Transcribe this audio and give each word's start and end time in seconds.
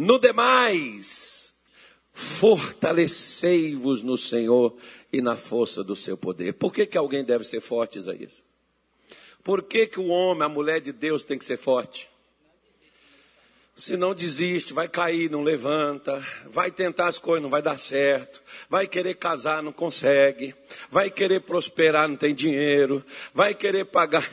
No 0.00 0.18
demais, 0.18 1.52
fortalecei-vos 2.10 4.02
no 4.02 4.16
Senhor 4.16 4.74
e 5.12 5.20
na 5.20 5.36
força 5.36 5.84
do 5.84 5.94
seu 5.94 6.16
poder. 6.16 6.54
Por 6.54 6.72
que, 6.72 6.86
que 6.86 6.96
alguém 6.96 7.22
deve 7.22 7.44
ser 7.44 7.60
forte, 7.60 7.98
Isaías? 7.98 8.42
Por 9.44 9.62
que, 9.62 9.86
que 9.86 10.00
o 10.00 10.06
homem, 10.06 10.42
a 10.42 10.48
mulher 10.48 10.80
de 10.80 10.90
Deus 10.90 11.22
tem 11.22 11.36
que 11.36 11.44
ser 11.44 11.58
forte? 11.58 12.08
Se 13.76 13.94
não 13.94 14.14
desiste, 14.14 14.72
vai 14.72 14.88
cair, 14.88 15.30
não 15.30 15.42
levanta, 15.42 16.26
vai 16.46 16.70
tentar 16.70 17.08
as 17.08 17.18
coisas, 17.18 17.42
não 17.42 17.50
vai 17.50 17.60
dar 17.60 17.76
certo, 17.76 18.42
vai 18.70 18.86
querer 18.86 19.16
casar, 19.16 19.62
não 19.62 19.72
consegue, 19.72 20.54
vai 20.88 21.10
querer 21.10 21.40
prosperar, 21.40 22.08
não 22.08 22.16
tem 22.16 22.34
dinheiro, 22.34 23.04
vai 23.34 23.54
querer 23.54 23.84
pagar, 23.84 24.26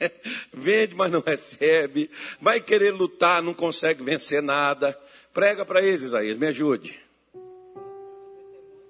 vende, 0.52 0.94
mas 0.94 1.10
não 1.10 1.20
recebe, 1.20 2.10
vai 2.40 2.60
querer 2.60 2.92
lutar, 2.92 3.42
não 3.42 3.54
consegue 3.54 4.02
vencer 4.02 4.42
nada. 4.42 4.98
Prega 5.32 5.64
para 5.64 5.82
eles, 5.82 6.02
Isaías, 6.02 6.36
me 6.36 6.46
ajude. 6.46 7.00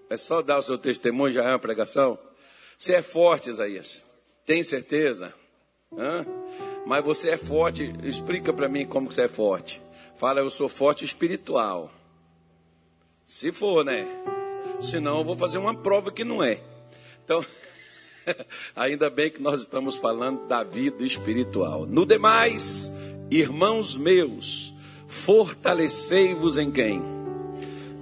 É 0.08 0.16
só 0.16 0.42
dar 0.42 0.58
o 0.58 0.62
seu 0.62 0.78
testemunho, 0.78 1.32
já 1.32 1.44
é 1.44 1.48
uma 1.48 1.58
pregação. 1.58 2.18
Você 2.76 2.94
é 2.94 3.02
forte, 3.02 3.50
Isaías. 3.50 4.04
Tem 4.44 4.62
certeza? 4.62 5.32
Hã? 5.96 6.24
Mas 6.86 7.04
você 7.04 7.30
é 7.30 7.36
forte. 7.36 7.92
Explica 8.02 8.52
para 8.52 8.68
mim 8.68 8.86
como 8.86 9.12
você 9.12 9.22
é 9.22 9.28
forte. 9.28 9.80
Fala, 10.16 10.40
eu 10.40 10.50
sou 10.50 10.68
forte 10.68 11.04
espiritual. 11.04 11.92
Se 13.24 13.52
for, 13.52 13.84
né? 13.84 14.04
Senão 14.80 15.18
eu 15.18 15.24
vou 15.24 15.36
fazer 15.36 15.58
uma 15.58 15.74
prova 15.74 16.10
que 16.10 16.24
não 16.24 16.42
é. 16.42 16.60
Então, 17.24 17.44
ainda 18.74 19.10
bem 19.10 19.30
que 19.30 19.40
nós 19.40 19.60
estamos 19.60 19.96
falando 19.96 20.46
da 20.46 20.62
vida 20.62 21.04
espiritual. 21.04 21.86
No 21.86 22.04
demais, 22.06 22.90
irmãos 23.30 23.96
meus, 23.96 24.74
fortalecei-vos 25.06 26.58
em 26.58 26.70
quem? 26.70 27.02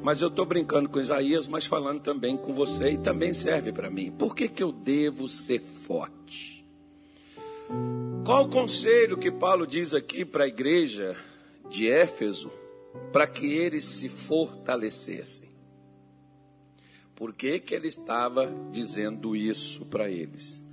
Mas 0.02 0.20
eu 0.20 0.28
estou 0.28 0.46
brincando 0.46 0.88
com 0.88 1.00
Isaías, 1.00 1.48
mas 1.48 1.66
falando 1.66 2.00
também 2.00 2.36
com 2.36 2.52
você 2.52 2.92
e 2.92 2.98
também 2.98 3.32
serve 3.32 3.72
para 3.72 3.90
mim. 3.90 4.10
Por 4.10 4.34
que, 4.34 4.48
que 4.48 4.62
eu 4.62 4.72
devo 4.72 5.28
ser 5.28 5.60
forte? 5.60 6.64
Qual 8.24 8.44
o 8.44 8.48
conselho 8.48 9.18
que 9.18 9.30
Paulo 9.30 9.66
diz 9.66 9.92
aqui 9.92 10.24
para 10.24 10.44
a 10.44 10.48
igreja 10.48 11.16
de 11.68 11.88
Éfeso 11.88 12.50
para 13.12 13.26
que 13.26 13.46
eles 13.52 13.84
se 13.84 14.08
fortalecessem? 14.08 15.47
Por 17.18 17.34
que, 17.34 17.58
que 17.58 17.74
ele 17.74 17.88
estava 17.88 18.46
dizendo 18.70 19.34
isso 19.34 19.84
para 19.86 20.08
eles? 20.08 20.64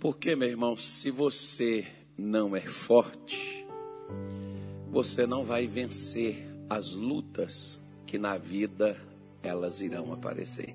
Porque, 0.00 0.34
meu 0.34 0.48
irmão, 0.48 0.76
se 0.76 1.12
você 1.12 1.86
não 2.18 2.56
é 2.56 2.60
forte, 2.60 3.64
você 4.90 5.28
não 5.28 5.44
vai 5.44 5.68
vencer 5.68 6.44
as 6.68 6.92
lutas 6.92 7.80
que 8.04 8.18
na 8.18 8.36
vida 8.36 9.00
elas 9.44 9.80
irão 9.80 10.12
aparecer. 10.12 10.74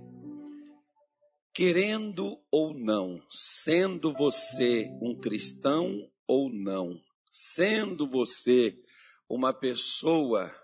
Querendo 1.53 2.39
ou 2.49 2.73
não, 2.73 3.21
sendo 3.29 4.13
você 4.13 4.89
um 5.01 5.13
cristão 5.13 6.09
ou 6.25 6.49
não, 6.49 6.97
sendo 7.29 8.07
você 8.07 8.81
uma 9.27 9.51
pessoa 9.51 10.55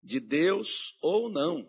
de 0.00 0.20
Deus 0.20 0.96
ou 1.02 1.28
não, 1.28 1.68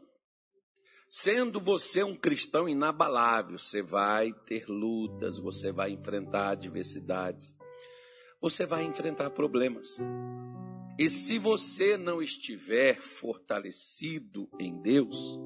sendo 1.10 1.60
você 1.60 2.04
um 2.04 2.16
cristão 2.16 2.70
inabalável, 2.70 3.58
você 3.58 3.82
vai 3.82 4.32
ter 4.46 4.70
lutas, 4.70 5.40
você 5.40 5.72
vai 5.72 5.90
enfrentar 5.90 6.52
adversidades, 6.52 7.56
você 8.40 8.64
vai 8.66 8.84
enfrentar 8.84 9.32
problemas. 9.32 9.98
E 11.00 11.10
se 11.10 11.40
você 11.40 11.98
não 11.98 12.22
estiver 12.22 13.02
fortalecido 13.02 14.48
em 14.60 14.80
Deus, 14.82 15.40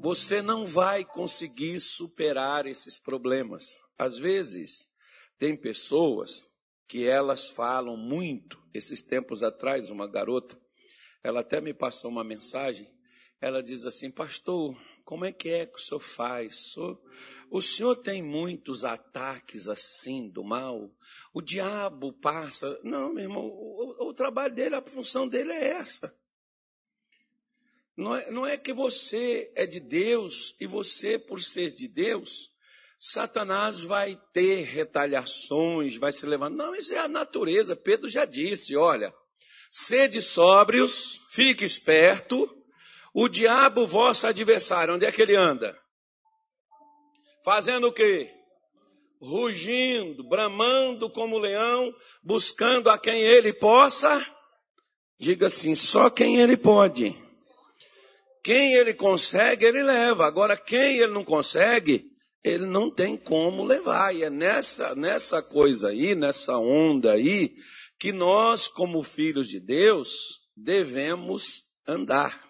você 0.00 0.40
não 0.40 0.64
vai 0.64 1.04
conseguir 1.04 1.78
superar 1.78 2.66
esses 2.66 2.98
problemas. 2.98 3.66
Às 3.98 4.18
vezes, 4.18 4.88
tem 5.38 5.54
pessoas 5.54 6.46
que 6.88 7.06
elas 7.06 7.50
falam 7.50 7.96
muito. 7.96 8.58
Esses 8.72 9.02
tempos 9.02 9.42
atrás, 9.42 9.90
uma 9.90 10.10
garota, 10.10 10.58
ela 11.22 11.40
até 11.40 11.60
me 11.60 11.74
passou 11.74 12.10
uma 12.10 12.24
mensagem. 12.24 12.88
Ela 13.40 13.62
diz 13.62 13.84
assim: 13.84 14.10
Pastor, 14.10 14.76
como 15.04 15.24
é 15.24 15.32
que 15.32 15.48
é 15.48 15.66
que 15.66 15.76
o 15.76 15.80
senhor 15.80 16.00
faz? 16.00 16.74
O 17.50 17.60
senhor 17.60 17.96
tem 17.96 18.22
muitos 18.22 18.84
ataques 18.84 19.68
assim 19.68 20.28
do 20.28 20.44
mal? 20.44 20.90
O 21.32 21.40
diabo 21.40 22.12
passa. 22.12 22.78
Não, 22.84 23.12
meu 23.12 23.24
irmão, 23.24 23.46
o, 23.46 24.08
o 24.08 24.14
trabalho 24.14 24.54
dele, 24.54 24.74
a 24.74 24.82
função 24.82 25.26
dele 25.26 25.52
é 25.52 25.68
essa. 25.68 26.14
Não 27.96 28.14
é, 28.14 28.30
não 28.30 28.46
é 28.46 28.56
que 28.56 28.72
você 28.72 29.50
é 29.54 29.66
de 29.66 29.80
Deus 29.80 30.54
e 30.60 30.66
você, 30.66 31.18
por 31.18 31.42
ser 31.42 31.72
de 31.72 31.88
Deus, 31.88 32.50
Satanás 32.98 33.80
vai 33.80 34.20
ter 34.32 34.62
retaliações, 34.64 35.96
vai 35.96 36.12
se 36.12 36.26
levantar. 36.26 36.54
Não, 36.54 36.74
isso 36.74 36.92
é 36.94 36.98
a 36.98 37.08
natureza. 37.08 37.74
Pedro 37.74 38.08
já 38.08 38.24
disse: 38.24 38.76
olha, 38.76 39.12
sede 39.70 40.20
sóbrios, 40.20 41.20
fique 41.30 41.64
esperto. 41.64 42.59
O 43.14 43.28
diabo, 43.28 43.86
vosso 43.86 44.26
adversário, 44.26 44.94
onde 44.94 45.04
é 45.04 45.12
que 45.12 45.20
ele 45.20 45.34
anda? 45.34 45.76
Fazendo 47.44 47.88
o 47.88 47.92
quê? 47.92 48.30
Rugindo, 49.20 50.26
bramando 50.28 51.10
como 51.10 51.38
leão, 51.38 51.92
buscando 52.22 52.88
a 52.88 52.98
quem 52.98 53.22
ele 53.22 53.52
possa. 53.52 54.24
Diga 55.18 55.48
assim: 55.48 55.74
só 55.74 56.08
quem 56.08 56.40
ele 56.40 56.56
pode. 56.56 57.16
Quem 58.42 58.74
ele 58.74 58.94
consegue, 58.94 59.66
ele 59.66 59.82
leva. 59.82 60.26
Agora, 60.26 60.56
quem 60.56 60.98
ele 60.98 61.12
não 61.12 61.24
consegue, 61.24 62.04
ele 62.42 62.64
não 62.64 62.90
tem 62.90 63.16
como 63.16 63.64
levar. 63.64 64.14
E 64.14 64.22
é 64.22 64.30
nessa, 64.30 64.94
nessa 64.94 65.42
coisa 65.42 65.88
aí, 65.88 66.14
nessa 66.14 66.56
onda 66.56 67.12
aí, 67.12 67.54
que 67.98 68.12
nós, 68.12 68.66
como 68.66 69.02
filhos 69.02 69.48
de 69.48 69.60
Deus, 69.60 70.40
devemos 70.56 71.62
andar. 71.86 72.49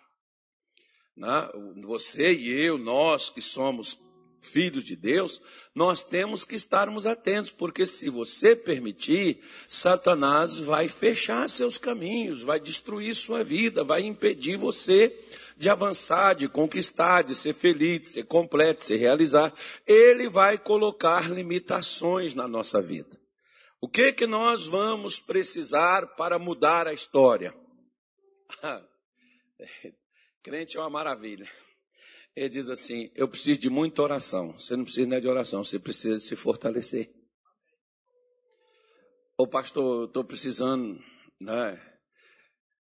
Né? 1.16 1.50
Você 1.82 2.32
e 2.32 2.50
eu, 2.50 2.78
nós 2.78 3.30
que 3.30 3.40
somos 3.40 3.98
filhos 4.42 4.84
de 4.84 4.96
Deus, 4.96 5.40
nós 5.74 6.02
temos 6.02 6.44
que 6.44 6.54
estarmos 6.54 7.06
atentos, 7.06 7.50
porque 7.50 7.84
se 7.86 8.08
você 8.08 8.56
permitir, 8.56 9.42
Satanás 9.68 10.58
vai 10.58 10.88
fechar 10.88 11.48
seus 11.48 11.76
caminhos, 11.78 12.42
vai 12.42 12.58
destruir 12.58 13.14
sua 13.14 13.44
vida, 13.44 13.84
vai 13.84 14.02
impedir 14.02 14.56
você 14.56 15.14
de 15.56 15.68
avançar, 15.68 16.34
de 16.34 16.48
conquistar, 16.48 17.22
de 17.22 17.34
ser 17.34 17.52
feliz, 17.52 18.00
de 18.00 18.06
ser 18.06 18.24
completo, 18.24 18.80
de 18.80 18.86
se 18.86 18.96
realizar. 18.96 19.52
Ele 19.86 20.28
vai 20.28 20.56
colocar 20.56 21.30
limitações 21.30 22.34
na 22.34 22.48
nossa 22.48 22.80
vida. 22.80 23.20
O 23.80 23.88
que 23.88 24.12
que 24.12 24.26
nós 24.26 24.66
vamos 24.66 25.18
precisar 25.18 26.06
para 26.16 26.38
mudar 26.38 26.86
a 26.86 26.94
história? 26.94 27.54
Crente 30.42 30.76
é 30.76 30.80
uma 30.80 30.90
maravilha. 30.90 31.50
Ele 32.34 32.48
diz 32.48 32.70
assim: 32.70 33.10
Eu 33.14 33.28
preciso 33.28 33.60
de 33.60 33.68
muita 33.68 34.02
oração. 34.02 34.52
Você 34.52 34.76
não 34.76 34.84
precisa 34.84 35.06
nem 35.06 35.20
de 35.20 35.28
oração, 35.28 35.64
você 35.64 35.78
precisa 35.78 36.18
se 36.18 36.36
fortalecer. 36.36 37.12
Ô 39.36 39.46
pastor, 39.46 40.06
estou 40.06 40.24
precisando, 40.24 41.02
né? 41.40 41.80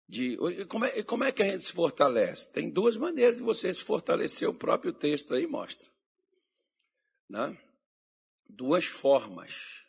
De, 0.10 0.38
como, 0.68 0.86
é, 0.86 1.04
como 1.04 1.24
é 1.26 1.32
que 1.34 1.44
a 1.44 1.46
gente 1.46 1.64
se 1.64 1.74
fortalece? 1.74 2.50
Tem 2.54 2.70
duas 2.70 2.96
maneiras 2.96 3.36
de 3.36 3.44
você 3.44 3.74
se 3.74 3.84
fortalecer, 3.84 4.48
o 4.48 4.54
próprio 4.54 4.94
texto 4.94 5.34
aí 5.34 5.46
mostra. 5.46 5.86
Né? 7.30 7.58
Duas 8.48 8.86
formas 8.86 9.84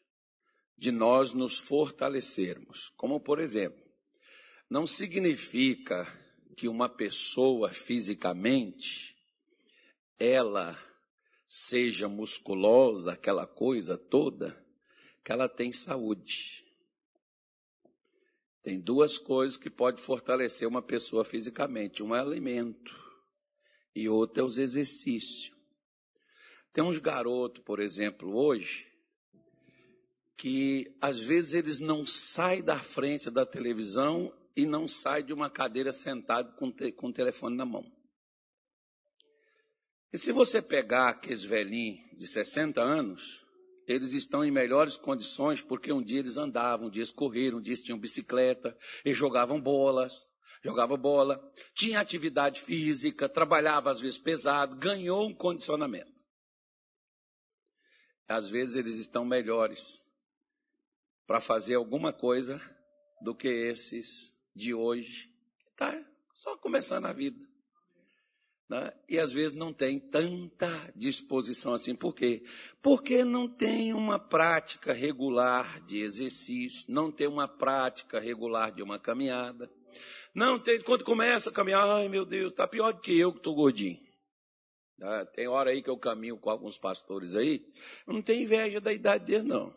de 0.76 0.90
nós 0.90 1.32
nos 1.32 1.58
fortalecermos. 1.58 2.92
Como, 2.96 3.20
por 3.20 3.38
exemplo, 3.38 3.80
não 4.69 4.88
significa 4.88 6.04
que 6.58 6.66
uma 6.66 6.88
pessoa 6.88 7.70
fisicamente 7.70 9.16
ela 10.19 10.76
seja 11.46 12.08
musculosa, 12.08 13.12
aquela 13.12 13.46
coisa 13.46 13.96
toda, 13.96 14.60
que 15.25 15.31
ela 15.31 15.49
tem 15.49 15.72
saúde. 15.72 16.66
Tem 18.60 18.81
duas 18.81 19.19
coisas 19.19 19.56
que 19.56 19.70
pode 19.70 20.02
fortalecer 20.02 20.66
uma 20.66 20.82
pessoa 20.82 21.25
fisicamente: 21.25 22.02
um 22.02 22.12
é 22.12 22.19
alimento 22.19 22.93
e 23.94 24.08
outro 24.08 24.43
é 24.43 24.44
os 24.44 24.58
exercícios. 24.58 25.52
Tem 26.72 26.82
uns 26.82 26.99
garotos, 26.99 27.62
por 27.62 27.78
exemplo, 27.78 28.34
hoje, 28.34 28.93
que 30.37 30.93
às 31.00 31.20
vezes 31.20 31.52
eles 31.52 31.78
não 31.78 32.05
saem 32.05 32.64
da 32.64 32.81
frente 32.81 33.31
da 33.31 33.46
televisão 33.46 34.37
e 34.58 34.66
não 34.66 34.88
saem 34.88 35.25
de 35.25 35.32
uma 35.32 35.49
cadeira 35.49 35.93
sentado 35.93 36.52
com, 36.56 36.69
te, 36.72 36.90
com 36.90 37.10
o 37.10 37.12
telefone 37.12 37.56
na 37.56 37.64
mão. 37.64 37.88
E 40.12 40.19
se 40.19 40.32
você 40.32 40.60
pegar 40.60 41.10
aqueles 41.10 41.44
velhinhos 41.44 42.00
de 42.19 42.26
60 42.26 42.82
anos, 42.82 43.40
eles 43.87 44.12
estão 44.12 44.44
em 44.44 44.50
melhores 44.50 44.96
condições 44.96 45.62
porque 45.62 45.93
um 45.93 46.02
dia 46.02 46.19
eles 46.19 46.37
andavam, 46.37 46.88
um 46.88 46.90
dia 46.90 47.02
eles 47.02 47.12
correram, 47.12 47.58
um 47.58 47.62
dia 47.62 47.70
eles 47.70 47.84
tinham 47.84 48.00
bicicleta, 48.00 48.76
eles 49.05 49.16
jogavam 49.16 49.60
bolas. 49.60 50.28
jogava 50.64 50.96
bola, 50.96 51.40
tinha 51.72 52.00
atividade 52.00 52.60
física, 52.60 53.28
trabalhava 53.28 53.93
às 53.93 54.00
vezes 54.00 54.19
pesado, 54.19 54.75
ganhou 54.75 55.28
um 55.28 55.34
condicionamento. 55.37 56.19
Às 58.26 58.50
vezes 58.50 58.75
eles 58.75 58.96
estão 58.96 59.25
melhores 59.25 60.02
para 61.28 61.40
fazer 61.40 61.76
alguma 61.76 62.12
coisa 62.12 62.60
do 63.22 63.37
que 63.37 63.46
esses 63.46 64.37
de 64.58 64.75
hoje, 64.75 65.32
que 65.58 65.70
está 65.70 66.05
só 66.34 66.56
começando 66.56 67.06
a 67.06 67.12
vida. 67.12 67.38
Né? 68.69 68.93
E 69.08 69.19
às 69.19 69.32
vezes 69.32 69.55
não 69.55 69.72
tem 69.72 69.99
tanta 69.99 70.69
disposição 70.94 71.72
assim. 71.72 71.94
Por 71.94 72.14
quê? 72.14 72.44
Porque 72.82 73.25
não 73.25 73.49
tem 73.49 73.94
uma 73.94 74.19
prática 74.19 74.93
regular 74.93 75.82
de 75.87 76.00
exercício, 76.00 76.84
não 76.88 77.10
tem 77.10 77.26
uma 77.26 77.49
prática 77.49 78.20
regular 78.20 78.70
de 78.70 78.82
uma 78.82 78.99
caminhada. 78.99 79.70
Não 80.34 80.58
tem, 80.58 80.78
quando 80.81 81.02
começa 81.02 81.49
a 81.49 81.52
caminhar, 81.52 81.88
ai 81.88 82.08
meu 82.08 82.26
Deus, 82.26 82.52
está 82.52 82.69
pior 82.69 82.93
do 82.93 83.00
que 83.00 83.19
eu 83.19 83.32
que 83.32 83.38
estou 83.38 83.55
gordinho. 83.55 83.99
Né? 84.99 85.25
Tem 85.32 85.49
hora 85.49 85.70
aí 85.70 85.82
que 85.82 85.88
eu 85.88 85.96
caminho 85.96 86.37
com 86.37 86.50
alguns 86.50 86.76
pastores 86.76 87.34
aí, 87.34 87.64
não 88.06 88.20
tem 88.20 88.43
inveja 88.43 88.81
da 88.81 88.93
idade 88.93 89.25
deles, 89.25 89.44
não. 89.44 89.75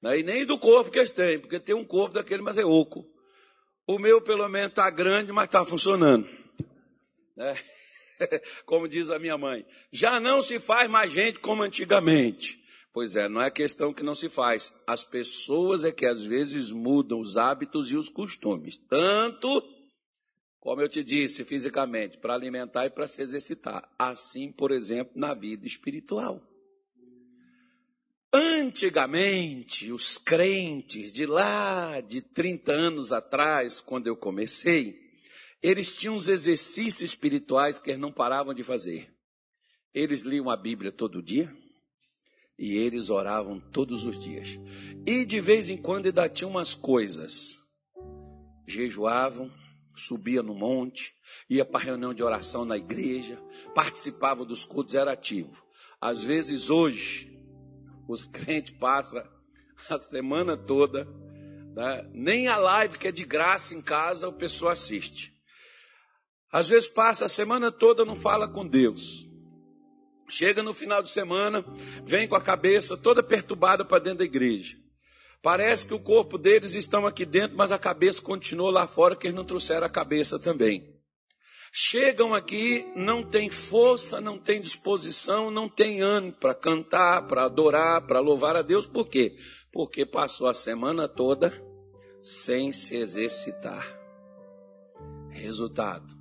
Né? 0.00 0.20
E 0.20 0.22
nem 0.22 0.46
do 0.46 0.58
corpo 0.58 0.90
que 0.90 0.98
eles 0.98 1.10
têm, 1.10 1.38
porque 1.38 1.60
tem 1.60 1.74
um 1.74 1.84
corpo 1.84 2.14
daquele, 2.14 2.42
mas 2.42 2.56
é 2.56 2.64
oco. 2.64 3.13
O 3.86 3.98
meu, 3.98 4.20
pelo 4.20 4.48
menos, 4.48 4.70
está 4.70 4.88
grande, 4.90 5.30
mas 5.32 5.44
está 5.44 5.64
funcionando. 5.64 6.28
Né? 7.36 7.54
como 8.64 8.88
diz 8.88 9.10
a 9.10 9.18
minha 9.18 9.36
mãe, 9.36 9.66
já 9.92 10.18
não 10.20 10.40
se 10.40 10.58
faz 10.58 10.88
mais 10.88 11.12
gente 11.12 11.38
como 11.38 11.62
antigamente. 11.62 12.62
Pois 12.92 13.16
é, 13.16 13.28
não 13.28 13.42
é 13.42 13.50
questão 13.50 13.92
que 13.92 14.04
não 14.04 14.14
se 14.14 14.28
faz. 14.28 14.72
As 14.86 15.04
pessoas 15.04 15.82
é 15.82 15.90
que 15.90 16.06
às 16.06 16.24
vezes 16.24 16.70
mudam 16.70 17.20
os 17.20 17.36
hábitos 17.36 17.90
e 17.90 17.96
os 17.96 18.08
costumes. 18.08 18.76
Tanto, 18.76 19.62
como 20.60 20.80
eu 20.80 20.88
te 20.88 21.02
disse, 21.02 21.44
fisicamente, 21.44 22.18
para 22.18 22.34
alimentar 22.34 22.86
e 22.86 22.90
para 22.90 23.08
se 23.08 23.20
exercitar. 23.20 23.92
Assim, 23.98 24.52
por 24.52 24.70
exemplo, 24.70 25.12
na 25.16 25.34
vida 25.34 25.66
espiritual. 25.66 26.40
Antigamente, 28.36 29.92
os 29.92 30.18
crentes 30.18 31.12
de 31.12 31.24
lá 31.24 32.00
de 32.00 32.20
30 32.20 32.72
anos 32.72 33.12
atrás, 33.12 33.80
quando 33.80 34.08
eu 34.08 34.16
comecei, 34.16 35.00
eles 35.62 35.94
tinham 35.94 36.16
os 36.16 36.26
exercícios 36.26 37.12
espirituais 37.12 37.78
que 37.78 37.90
eles 37.90 38.00
não 38.00 38.10
paravam 38.10 38.52
de 38.52 38.64
fazer. 38.64 39.08
Eles 39.94 40.22
liam 40.22 40.50
a 40.50 40.56
Bíblia 40.56 40.90
todo 40.90 41.22
dia 41.22 41.56
e 42.58 42.76
eles 42.76 43.08
oravam 43.08 43.60
todos 43.60 44.04
os 44.04 44.18
dias. 44.18 44.58
E 45.06 45.24
de 45.24 45.40
vez 45.40 45.68
em 45.68 45.76
quando 45.76 46.06
ainda 46.06 46.28
tinham 46.28 46.50
umas 46.50 46.74
coisas. 46.74 47.56
Jejuavam, 48.66 49.48
subia 49.94 50.42
no 50.42 50.56
monte, 50.56 51.14
ia 51.48 51.64
para 51.64 51.84
reunião 51.84 52.12
de 52.12 52.22
oração 52.24 52.64
na 52.64 52.76
igreja, 52.76 53.40
participava 53.76 54.44
dos 54.44 54.64
cultos, 54.64 54.96
era 54.96 55.12
ativo. 55.12 55.64
Às 56.00 56.24
vezes 56.24 56.68
hoje, 56.68 57.33
os 58.08 58.26
crentes 58.26 58.74
passam 58.78 59.22
a 59.88 59.98
semana 59.98 60.56
toda, 60.56 61.06
né? 61.74 62.08
nem 62.12 62.48
a 62.48 62.56
live 62.56 62.98
que 62.98 63.08
é 63.08 63.12
de 63.12 63.24
graça 63.24 63.74
em 63.74 63.82
casa 63.82 64.28
o 64.28 64.32
pessoal 64.32 64.72
assiste. 64.72 65.32
Às 66.50 66.68
vezes 66.68 66.88
passa 66.88 67.24
a 67.24 67.28
semana 67.28 67.72
toda 67.72 68.04
não 68.04 68.14
fala 68.14 68.46
com 68.46 68.66
Deus. 68.66 69.28
Chega 70.28 70.62
no 70.62 70.72
final 70.72 71.02
de 71.02 71.10
semana, 71.10 71.64
vem 72.04 72.26
com 72.26 72.34
a 72.34 72.40
cabeça 72.40 72.96
toda 72.96 73.22
perturbada 73.22 73.84
para 73.84 74.02
dentro 74.02 74.18
da 74.18 74.24
igreja. 74.24 74.76
Parece 75.42 75.86
que 75.86 75.92
o 75.92 76.00
corpo 76.00 76.38
deles 76.38 76.74
estão 76.74 77.06
aqui 77.06 77.26
dentro, 77.26 77.56
mas 77.56 77.70
a 77.70 77.78
cabeça 77.78 78.22
continua 78.22 78.70
lá 78.70 78.86
fora, 78.86 79.14
que 79.14 79.26
eles 79.26 79.36
não 79.36 79.44
trouxeram 79.44 79.86
a 79.86 79.90
cabeça 79.90 80.38
também. 80.38 80.93
Chegam 81.76 82.32
aqui, 82.32 82.86
não 82.94 83.24
tem 83.24 83.50
força, 83.50 84.20
não 84.20 84.38
tem 84.38 84.60
disposição, 84.60 85.50
não 85.50 85.68
tem 85.68 86.00
ânimo 86.00 86.32
para 86.34 86.54
cantar, 86.54 87.26
para 87.26 87.46
adorar, 87.46 88.06
para 88.06 88.20
louvar 88.20 88.54
a 88.54 88.62
Deus. 88.62 88.86
Por 88.86 89.08
quê? 89.08 89.34
Porque 89.72 90.06
passou 90.06 90.46
a 90.46 90.54
semana 90.54 91.08
toda 91.08 91.52
sem 92.22 92.72
se 92.72 92.94
exercitar. 92.94 93.84
Resultado: 95.30 96.14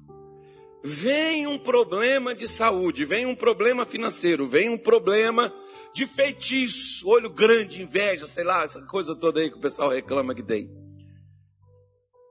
vem 0.83 1.45
um 1.45 1.59
problema 1.59 2.33
de 2.33 2.47
saúde, 2.47 3.05
vem 3.05 3.27
um 3.27 3.35
problema 3.35 3.85
financeiro, 3.85 4.47
vem 4.47 4.71
um 4.71 4.77
problema 4.77 5.53
de 5.93 6.07
feitiço, 6.07 7.07
olho 7.07 7.29
grande, 7.29 7.83
inveja, 7.83 8.25
sei 8.25 8.43
lá, 8.43 8.63
essa 8.63 8.81
coisa 8.81 9.15
toda 9.15 9.39
aí 9.39 9.51
que 9.51 9.57
o 9.57 9.61
pessoal 9.61 9.91
reclama 9.91 10.33
que 10.33 10.41
tem. 10.41 10.82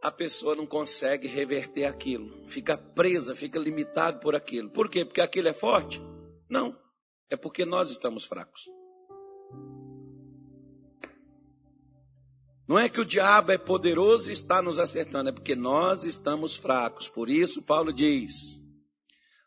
A 0.02 0.10
pessoa 0.10 0.56
não 0.56 0.66
consegue 0.66 1.28
reverter 1.28 1.84
aquilo, 1.84 2.46
fica 2.48 2.76
presa, 2.76 3.36
fica 3.36 3.58
limitado 3.58 4.18
por 4.18 4.34
aquilo. 4.34 4.68
Por 4.68 4.90
quê? 4.90 5.04
Porque 5.04 5.20
aquilo 5.20 5.46
é 5.46 5.52
forte? 5.52 6.02
Não, 6.50 6.76
é 7.30 7.36
porque 7.36 7.64
nós 7.64 7.88
estamos 7.88 8.24
fracos. 8.24 8.62
Não 12.68 12.78
é 12.78 12.88
que 12.88 13.00
o 13.00 13.04
diabo 13.04 13.52
é 13.52 13.58
poderoso 13.58 14.30
e 14.30 14.32
está 14.32 14.60
nos 14.60 14.78
acertando, 14.78 15.28
é 15.28 15.32
porque 15.32 15.54
nós 15.54 16.04
estamos 16.04 16.56
fracos. 16.56 17.08
Por 17.08 17.30
isso, 17.30 17.62
Paulo 17.62 17.92
diz: 17.92 18.60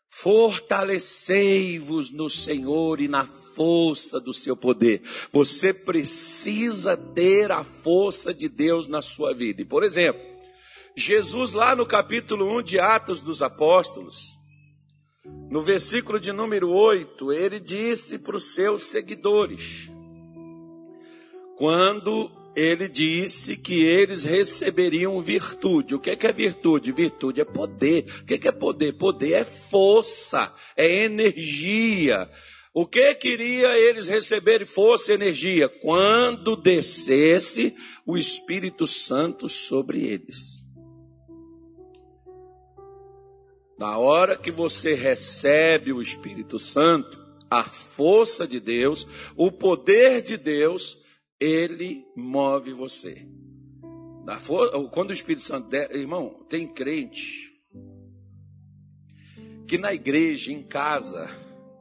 Fortalecei-vos 0.08 2.10
no 2.10 2.30
Senhor 2.30 3.00
e 3.00 3.08
na 3.08 3.26
força 3.26 4.20
do 4.20 4.32
seu 4.32 4.56
poder. 4.56 5.02
Você 5.32 5.74
precisa 5.74 6.96
ter 6.96 7.50
a 7.50 7.64
força 7.64 8.32
de 8.32 8.48
Deus 8.48 8.88
na 8.88 9.02
sua 9.02 9.34
vida. 9.34 9.62
E, 9.62 9.64
por 9.64 9.82
exemplo, 9.82 10.35
Jesus, 10.98 11.52
lá 11.52 11.76
no 11.76 11.84
capítulo 11.84 12.56
1 12.56 12.62
de 12.62 12.80
Atos 12.80 13.20
dos 13.20 13.42
Apóstolos, 13.42 14.34
no 15.50 15.60
versículo 15.60 16.18
de 16.18 16.32
número 16.32 16.70
8, 16.70 17.32
ele 17.34 17.60
disse 17.60 18.18
para 18.18 18.34
os 18.34 18.54
seus 18.54 18.84
seguidores: 18.84 19.90
Quando 21.58 22.32
ele 22.56 22.88
disse 22.88 23.58
que 23.58 23.84
eles 23.84 24.24
receberiam 24.24 25.20
virtude. 25.20 25.94
O 25.94 26.00
que 26.00 26.10
é, 26.10 26.32
virtude? 26.32 26.90
Virtude 26.92 27.42
é 27.42 27.44
poder. 27.44 28.06
O 28.22 28.24
que 28.24 28.48
é 28.48 28.52
poder? 28.52 28.94
Poder 28.94 29.32
é 29.32 29.44
força, 29.44 30.50
é 30.74 31.04
energia. 31.04 32.30
O 32.72 32.86
que 32.86 33.14
queria 33.16 33.78
eles 33.78 34.06
receberem 34.06 34.66
força 34.66 35.12
e 35.12 35.14
energia? 35.14 35.68
Quando 35.68 36.56
descesse 36.56 37.76
o 38.06 38.16
Espírito 38.16 38.86
Santo 38.86 39.46
sobre 39.46 40.02
eles. 40.06 40.55
Na 43.78 43.98
hora 43.98 44.36
que 44.36 44.50
você 44.50 44.94
recebe 44.94 45.92
o 45.92 46.00
Espírito 46.00 46.58
Santo, 46.58 47.24
a 47.50 47.62
força 47.62 48.46
de 48.46 48.58
Deus, 48.58 49.06
o 49.36 49.52
poder 49.52 50.22
de 50.22 50.36
Deus, 50.36 50.98
ele 51.38 52.04
move 52.16 52.72
você. 52.72 53.26
Quando 54.90 55.10
o 55.10 55.14
Espírito 55.14 55.42
Santo 55.42 55.68
der, 55.68 55.94
irmão, 55.94 56.44
tem 56.48 56.66
crente 56.66 57.46
que 59.66 59.76
na 59.76 59.92
igreja, 59.92 60.52
em 60.52 60.62
casa, 60.62 61.28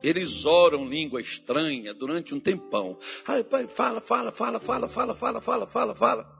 eles 0.01 0.43
oram 0.43 0.87
língua 0.87 1.21
estranha 1.21 1.93
durante 1.93 2.33
um 2.33 2.39
tempão. 2.39 2.97
Ai, 3.27 3.43
pai, 3.43 3.67
fala, 3.67 4.01
fala, 4.01 4.31
fala, 4.31 4.59
fala, 4.59 4.89
fala, 4.89 5.15
fala, 5.15 5.41
fala, 5.41 5.67
fala, 5.67 5.95
fala. 5.95 6.34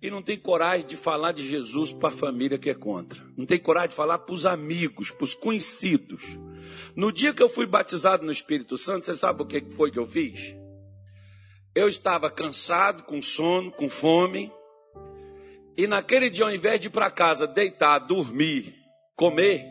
E 0.00 0.10
não 0.10 0.22
tem 0.22 0.38
coragem 0.38 0.86
de 0.86 0.96
falar 0.96 1.32
de 1.32 1.48
Jesus 1.48 1.92
para 1.92 2.10
a 2.10 2.12
família 2.12 2.58
que 2.58 2.68
é 2.68 2.74
contra. 2.74 3.22
Não 3.36 3.46
tem 3.46 3.58
coragem 3.58 3.90
de 3.90 3.96
falar 3.96 4.18
para 4.18 4.34
os 4.34 4.44
amigos, 4.44 5.10
para 5.10 5.24
os 5.24 5.34
conhecidos. 5.34 6.22
No 6.94 7.10
dia 7.12 7.32
que 7.32 7.42
eu 7.42 7.48
fui 7.48 7.66
batizado 7.66 8.24
no 8.24 8.32
Espírito 8.32 8.76
Santo, 8.76 9.06
você 9.06 9.14
sabe 9.14 9.42
o 9.42 9.46
que 9.46 9.64
foi 9.72 9.90
que 9.90 9.98
eu 9.98 10.06
fiz? 10.06 10.54
Eu 11.74 11.88
estava 11.88 12.30
cansado, 12.30 13.02
com 13.04 13.20
sono, 13.22 13.70
com 13.70 13.88
fome. 13.88 14.52
E 15.76 15.86
naquele 15.86 16.30
dia, 16.30 16.44
ao 16.44 16.54
invés 16.54 16.80
de 16.80 16.86
ir 16.86 16.90
para 16.90 17.10
casa 17.10 17.46
deitar, 17.46 17.98
dormir, 17.98 18.74
comer, 19.14 19.66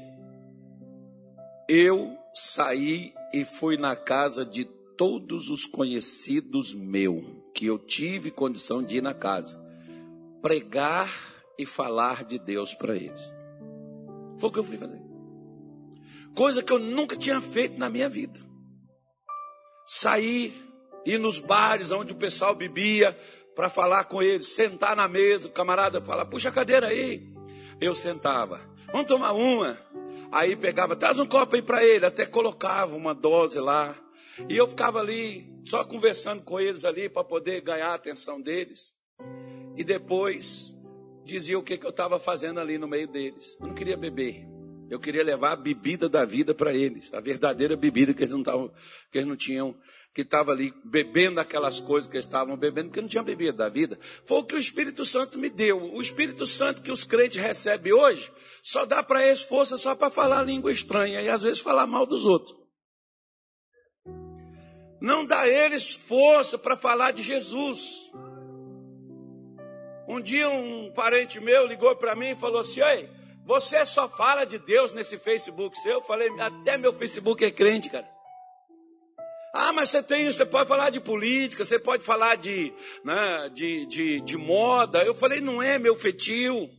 eu 1.68 2.16
saí 2.34 3.14
e 3.34 3.44
fui 3.44 3.78
na 3.78 3.96
casa 3.96 4.46
de 4.46 4.66
todos 4.98 5.50
os 5.50 5.66
conhecidos 5.66 6.74
meu, 6.74 7.44
que 7.54 7.66
eu 7.66 7.78
tive 7.78 8.32
condição 8.32 8.84
de 8.84 8.98
ir 8.98 9.02
na 9.02 9.14
casa, 9.14 9.60
pregar 10.46 11.12
e 11.58 11.66
falar 11.66 12.24
de 12.24 12.38
Deus 12.38 12.76
para 12.76 12.96
eles. 12.96 13.36
Foi 14.38 14.50
o 14.50 14.52
que 14.54 14.60
eu 14.60 14.64
fui 14.64 14.78
fazer. 14.78 15.02
Coisa 16.36 16.62
que 16.62 16.72
eu 16.72 16.78
nunca 16.78 17.16
tinha 17.16 17.42
feito 17.42 17.80
na 17.80 17.90
minha 17.90 18.08
vida. 18.08 18.40
Saí 19.88 20.54
ir 21.04 21.18
nos 21.18 21.40
bares 21.40 21.90
onde 21.90 22.14
o 22.14 22.16
pessoal 22.16 22.54
bebia 22.54 23.20
para 23.56 23.70
falar 23.70 24.04
com 24.04 24.22
eles, 24.22 24.50
sentar 24.50 24.96
na 24.96 25.08
mesa, 25.08 25.48
o 25.48 25.52
camarada 25.52 26.00
fala, 26.00 26.24
puxa 26.24 26.50
a 26.50 26.52
cadeira 26.52 26.90
aí. 26.90 27.28
Eu 27.82 27.96
sentava, 27.96 28.62
vamos 28.92 29.08
tomar 29.08 29.32
uma. 29.32 29.76
Aí 30.32 30.56
pegava, 30.56 30.96
traz 30.96 31.18
um 31.18 31.26
copo 31.26 31.56
aí 31.56 31.64
para 31.64 31.84
ele, 31.84 32.06
até 32.06 32.24
colocava 32.24 32.96
uma 32.96 33.16
dose 33.16 33.60
lá. 33.60 33.98
E 34.48 34.56
eu 34.56 34.68
ficava 34.68 35.00
ali, 35.00 35.52
só 35.66 35.84
conversando 35.84 36.44
com 36.44 36.60
eles 36.60 36.86
ali 36.86 37.10
para 37.10 37.24
poder 37.24 37.62
ganhar 37.62 37.90
a 37.90 37.96
atenção 37.96 38.40
deles. 38.40 38.95
E 39.78 39.84
depois 39.84 40.74
dizia 41.24 41.58
o 41.58 41.64
que, 41.64 41.78
que 41.78 41.86
eu 41.86 41.90
estava 41.90 42.20
fazendo 42.20 42.60
ali 42.60 42.78
no 42.78 42.88
meio 42.88 43.08
deles. 43.08 43.58
Eu 43.60 43.68
não 43.68 43.76
queria 43.76 43.98
beber. 43.98 44.48
Eu 44.90 45.00
queria 45.00 45.24
levar 45.24 45.54
a 45.54 45.56
bebida 45.56 46.08
da 46.08 46.24
vida 46.24 46.54
para 46.54 46.74
eles, 46.74 47.12
a 47.14 47.20
verdadeira 47.20 47.76
bebida 47.76 48.14
que 48.14 48.22
eles 48.22 48.32
não, 48.32 48.44
tavam, 48.44 48.72
que 49.12 49.18
eles 49.18 49.28
não 49.28 49.36
tinham, 49.36 49.76
que 50.14 50.22
estava 50.22 50.52
ali 50.52 50.74
bebendo 50.86 51.40
aquelas 51.40 51.80
coisas 51.80 52.10
que 52.10 52.16
eles 52.16 52.26
estavam 52.26 52.56
bebendo, 52.56 52.90
porque 52.90 53.02
não 53.02 53.10
tinha 53.10 53.24
bebida 53.24 53.52
da 53.52 53.68
vida. 53.68 54.00
Foi 54.26 54.38
o 54.38 54.44
que 54.44 54.56
o 54.56 54.60
Espírito 54.60 55.04
Santo 55.04 55.40
me 55.40 55.50
deu. 55.50 55.94
O 55.94 56.02
Espírito 56.02 56.46
Santo 56.46 56.84
que 56.84 56.92
os 56.92 57.04
crentes 57.04 57.42
recebem 57.42 57.92
hoje, 57.92 58.32
só 58.64 58.86
dá 58.86 59.02
para 59.02 59.26
eles 59.26 59.42
força 59.42 59.78
só 59.78 59.96
para 59.96 60.10
falar 60.10 60.44
língua 60.44 60.72
estranha 60.72 61.22
e 61.22 61.30
às 61.30 61.42
vezes 61.42 61.60
falar 61.60 61.88
mal 61.88 62.06
dos 62.06 62.24
outros. 62.24 62.56
Não 65.02 65.26
dá 65.26 65.42
a 65.42 65.50
eles 65.50 65.96
força 65.96 66.58
para 66.58 66.78
falar 66.78 67.12
de 67.12 67.22
Jesus. 67.22 68.10
Um 70.08 70.20
dia 70.20 70.50
um 70.50 70.92
parente 70.92 71.40
meu 71.40 71.66
ligou 71.66 71.96
para 71.96 72.16
mim 72.16 72.32
e 72.32 72.36
falou 72.36 72.62
assim: 72.62 72.82
Oi, 72.82 73.10
você 73.46 73.86
só 73.86 74.10
fala 74.10 74.44
de 74.44 74.58
Deus 74.58 74.92
nesse 74.92 75.20
Facebook 75.20 75.78
seu? 75.78 75.94
Eu 75.94 76.02
falei, 76.02 76.30
até 76.40 76.80
meu 76.80 76.92
Facebook 76.92 77.46
é 77.46 77.52
crente, 77.52 77.92
cara. 77.92 78.10
Ah, 79.54 79.72
mas 79.72 79.90
você 79.90 80.02
tem, 80.02 80.26
você 80.26 80.46
pode 80.46 80.68
falar 80.68 80.90
de 80.90 81.00
política, 81.00 81.64
você 81.64 81.80
pode 81.80 82.04
falar 82.04 82.36
de, 82.36 82.74
né, 83.04 83.50
de, 83.54 83.86
de, 83.86 84.20
de 84.22 84.36
moda. 84.36 85.04
Eu 85.04 85.14
falei, 85.14 85.40
não 85.40 85.62
é 85.62 85.78
meu 85.78 85.96
fetil. 85.96 86.70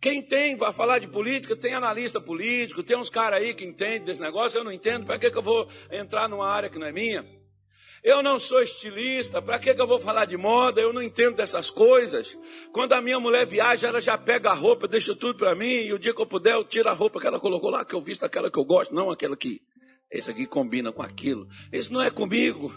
Quem 0.00 0.20
tem, 0.20 0.56
vai 0.56 0.72
falar 0.72 0.98
de 0.98 1.06
política, 1.06 1.54
tem 1.54 1.72
analista 1.72 2.20
político, 2.20 2.82
tem 2.82 2.96
uns 2.96 3.08
caras 3.08 3.40
aí 3.40 3.54
que 3.54 3.64
entendem 3.64 4.04
desse 4.04 4.20
negócio, 4.20 4.58
eu 4.58 4.64
não 4.64 4.72
entendo, 4.72 5.06
para 5.06 5.18
que, 5.18 5.30
que 5.30 5.38
eu 5.38 5.42
vou 5.42 5.68
entrar 5.90 6.28
numa 6.28 6.48
área 6.48 6.68
que 6.68 6.78
não 6.78 6.86
é 6.86 6.92
minha? 6.92 7.24
Eu 8.02 8.22
não 8.22 8.38
sou 8.38 8.62
estilista, 8.62 9.42
para 9.42 9.58
que, 9.58 9.74
que 9.74 9.80
eu 9.80 9.86
vou 9.86 10.00
falar 10.00 10.24
de 10.24 10.36
moda? 10.36 10.80
Eu 10.80 10.92
não 10.92 11.02
entendo 11.02 11.36
dessas 11.36 11.70
coisas. 11.70 12.38
Quando 12.72 12.94
a 12.94 13.00
minha 13.00 13.20
mulher 13.20 13.46
viaja, 13.46 13.88
ela 13.88 14.00
já 14.00 14.16
pega 14.16 14.50
a 14.50 14.54
roupa, 14.54 14.88
deixa 14.88 15.14
tudo 15.14 15.36
para 15.36 15.54
mim, 15.54 15.66
e 15.66 15.92
o 15.92 15.98
dia 15.98 16.14
que 16.14 16.20
eu 16.20 16.26
puder, 16.26 16.54
eu 16.54 16.64
tiro 16.64 16.88
a 16.88 16.92
roupa 16.92 17.20
que 17.20 17.26
ela 17.26 17.38
colocou 17.38 17.68
lá, 17.68 17.84
que 17.84 17.94
eu 17.94 18.00
visto 18.00 18.24
aquela 18.24 18.50
que 18.50 18.58
eu 18.58 18.64
gosto, 18.64 18.94
não 18.94 19.10
aquela 19.10 19.36
que. 19.36 19.60
Esse 20.10 20.30
aqui 20.30 20.46
combina 20.46 20.90
com 20.90 21.02
aquilo. 21.02 21.46
Isso 21.70 21.92
não 21.92 22.00
é 22.00 22.10
comigo. 22.10 22.74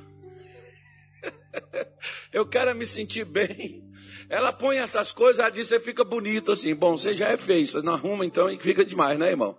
eu 2.32 2.46
quero 2.46 2.76
me 2.76 2.86
sentir 2.86 3.26
bem. 3.26 3.82
Ela 4.30 4.52
põe 4.52 4.78
essas 4.78 5.12
coisas, 5.12 5.40
ela 5.40 5.50
diz, 5.50 5.68
você 5.68 5.80
fica 5.80 6.04
bonito 6.04 6.52
assim. 6.52 6.76
Bom, 6.76 6.98
você 6.98 7.16
já 7.16 7.30
é 7.30 7.38
feio, 7.38 7.66
você 7.66 7.82
não 7.82 7.94
arruma 7.94 8.26
então 8.26 8.50
e 8.50 8.58
fica 8.60 8.84
demais, 8.86 9.18
né, 9.18 9.30
irmão? 9.30 9.58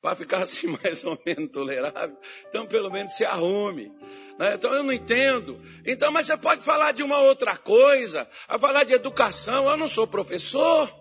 Para 0.00 0.16
ficar 0.16 0.42
assim 0.42 0.76
mais 0.82 1.04
ou 1.04 1.18
menos 1.24 1.50
tolerável, 1.50 2.16
então 2.48 2.66
pelo 2.66 2.90
menos 2.90 3.12
se 3.12 3.24
arrume. 3.24 3.90
Né? 4.38 4.54
Então 4.54 4.72
eu 4.72 4.82
não 4.82 4.92
entendo. 4.92 5.60
Então, 5.84 6.12
mas 6.12 6.26
você 6.26 6.36
pode 6.36 6.62
falar 6.62 6.92
de 6.92 7.02
uma 7.02 7.18
outra 7.20 7.56
coisa, 7.56 8.28
a 8.48 8.58
falar 8.58 8.84
de 8.84 8.92
educação. 8.92 9.68
Eu 9.68 9.76
não 9.76 9.88
sou 9.88 10.06
professor. 10.06 10.92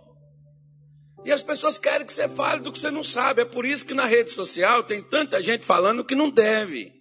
E 1.25 1.31
as 1.31 1.41
pessoas 1.41 1.79
querem 1.79 2.05
que 2.05 2.13
você 2.13 2.29
fale 2.29 2.61
do 2.61 2.71
que 2.71 2.79
você 2.79 2.91
não 2.91 3.03
sabe. 3.03 3.41
É 3.41 3.45
por 3.45 3.65
isso 3.65 3.85
que 3.85 3.93
na 3.93 4.05
rede 4.05 4.29
social 4.29 4.83
tem 4.83 5.01
tanta 5.01 5.41
gente 5.41 5.65
falando 5.65 6.05
que 6.05 6.15
não 6.15 6.29
deve. 6.29 6.93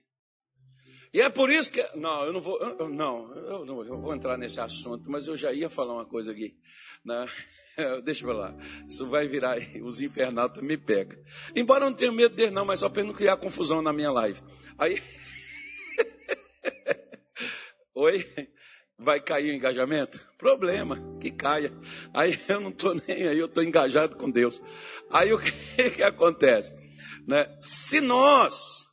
E 1.13 1.21
é 1.21 1.29
por 1.29 1.49
isso 1.49 1.71
que. 1.71 1.87
Não, 1.95 2.25
eu 2.25 2.33
não 2.33 2.41
vou. 2.41 2.59
Eu, 2.59 2.89
não, 2.89 3.33
eu 3.37 3.65
não 3.65 3.85
eu 3.85 4.01
vou 4.01 4.13
entrar 4.13 4.37
nesse 4.37 4.59
assunto, 4.59 5.09
mas 5.09 5.29
eu 5.29 5.37
já 5.37 5.53
ia 5.53 5.71
falar 5.71 5.93
uma 5.95 6.07
coisa 6.07 6.33
aqui. 6.33 6.57
Né? 7.05 7.29
Deixa 8.03 8.27
eu 8.27 8.33
lá. 8.33 8.53
Isso 8.89 9.07
vai 9.07 9.29
virar. 9.29 9.59
Os 9.83 10.01
infernais 10.01 10.61
me 10.61 10.77
pegam. 10.77 11.17
Embora 11.55 11.85
eu 11.85 11.91
não 11.91 11.97
tenha 11.97 12.11
medo 12.11 12.35
dele, 12.35 12.51
não, 12.51 12.65
mas 12.65 12.81
só 12.81 12.89
para 12.89 13.05
não 13.05 13.13
criar 13.13 13.37
confusão 13.37 13.81
na 13.81 13.93
minha 13.93 14.11
live. 14.11 14.41
Aí. 14.77 15.01
Oi? 17.95 18.27
Vai 18.99 19.21
cair 19.21 19.51
o 19.51 19.55
engajamento? 19.55 20.21
Problema, 20.39 20.99
que 21.21 21.31
caia. 21.31 21.73
Aí 22.13 22.41
eu 22.49 22.61
não 22.61 22.71
estou 22.71 22.95
nem 22.95 23.27
aí, 23.27 23.39
eu 23.39 23.47
estou 23.47 23.63
engajado 23.63 24.17
com 24.17 24.31
Deus. 24.31 24.63
Aí 25.11 25.33
o 25.33 25.39
que, 25.77 25.91
que 25.91 26.03
acontece? 26.03 26.75
Né? 27.27 27.47
Se 27.61 28.01
nós, 28.01 28.87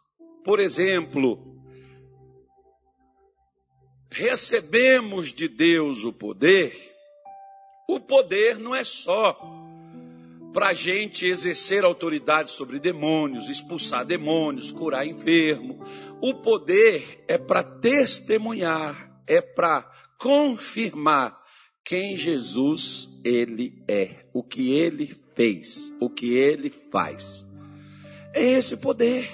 por 0.44 0.60
exemplo, 0.60 1.64
recebemos 4.10 5.32
de 5.32 5.48
Deus 5.48 6.04
o 6.04 6.12
poder, 6.12 6.94
o 7.88 8.00
poder 8.00 8.58
não 8.58 8.76
é 8.76 8.84
só 8.84 9.40
para 10.54 10.68
a 10.68 10.74
gente 10.74 11.26
exercer 11.26 11.84
autoridade 11.84 12.52
sobre 12.52 12.80
demônios, 12.80 13.50
expulsar 13.50 14.06
demônios, 14.06 14.72
curar 14.72 15.08
enfermo. 15.08 15.80
O 16.22 16.36
poder 16.36 17.24
é 17.28 17.38
para 17.38 17.64
testemunhar, 17.64 19.22
é 19.26 19.42
para 19.42 19.90
confirmar 20.18 21.40
quem 21.84 22.16
Jesus 22.16 23.10
ele 23.24 23.84
é, 23.88 24.26
o 24.34 24.44
que 24.44 24.72
ele 24.72 25.16
fez, 25.36 25.92
o 26.00 26.10
que 26.10 26.34
ele 26.34 26.70
faz. 26.70 27.46
É 28.34 28.44
esse 28.44 28.78
poder. 28.78 29.30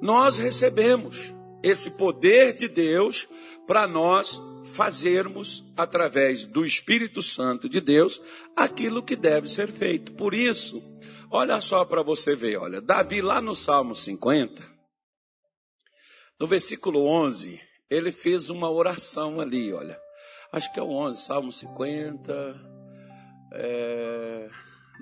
Nós 0.00 0.38
recebemos 0.38 1.32
esse 1.62 1.90
poder 1.90 2.54
de 2.54 2.68
Deus 2.68 3.26
para 3.66 3.86
nós 3.86 4.40
fazermos, 4.68 5.64
através 5.76 6.44
do 6.44 6.64
Espírito 6.64 7.22
Santo 7.22 7.68
de 7.68 7.80
Deus, 7.80 8.20
aquilo 8.54 9.02
que 9.02 9.16
deve 9.16 9.50
ser 9.50 9.68
feito. 9.70 10.12
Por 10.12 10.34
isso, 10.34 10.82
olha 11.30 11.60
só 11.60 11.84
para 11.84 12.02
você 12.02 12.36
ver, 12.36 12.58
olha, 12.58 12.80
Davi 12.80 13.20
lá 13.20 13.40
no 13.40 13.54
Salmo 13.54 13.94
50, 13.94 14.62
no 16.38 16.46
versículo 16.46 17.04
11, 17.06 17.60
ele 17.90 18.12
fez 18.12 18.48
uma 18.48 18.70
oração 18.70 19.40
ali, 19.40 19.72
olha. 19.72 19.98
Acho 20.52 20.72
que 20.72 20.78
é 20.78 20.82
o 20.82 20.90
11, 20.90 21.22
Salmo 21.22 21.52
50. 21.52 22.32
É... 23.52 24.48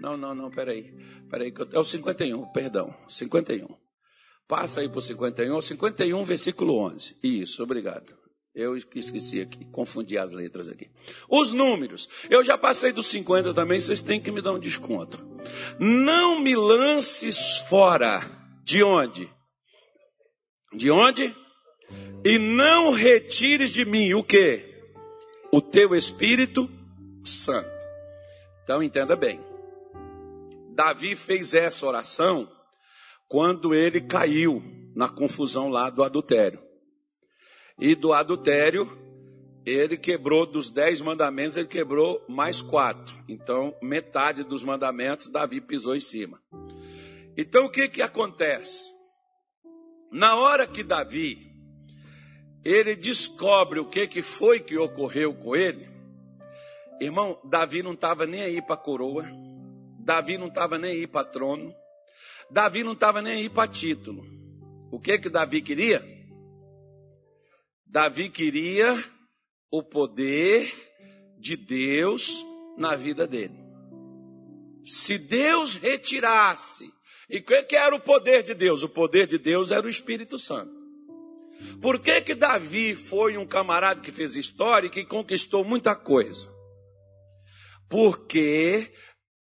Não, 0.00 0.16
não, 0.16 0.34
não, 0.34 0.50
peraí. 0.50 0.92
Peraí, 1.30 1.52
é 1.72 1.78
o 1.78 1.84
51, 1.84 2.52
perdão, 2.52 2.94
51. 3.08 3.68
Passa 4.48 4.80
aí 4.80 4.88
para 4.88 4.98
o 4.98 5.02
51, 5.02 5.60
51, 5.60 6.24
versículo 6.24 6.78
11. 6.78 7.16
Isso, 7.22 7.62
obrigado. 7.62 8.25
Eu 8.56 8.74
esqueci 8.74 9.38
aqui, 9.42 9.66
confundi 9.66 10.16
as 10.16 10.32
letras 10.32 10.66
aqui. 10.66 10.88
Os 11.28 11.52
números. 11.52 12.08
Eu 12.30 12.42
já 12.42 12.56
passei 12.56 12.90
dos 12.90 13.06
50 13.08 13.52
também, 13.52 13.78
vocês 13.78 14.00
têm 14.00 14.18
que 14.18 14.30
me 14.32 14.40
dar 14.40 14.54
um 14.54 14.58
desconto. 14.58 15.22
Não 15.78 16.40
me 16.40 16.56
lances 16.56 17.58
fora. 17.68 18.22
De 18.64 18.82
onde? 18.82 19.30
De 20.72 20.90
onde? 20.90 21.36
E 22.24 22.38
não 22.38 22.92
retires 22.92 23.70
de 23.70 23.84
mim 23.84 24.14
o 24.14 24.24
que? 24.24 24.64
O 25.52 25.60
teu 25.60 25.94
Espírito 25.94 26.66
Santo. 27.22 27.68
Então 28.64 28.82
entenda 28.82 29.14
bem. 29.14 29.38
Davi 30.74 31.14
fez 31.14 31.52
essa 31.52 31.84
oração 31.84 32.50
quando 33.28 33.74
ele 33.74 34.00
caiu 34.00 34.62
na 34.94 35.10
confusão 35.10 35.68
lá 35.68 35.90
do 35.90 36.02
adultério. 36.02 36.65
E 37.78 37.94
do 37.94 38.12
adultério, 38.12 38.90
ele 39.64 39.96
quebrou 39.96 40.46
dos 40.46 40.70
dez 40.70 41.00
mandamentos, 41.00 41.56
ele 41.56 41.68
quebrou 41.68 42.24
mais 42.28 42.62
quatro. 42.62 43.14
Então, 43.28 43.76
metade 43.82 44.44
dos 44.44 44.62
mandamentos, 44.62 45.28
Davi 45.28 45.60
pisou 45.60 45.96
em 45.96 46.00
cima. 46.00 46.40
Então, 47.36 47.66
o 47.66 47.70
que 47.70 47.88
que 47.88 48.00
acontece? 48.00 48.94
Na 50.10 50.36
hora 50.36 50.66
que 50.66 50.82
Davi, 50.82 51.52
ele 52.64 52.96
descobre 52.96 53.78
o 53.78 53.84
que 53.84 54.06
que 54.06 54.22
foi 54.22 54.60
que 54.60 54.78
ocorreu 54.78 55.34
com 55.34 55.54
ele, 55.54 55.88
irmão, 57.00 57.38
Davi 57.44 57.82
não 57.82 57.92
estava 57.92 58.24
nem 58.24 58.40
aí 58.40 58.62
para 58.62 58.76
coroa, 58.76 59.26
Davi 60.00 60.38
não 60.38 60.46
estava 60.46 60.78
nem 60.78 60.92
aí 60.92 61.06
para 61.06 61.26
trono, 61.26 61.74
Davi 62.50 62.82
não 62.82 62.92
estava 62.92 63.20
nem 63.20 63.34
aí 63.34 63.48
para 63.50 63.68
título. 63.68 64.24
O 64.90 64.98
que 65.00 65.18
que 65.18 65.28
Davi 65.28 65.60
queria? 65.60 66.15
Davi 67.86 68.28
queria 68.28 69.02
o 69.70 69.82
poder 69.82 70.72
de 71.38 71.56
Deus 71.56 72.44
na 72.76 72.96
vida 72.96 73.26
dele. 73.26 73.56
Se 74.84 75.18
Deus 75.18 75.74
retirasse, 75.74 76.90
e 77.28 77.38
o 77.38 77.44
que, 77.44 77.76
era 77.76 77.94
o 77.94 78.00
poder 78.00 78.42
de 78.42 78.54
Deus? 78.54 78.82
O 78.82 78.88
poder 78.88 79.26
de 79.26 79.38
Deus 79.38 79.70
era 79.70 79.86
o 79.86 79.90
Espírito 79.90 80.38
Santo. 80.38 80.74
Por 81.80 81.98
que 81.98 82.20
que 82.20 82.34
Davi 82.34 82.94
foi 82.94 83.36
um 83.36 83.46
camarada 83.46 84.00
que 84.00 84.12
fez 84.12 84.36
história 84.36 84.86
e 84.86 84.90
que 84.90 85.04
conquistou 85.04 85.64
muita 85.64 85.94
coisa? 85.94 86.48
Porque 87.88 88.92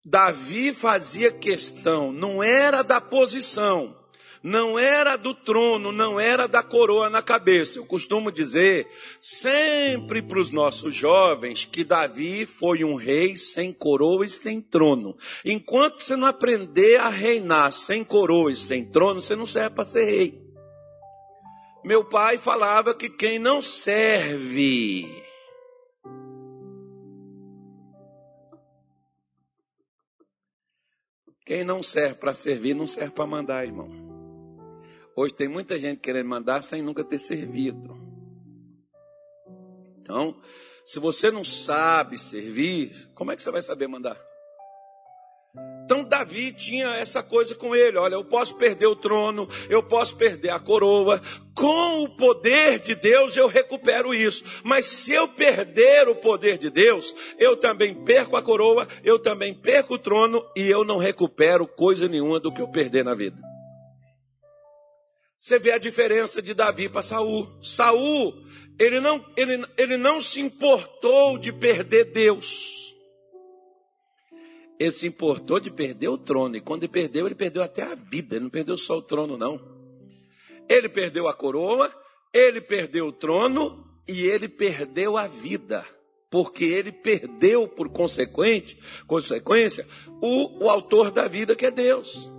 Davi 0.05 0.73
fazia 0.73 1.31
questão, 1.31 2.11
não 2.11 2.41
era 2.41 2.81
da 2.81 3.01
posição, 3.01 3.96
não 4.47 4.79
era 4.79 5.17
do 5.17 5.33
trono, 5.33 5.91
não 5.91 6.17
era 6.17 6.47
da 6.47 6.63
coroa 6.63 7.09
na 7.09 7.21
cabeça. 7.21 7.79
Eu 7.79 7.85
costumo 7.85 8.31
dizer 8.31 8.87
sempre 9.19 10.21
para 10.21 10.39
os 10.39 10.51
nossos 10.51 10.95
jovens 10.95 11.65
que 11.65 11.83
Davi 11.83 12.45
foi 12.45 12.81
um 12.81 12.95
rei 12.95 13.35
sem 13.35 13.73
coroa 13.73 14.25
e 14.25 14.29
sem 14.29 14.61
trono. 14.61 15.17
Enquanto 15.43 16.01
você 16.01 16.15
não 16.15 16.25
aprender 16.25 16.95
a 16.95 17.09
reinar 17.09 17.73
sem 17.73 18.05
coroa 18.05 18.49
e 18.49 18.55
sem 18.55 18.85
trono, 18.85 19.21
você 19.21 19.35
não 19.35 19.45
serve 19.45 19.75
para 19.75 19.85
ser 19.85 20.05
rei. 20.05 20.33
Meu 21.83 22.05
pai 22.05 22.37
falava 22.37 22.95
que 22.95 23.09
quem 23.09 23.37
não 23.39 23.61
serve 23.61 25.05
Quem 31.45 31.63
não 31.63 31.81
serve 31.81 32.15
para 32.15 32.33
servir, 32.33 32.73
não 32.73 32.85
serve 32.85 33.11
para 33.11 33.25
mandar, 33.25 33.65
irmão. 33.65 34.06
Hoje 35.19 35.33
tem 35.33 35.47
muita 35.47 35.79
gente 35.79 35.97
querendo 35.97 36.27
mandar 36.27 36.61
sem 36.61 36.83
nunca 36.83 37.03
ter 37.03 37.17
servido. 37.17 37.97
Então, 39.99 40.39
se 40.85 40.99
você 40.99 41.31
não 41.31 41.43
sabe 41.43 42.19
servir, 42.19 43.09
como 43.15 43.31
é 43.31 43.35
que 43.35 43.41
você 43.41 43.49
vai 43.49 43.63
saber 43.63 43.87
mandar? 43.87 44.15
Então 45.83 46.03
Davi 46.03 46.51
tinha 46.51 46.93
essa 46.97 47.23
coisa 47.23 47.55
com 47.55 47.75
ele: 47.75 47.97
olha, 47.97 48.13
eu 48.13 48.25
posso 48.25 48.57
perder 48.57 48.85
o 48.85 48.95
trono, 48.95 49.49
eu 49.67 49.81
posso 49.81 50.15
perder 50.15 50.51
a 50.51 50.59
coroa, 50.59 51.19
com 51.55 52.03
o 52.03 52.15
poder 52.15 52.79
de 52.79 52.93
Deus 52.93 53.35
eu 53.35 53.47
recupero 53.47 54.13
isso. 54.13 54.43
Mas 54.63 54.85
se 54.85 55.13
eu 55.13 55.27
perder 55.27 56.07
o 56.07 56.15
poder 56.15 56.59
de 56.59 56.69
Deus, 56.69 57.15
eu 57.39 57.57
também 57.57 57.95
perco 58.03 58.35
a 58.35 58.43
coroa, 58.43 58.87
eu 59.03 59.17
também 59.17 59.55
perco 59.55 59.95
o 59.95 59.99
trono 59.99 60.45
e 60.55 60.69
eu 60.69 60.85
não 60.85 60.97
recupero 60.97 61.65
coisa 61.65 62.07
nenhuma 62.07 62.39
do 62.39 62.53
que 62.53 62.61
eu 62.61 62.67
perder 62.67 63.03
na 63.03 63.15
vida. 63.15 63.46
Você 65.47 65.59
vê 65.59 65.71
a 65.71 65.77
diferença 65.77 66.41
de 66.41 66.53
Davi 66.53 66.89
para 66.89 67.01
Saul. 67.01 67.49
Saul, 67.61 68.35
ele 68.77 68.99
não, 68.99 69.25
ele, 69.37 69.65
ele 69.77 69.95
não 69.95 70.19
se 70.19 70.41
importou 70.41 71.37
de 71.37 71.53
perder 71.53 72.11
Deus 72.11 72.85
ele 74.77 74.91
se 74.91 75.07
importou 75.07 75.57
de 75.57 75.71
perder 75.71 76.09
o 76.09 76.17
trono. 76.17 76.57
E 76.57 76.61
quando 76.61 76.83
ele 76.83 76.91
perdeu, 76.91 77.25
ele 77.25 77.33
perdeu 77.33 77.63
até 77.63 77.81
a 77.81 77.95
vida. 77.95 78.35
Ele 78.35 78.43
não 78.43 78.49
perdeu 78.49 78.77
só 78.77 78.97
o 78.97 79.01
trono, 79.01 79.37
não. 79.37 79.57
Ele 80.69 80.89
perdeu 80.89 81.29
a 81.29 81.33
coroa, 81.33 81.89
ele 82.33 82.59
perdeu 82.59 83.07
o 83.07 83.11
trono 83.13 83.87
e 84.05 84.23
ele 84.23 84.49
perdeu 84.49 85.15
a 85.15 85.27
vida. 85.27 85.85
Porque 86.29 86.65
ele 86.65 86.91
perdeu, 86.91 87.69
por 87.69 87.89
consequente, 87.89 88.77
consequência, 89.07 89.87
o, 90.21 90.65
o 90.65 90.69
autor 90.69 91.09
da 91.09 91.25
vida, 91.25 91.55
que 91.55 91.65
é 91.65 91.71
Deus. 91.71 92.29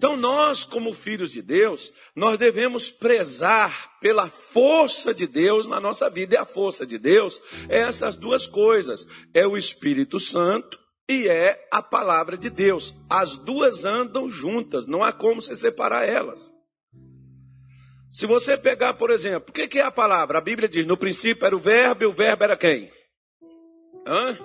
Então, 0.00 0.16
nós, 0.16 0.64
como 0.64 0.94
filhos 0.94 1.30
de 1.30 1.42
Deus, 1.42 1.92
nós 2.16 2.38
devemos 2.38 2.90
prezar 2.90 3.98
pela 4.00 4.30
força 4.30 5.12
de 5.12 5.26
Deus 5.26 5.66
na 5.66 5.78
nossa 5.78 6.08
vida. 6.08 6.34
E 6.36 6.38
a 6.38 6.46
força 6.46 6.86
de 6.86 6.96
Deus 6.96 7.38
é 7.68 7.80
essas 7.80 8.16
duas 8.16 8.46
coisas: 8.46 9.06
é 9.34 9.46
o 9.46 9.58
Espírito 9.58 10.18
Santo 10.18 10.80
e 11.06 11.28
é 11.28 11.68
a 11.70 11.82
palavra 11.82 12.38
de 12.38 12.48
Deus. 12.48 12.94
As 13.10 13.36
duas 13.36 13.84
andam 13.84 14.30
juntas, 14.30 14.86
não 14.86 15.04
há 15.04 15.12
como 15.12 15.42
se 15.42 15.54
separar 15.54 16.08
elas. 16.08 16.50
Se 18.10 18.24
você 18.24 18.56
pegar, 18.56 18.94
por 18.94 19.10
exemplo, 19.10 19.50
o 19.50 19.52
que 19.52 19.78
é 19.78 19.82
a 19.82 19.90
palavra? 19.90 20.38
A 20.38 20.40
Bíblia 20.40 20.66
diz: 20.66 20.86
no 20.86 20.96
princípio 20.96 21.44
era 21.44 21.54
o 21.54 21.60
verbo 21.60 22.04
e 22.04 22.06
o 22.06 22.10
verbo 22.10 22.42
era 22.42 22.56
quem? 22.56 22.90
Hã? 24.06 24.38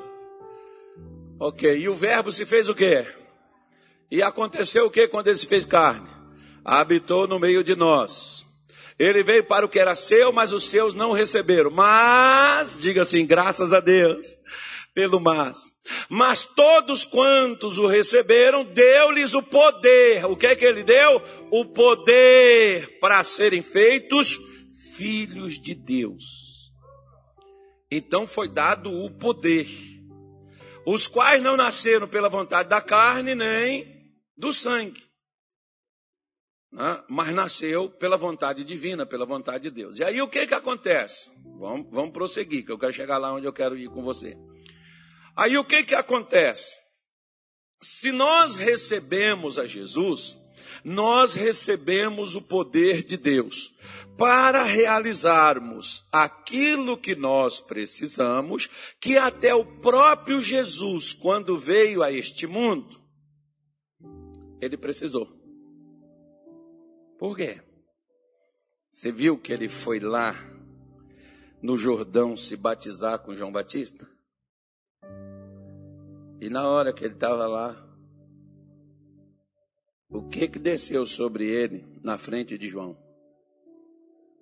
Ok, 1.39 1.77
e 1.77 1.87
o 1.87 1.95
verbo 1.95 2.29
se 2.29 2.45
fez 2.45 2.67
o 2.67 2.75
quê? 2.75 3.07
E 4.09 4.21
aconteceu 4.21 4.85
o 4.85 4.91
que 4.91 5.07
quando 5.07 5.27
ele 5.27 5.37
se 5.37 5.47
fez 5.47 5.65
carne? 5.65 6.09
Habitou 6.63 7.27
no 7.27 7.39
meio 7.39 7.63
de 7.63 7.75
nós. 7.75 8.45
Ele 8.97 9.23
veio 9.23 9.43
para 9.43 9.65
o 9.65 9.69
que 9.69 9.79
era 9.79 9.93
seu, 9.93 10.31
mas 10.31 10.53
os 10.53 10.63
seus 10.65 10.95
não 10.95 11.11
receberam. 11.11 11.69
Mas, 11.69 12.77
diga 12.79 13.01
assim, 13.01 13.25
graças 13.25 13.73
a 13.73 13.79
Deus 13.79 14.27
pelo 14.95 15.19
mas. 15.19 15.73
Mas 16.09 16.45
todos 16.45 17.03
quantos 17.03 17.77
o 17.77 17.85
receberam, 17.85 18.63
deu-lhes 18.63 19.33
o 19.33 19.43
poder. 19.43 20.25
O 20.25 20.37
que 20.37 20.47
é 20.47 20.55
que 20.55 20.63
ele 20.63 20.83
deu? 20.83 21.21
O 21.51 21.65
poder 21.65 22.97
para 22.99 23.21
serem 23.25 23.61
feitos 23.61 24.39
filhos 24.95 25.59
de 25.59 25.75
Deus. 25.75 26.71
Então 27.91 28.25
foi 28.25 28.47
dado 28.47 28.89
o 28.89 29.11
poder. 29.11 29.67
Os 30.85 31.07
quais 31.07 31.43
não 31.43 31.57
nasceram 31.57 32.07
pela 32.07 32.29
vontade 32.29 32.69
da 32.69 32.79
carne 32.79 33.35
nem 33.35 33.94
do 34.37 34.53
sangue. 34.53 35.03
Né? 36.71 37.03
Mas 37.07 37.33
nasceu 37.33 37.89
pela 37.89 38.17
vontade 38.17 38.63
divina, 38.63 39.05
pela 39.05 39.25
vontade 39.25 39.63
de 39.63 39.71
Deus. 39.71 39.99
E 39.99 40.03
aí 40.03 40.21
o 40.21 40.27
que 40.27 40.45
que 40.45 40.53
acontece? 40.53 41.29
Vamos, 41.57 41.87
vamos 41.89 42.11
prosseguir, 42.11 42.65
que 42.65 42.71
eu 42.71 42.77
quero 42.77 42.93
chegar 42.93 43.17
lá 43.17 43.33
onde 43.33 43.45
eu 43.45 43.53
quero 43.53 43.77
ir 43.77 43.89
com 43.89 44.03
você. 44.03 44.37
Aí 45.35 45.57
o 45.57 45.65
que 45.65 45.83
que 45.83 45.95
acontece? 45.95 46.75
Se 47.81 48.11
nós 48.11 48.55
recebemos 48.55 49.59
a 49.59 49.65
Jesus, 49.65 50.37
nós 50.83 51.33
recebemos 51.33 52.35
o 52.35 52.41
poder 52.41 53.03
de 53.03 53.17
Deus 53.17 53.73
para 54.17 54.63
realizarmos 54.63 56.05
aquilo 56.11 56.97
que 56.97 57.15
nós 57.15 57.59
precisamos, 57.59 58.69
que 58.99 59.17
até 59.17 59.53
o 59.53 59.65
próprio 59.65 60.41
Jesus, 60.41 61.13
quando 61.13 61.57
veio 61.57 62.01
a 62.01 62.11
este 62.11 62.47
mundo, 62.47 63.04
ele 64.65 64.77
precisou. 64.77 65.27
Por 67.17 67.35
quê? 67.35 67.61
Você 68.91 69.11
viu 69.11 69.37
que 69.37 69.51
ele 69.51 69.67
foi 69.67 69.99
lá 69.99 70.35
no 71.61 71.77
Jordão 71.77 72.35
se 72.35 72.55
batizar 72.55 73.19
com 73.19 73.35
João 73.35 73.51
Batista? 73.51 74.07
E 76.39 76.49
na 76.49 76.67
hora 76.67 76.93
que 76.93 77.03
ele 77.03 77.13
estava 77.13 77.47
lá, 77.47 77.85
o 80.09 80.29
que 80.29 80.47
que 80.47 80.59
desceu 80.59 81.05
sobre 81.05 81.45
ele 81.45 81.85
na 82.03 82.17
frente 82.17 82.57
de 82.57 82.69
João? 82.69 82.97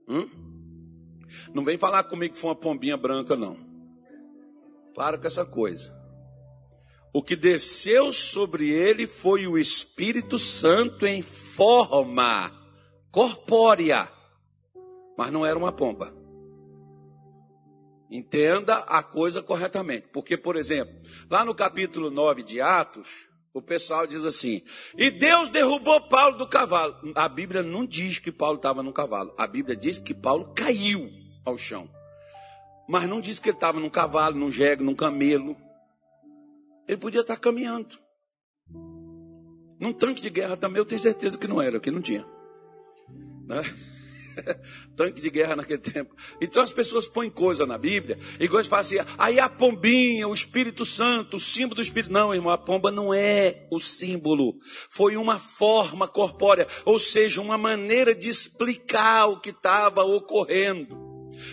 Hum? 0.07 0.29
Não 1.53 1.63
vem 1.63 1.77
falar 1.77 2.03
comigo 2.03 2.33
que 2.33 2.39
foi 2.39 2.49
uma 2.49 2.55
pombinha 2.55 2.97
branca, 2.97 3.35
não. 3.35 3.57
Para 4.93 5.17
com 5.17 5.25
essa 5.25 5.45
coisa. 5.45 6.02
O 7.13 7.21
que 7.21 7.35
desceu 7.35 8.11
sobre 8.11 8.69
ele 8.71 9.05
foi 9.05 9.45
o 9.45 9.57
Espírito 9.57 10.39
Santo 10.39 11.05
em 11.05 11.21
forma 11.21 12.51
corpórea, 13.11 14.11
mas 15.15 15.31
não 15.31 15.45
era 15.45 15.57
uma 15.57 15.71
pomba. 15.71 16.11
Entenda 18.09 18.77
a 18.77 19.03
coisa 19.03 19.41
corretamente. 19.41 20.07
Porque, 20.11 20.37
por 20.37 20.55
exemplo, 20.55 20.93
lá 21.29 21.45
no 21.45 21.53
capítulo 21.53 22.09
9 22.09 22.41
de 22.43 22.59
Atos, 22.59 23.27
o 23.53 23.61
pessoal 23.61 24.07
diz 24.07 24.25
assim: 24.25 24.63
E 24.97 25.11
Deus 25.11 25.49
derrubou 25.49 26.01
Paulo 26.09 26.37
do 26.37 26.47
cavalo. 26.47 26.95
A 27.15 27.29
Bíblia 27.29 27.61
não 27.61 27.85
diz 27.85 28.17
que 28.17 28.31
Paulo 28.31 28.57
estava 28.57 28.81
no 28.81 28.91
cavalo. 28.91 29.33
A 29.37 29.45
Bíblia 29.45 29.75
diz 29.75 29.99
que 29.99 30.13
Paulo 30.13 30.53
caiu 30.55 31.09
ao 31.45 31.57
chão. 31.57 31.87
Mas 32.87 33.07
não 33.07 33.21
diz 33.21 33.39
que 33.39 33.49
ele 33.49 33.57
estava 33.57 33.79
num 33.79 33.89
cavalo, 33.89 34.35
num 34.35 34.51
jegue, 34.51 34.83
num 34.83 34.95
camelo. 34.95 35.55
Ele 36.87 36.97
podia 36.97 37.21
estar 37.21 37.37
caminhando. 37.37 37.97
Num 39.79 39.93
tanque 39.93 40.21
de 40.21 40.29
guerra 40.29 40.55
também, 40.55 40.79
eu 40.79 40.85
tenho 40.85 41.01
certeza 41.01 41.37
que 41.37 41.47
não 41.47 41.61
era, 41.61 41.79
que 41.79 41.91
não 41.91 42.01
tinha. 42.01 42.25
Né? 43.45 43.61
Tanque 44.95 45.21
de 45.21 45.29
guerra 45.29 45.55
naquele 45.55 45.81
tempo. 45.81 46.15
Então 46.41 46.61
as 46.61 46.71
pessoas 46.71 47.07
põem 47.07 47.29
coisa 47.29 47.65
na 47.65 47.77
Bíblia 47.77 48.17
e 48.39 48.47
de 48.47 48.69
falar 48.69 48.81
assim, 48.81 48.97
aí 49.17 49.39
a 49.39 49.49
pombinha, 49.49 50.27
o 50.27 50.33
Espírito 50.33 50.85
Santo, 50.85 51.37
o 51.37 51.39
símbolo 51.39 51.75
do 51.75 51.81
Espírito. 51.81 52.11
Não, 52.11 52.33
irmão, 52.33 52.51
a 52.51 52.57
pomba 52.57 52.91
não 52.91 53.13
é 53.13 53.67
o 53.71 53.79
símbolo. 53.79 54.55
Foi 54.89 55.17
uma 55.17 55.39
forma 55.39 56.07
corpórea, 56.07 56.67
ou 56.85 56.99
seja, 56.99 57.41
uma 57.41 57.57
maneira 57.57 58.13
de 58.15 58.29
explicar 58.29 59.27
o 59.27 59.39
que 59.39 59.49
estava 59.49 60.03
ocorrendo. 60.03 60.97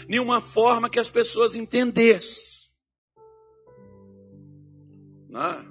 De 0.09 0.21
uma 0.21 0.40
forma 0.40 0.90
que 0.90 1.01
as 1.01 1.11
pessoas 1.11 1.55
entendessem. 1.55 2.60
Né? 5.31 5.64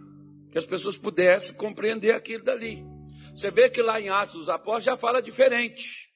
Que 0.52 0.58
as 0.58 0.66
pessoas 0.66 0.98
pudessem 0.98 1.56
compreender 1.56 2.12
aquilo 2.12 2.44
dali. 2.44 2.84
Você 3.36 3.52
vê 3.52 3.70
que 3.70 3.82
lá 3.82 4.02
em 4.02 4.10
Atos 4.10 4.34
dos 4.34 4.50
Apóstolos 4.50 4.84
já 4.86 4.98
fala 4.98 5.22
diferente. 5.22 6.10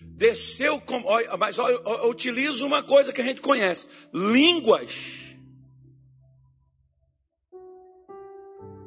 Desceu, 0.00 0.80
com, 0.80 1.02
mas 1.38 1.58
eu 1.58 2.08
utilizo 2.08 2.66
uma 2.66 2.82
coisa 2.82 3.12
que 3.12 3.20
a 3.20 3.24
gente 3.24 3.40
conhece: 3.40 3.88
línguas. 4.12 5.22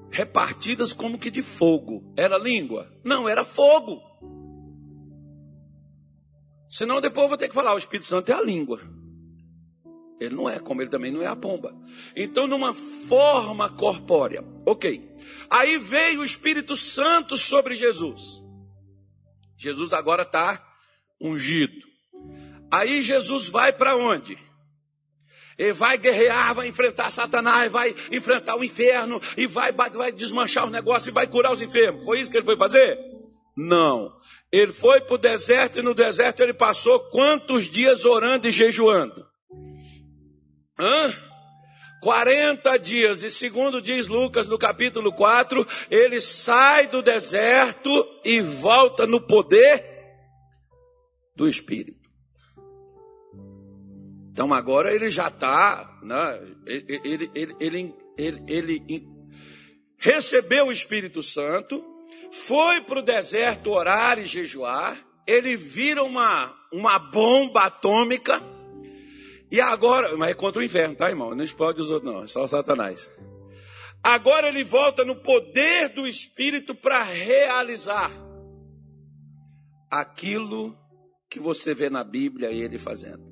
Repartidas 0.09 0.93
como 0.93 1.19
que 1.19 1.29
de 1.29 1.41
fogo. 1.41 2.13
Era 2.15 2.37
língua? 2.37 2.91
Não, 3.03 3.27
era 3.27 3.43
fogo. 3.43 4.01
Senão 6.69 6.99
depois 6.99 7.23
eu 7.23 7.29
vou 7.29 7.37
ter 7.37 7.49
que 7.49 7.55
falar: 7.55 7.73
o 7.73 7.77
Espírito 7.77 8.07
Santo 8.07 8.31
é 8.31 8.35
a 8.35 8.41
língua. 8.41 8.81
Ele 10.19 10.35
não 10.35 10.49
é, 10.49 10.59
como 10.59 10.81
ele 10.81 10.89
também 10.89 11.11
não 11.11 11.21
é 11.21 11.27
a 11.27 11.35
pomba. 11.35 11.75
Então, 12.15 12.47
numa 12.47 12.73
forma 12.73 13.69
corpórea. 13.69 14.43
Ok. 14.65 15.15
Aí 15.49 15.77
veio 15.77 16.21
o 16.21 16.25
Espírito 16.25 16.75
Santo 16.75 17.37
sobre 17.37 17.75
Jesus. 17.75 18.41
Jesus 19.57 19.93
agora 19.93 20.23
está 20.23 20.63
ungido. 21.21 21.85
Aí 22.71 23.01
Jesus 23.01 23.47
vai 23.47 23.71
para 23.71 23.95
onde? 23.95 24.37
Ele 25.57 25.73
vai 25.73 25.97
guerrear, 25.97 26.53
vai 26.53 26.67
enfrentar 26.67 27.09
Satanás, 27.09 27.71
vai 27.71 27.95
enfrentar 28.11 28.55
o 28.55 28.63
inferno 28.63 29.19
e 29.35 29.47
vai, 29.47 29.71
vai 29.71 30.11
desmanchar 30.11 30.65
os 30.65 30.71
negócios 30.71 31.07
e 31.07 31.11
vai 31.11 31.25
curar 31.25 31.51
os 31.51 31.61
enfermos. 31.61 32.05
Foi 32.05 32.19
isso 32.19 32.29
que 32.29 32.37
ele 32.37 32.45
foi 32.45 32.57
fazer? 32.57 32.99
Não. 33.55 34.15
Ele 34.51 34.71
foi 34.71 35.01
para 35.01 35.15
o 35.15 35.17
deserto 35.17 35.79
e 35.79 35.81
no 35.81 35.95
deserto 35.95 36.41
ele 36.41 36.53
passou 36.53 36.99
quantos 37.09 37.65
dias 37.65 38.05
orando 38.05 38.47
e 38.47 38.51
jejuando? 38.51 39.25
Hã? 40.79 41.13
40 42.01 42.77
dias, 42.77 43.23
e 43.23 43.29
segundo 43.29 43.81
diz 43.81 44.07
Lucas 44.07 44.47
no 44.47 44.57
capítulo 44.57 45.11
4, 45.11 45.65
ele 45.89 46.21
sai 46.21 46.87
do 46.87 47.01
deserto 47.01 48.07
e 48.23 48.39
volta 48.39 49.07
no 49.07 49.19
poder 49.19 49.83
do 51.35 51.47
Espírito. 51.47 52.07
Então 54.31 54.53
agora 54.53 54.93
ele 54.93 55.09
já 55.09 55.29
está, 55.29 55.99
né, 56.03 56.39
ele, 56.67 57.31
ele, 57.33 57.95
ele, 58.17 58.43
ele, 58.47 59.07
recebeu 59.97 60.67
o 60.67 60.71
Espírito 60.71 61.23
Santo, 61.23 61.83
foi 62.31 62.81
para 62.81 62.99
o 62.99 63.03
deserto 63.03 63.71
orar 63.71 64.19
e 64.19 64.27
jejuar, 64.27 65.03
ele 65.25 65.57
vira 65.57 66.03
uma, 66.03 66.55
uma 66.71 66.99
bomba 66.99 67.63
atômica, 67.63 68.39
e 69.49 69.61
agora, 69.61 70.15
mas 70.17 70.31
é 70.31 70.33
contra 70.33 70.61
o 70.61 70.65
inferno, 70.65 70.95
tá, 70.95 71.09
irmão? 71.09 71.33
Não 71.33 71.43
explode 71.43 71.81
os 71.81 71.89
outros, 71.89 72.11
não, 72.11 72.23
é 72.23 72.27
só 72.27 72.43
o 72.43 72.47
Satanás. 72.47 73.09
Agora 74.03 74.47
ele 74.47 74.63
volta 74.63 75.03
no 75.03 75.15
poder 75.15 75.89
do 75.89 76.07
Espírito 76.07 76.75
para 76.75 77.01
realizar 77.03 78.11
aquilo 79.89 80.77
que 81.29 81.39
você 81.39 81.73
vê 81.73 81.89
na 81.89 82.03
Bíblia 82.03 82.51
ele 82.51 82.77
fazendo. 82.77 83.25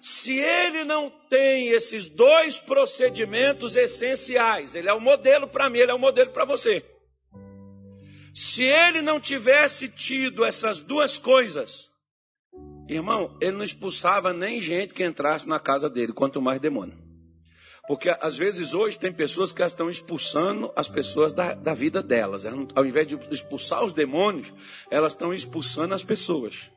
Se 0.00 0.38
ele 0.38 0.84
não 0.84 1.10
tem 1.28 1.68
esses 1.68 2.06
dois 2.06 2.60
procedimentos 2.60 3.76
essenciais, 3.76 4.74
ele 4.74 4.88
é 4.88 4.92
o 4.92 5.00
modelo 5.00 5.48
para 5.48 5.68
mim, 5.68 5.78
ele 5.78 5.90
é 5.90 5.94
o 5.94 5.98
modelo 5.98 6.30
para 6.30 6.44
você. 6.44 6.84
Se 8.32 8.62
ele 8.62 9.00
não 9.00 9.18
tivesse 9.18 9.88
tido 9.88 10.44
essas 10.44 10.82
duas 10.82 11.18
coisas, 11.18 11.90
Irmão, 12.88 13.36
ele 13.40 13.56
não 13.56 13.64
expulsava 13.64 14.32
nem 14.32 14.60
gente 14.60 14.94
que 14.94 15.04
entrasse 15.04 15.48
na 15.48 15.58
casa 15.58 15.90
dele, 15.90 16.12
quanto 16.12 16.40
mais 16.40 16.60
demônio. 16.60 16.96
Porque 17.86 18.08
às 18.08 18.36
vezes 18.36 18.74
hoje 18.74 18.98
tem 18.98 19.12
pessoas 19.12 19.52
que 19.52 19.62
estão 19.62 19.88
expulsando 19.88 20.72
as 20.74 20.88
pessoas 20.88 21.32
da, 21.32 21.54
da 21.54 21.72
vida 21.72 22.02
delas. 22.02 22.44
ao 22.74 22.84
invés 22.84 23.06
de 23.06 23.16
expulsar 23.30 23.84
os 23.84 23.92
demônios, 23.92 24.52
elas 24.90 25.12
estão 25.12 25.32
expulsando 25.32 25.94
as 25.94 26.02
pessoas. 26.02 26.70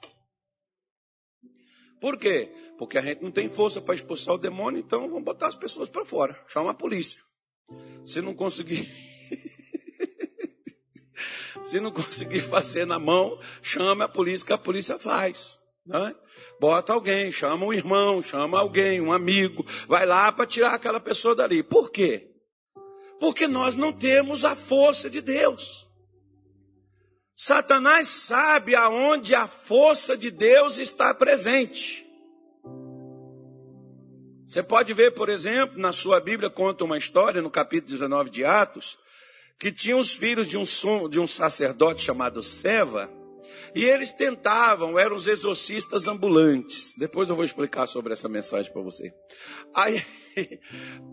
Por 1.99 2.17
quê? 2.17 2.51
Porque 2.77 2.97
a 2.97 3.01
gente 3.01 3.21
não 3.21 3.31
tem 3.31 3.49
força 3.49 3.81
para 3.81 3.95
expulsar 3.95 4.35
o 4.35 4.37
demônio, 4.37 4.79
então 4.79 5.01
vamos 5.09 5.23
botar 5.23 5.47
as 5.47 5.55
pessoas 5.55 5.89
para 5.89 6.05
fora. 6.05 6.39
Chama 6.47 6.71
a 6.71 6.75
polícia. 6.75 7.19
Se 8.05 8.21
não 8.21 8.33
conseguir. 8.33 8.87
Se 11.61 11.79
não 11.81 11.91
conseguir 11.91 12.39
fazer 12.39 12.85
na 12.85 12.97
mão, 12.97 13.37
chama 13.61 14.05
a 14.05 14.07
polícia, 14.07 14.47
que 14.47 14.53
a 14.53 14.57
polícia 14.57 14.97
faz. 14.97 15.59
Né? 15.89 16.15
Bota 16.59 16.93
alguém, 16.93 17.31
chama 17.31 17.65
um 17.65 17.73
irmão, 17.73 18.21
chama 18.21 18.59
alguém, 18.59 19.01
um 19.01 19.11
amigo, 19.11 19.65
vai 19.87 20.05
lá 20.05 20.31
para 20.31 20.45
tirar 20.45 20.75
aquela 20.75 20.99
pessoa 20.99 21.33
dali. 21.33 21.63
Por 21.63 21.89
quê? 21.89 22.29
Porque 23.19 23.47
nós 23.47 23.73
não 23.73 23.91
temos 23.91 24.45
a 24.45 24.55
força 24.55 25.09
de 25.09 25.19
Deus. 25.19 25.87
Satanás 27.35 28.07
sabe 28.07 28.75
aonde 28.75 29.33
a 29.33 29.47
força 29.47 30.15
de 30.15 30.29
Deus 30.29 30.77
está 30.77 31.11
presente. 31.11 32.05
Você 34.45 34.61
pode 34.61 34.93
ver, 34.93 35.15
por 35.15 35.27
exemplo, 35.27 35.79
na 35.79 35.91
sua 35.91 36.19
Bíblia 36.19 36.51
conta 36.51 36.83
uma 36.83 36.99
história 36.99 37.41
no 37.41 37.49
capítulo 37.49 37.91
19 37.91 38.29
de 38.29 38.45
Atos, 38.45 38.95
que 39.57 39.71
tinha 39.71 39.97
os 39.97 40.13
filhos 40.13 40.47
de 40.47 40.55
um, 40.55 40.63
de 41.09 41.19
um 41.19 41.25
sacerdote 41.25 42.03
chamado 42.03 42.43
Seva, 42.43 43.09
e 43.75 43.83
eles 43.83 44.11
tentavam, 44.11 44.97
eram 44.97 45.15
os 45.15 45.27
exorcistas 45.27 46.07
ambulantes. 46.07 46.93
Depois 46.97 47.29
eu 47.29 47.35
vou 47.35 47.45
explicar 47.45 47.87
sobre 47.87 48.13
essa 48.13 48.27
mensagem 48.27 48.71
para 48.71 48.81
você. 48.81 49.13
Aí, 49.73 50.03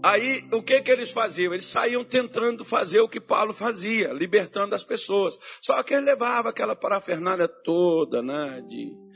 aí, 0.02 0.48
o 0.52 0.62
que 0.62 0.80
que 0.82 0.90
eles 0.90 1.10
faziam? 1.10 1.52
Eles 1.52 1.66
saíam 1.66 2.04
tentando 2.04 2.64
fazer 2.64 3.00
o 3.00 3.08
que 3.08 3.20
Paulo 3.20 3.52
fazia, 3.52 4.12
libertando 4.12 4.74
as 4.74 4.84
pessoas. 4.84 5.38
Só 5.60 5.82
que 5.82 5.94
ele 5.94 6.06
levava 6.06 6.50
aquela 6.50 6.76
parafernália 6.76 7.48
toda, 7.48 8.22
né, 8.22 8.62
de 8.66 9.06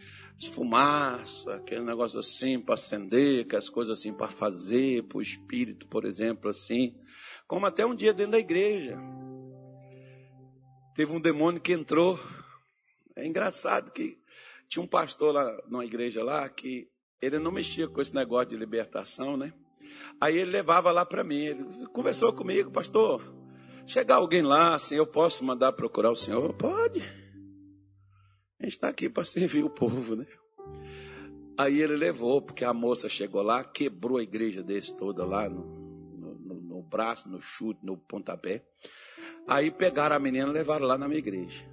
fumaça, 0.48 1.54
aquele 1.54 1.82
negócio 1.82 2.18
assim 2.18 2.58
para 2.58 2.74
acender, 2.74 3.44
aquelas 3.44 3.68
coisas 3.68 3.98
assim 3.98 4.12
para 4.12 4.28
fazer, 4.28 5.02
para 5.04 5.18
o 5.18 5.22
espírito, 5.22 5.86
por 5.86 6.06
exemplo, 6.06 6.48
assim. 6.48 6.94
Como 7.46 7.66
até 7.66 7.84
um 7.84 7.94
dia 7.94 8.14
dentro 8.14 8.32
da 8.32 8.38
igreja. 8.38 8.98
Teve 10.94 11.14
um 11.14 11.20
demônio 11.20 11.60
que 11.60 11.72
entrou 11.72 12.18
é 13.20 13.26
engraçado 13.26 13.92
que 13.92 14.18
tinha 14.68 14.82
um 14.82 14.86
pastor 14.86 15.34
lá 15.34 15.62
numa 15.68 15.84
igreja 15.84 16.22
lá 16.24 16.48
que 16.48 16.88
ele 17.20 17.38
não 17.38 17.52
mexia 17.52 17.86
com 17.86 18.00
esse 18.00 18.14
negócio 18.14 18.48
de 18.48 18.56
libertação, 18.56 19.36
né? 19.36 19.52
Aí 20.20 20.38
ele 20.38 20.50
levava 20.50 20.90
lá 20.90 21.04
para 21.04 21.24
mim, 21.24 21.44
ele 21.44 21.86
conversou 21.92 22.32
comigo, 22.32 22.70
pastor, 22.70 23.22
chegar 23.86 24.16
alguém 24.16 24.42
lá, 24.42 24.74
assim, 24.74 24.94
eu 24.94 25.06
posso 25.06 25.44
mandar 25.44 25.72
procurar 25.72 26.10
o 26.10 26.16
senhor? 26.16 26.54
Pode. 26.54 27.00
A 28.58 28.64
gente 28.64 28.74
está 28.74 28.88
aqui 28.88 29.08
para 29.08 29.24
servir 29.24 29.64
o 29.64 29.70
povo, 29.70 30.16
né? 30.16 30.26
Aí 31.58 31.80
ele 31.80 31.96
levou, 31.96 32.40
porque 32.40 32.64
a 32.64 32.72
moça 32.72 33.08
chegou 33.08 33.42
lá, 33.42 33.62
quebrou 33.64 34.18
a 34.18 34.22
igreja 34.22 34.62
desse 34.62 34.96
toda 34.96 35.26
lá, 35.26 35.48
no, 35.48 35.64
no, 36.16 36.60
no 36.60 36.82
braço, 36.82 37.28
no 37.28 37.40
chute, 37.40 37.84
no 37.84 37.96
pontapé. 37.96 38.64
Aí 39.46 39.70
pegaram 39.70 40.16
a 40.16 40.18
menina 40.18 40.48
e 40.48 40.52
levaram 40.52 40.86
lá 40.86 40.96
na 40.96 41.08
minha 41.08 41.18
igreja. 41.18 41.68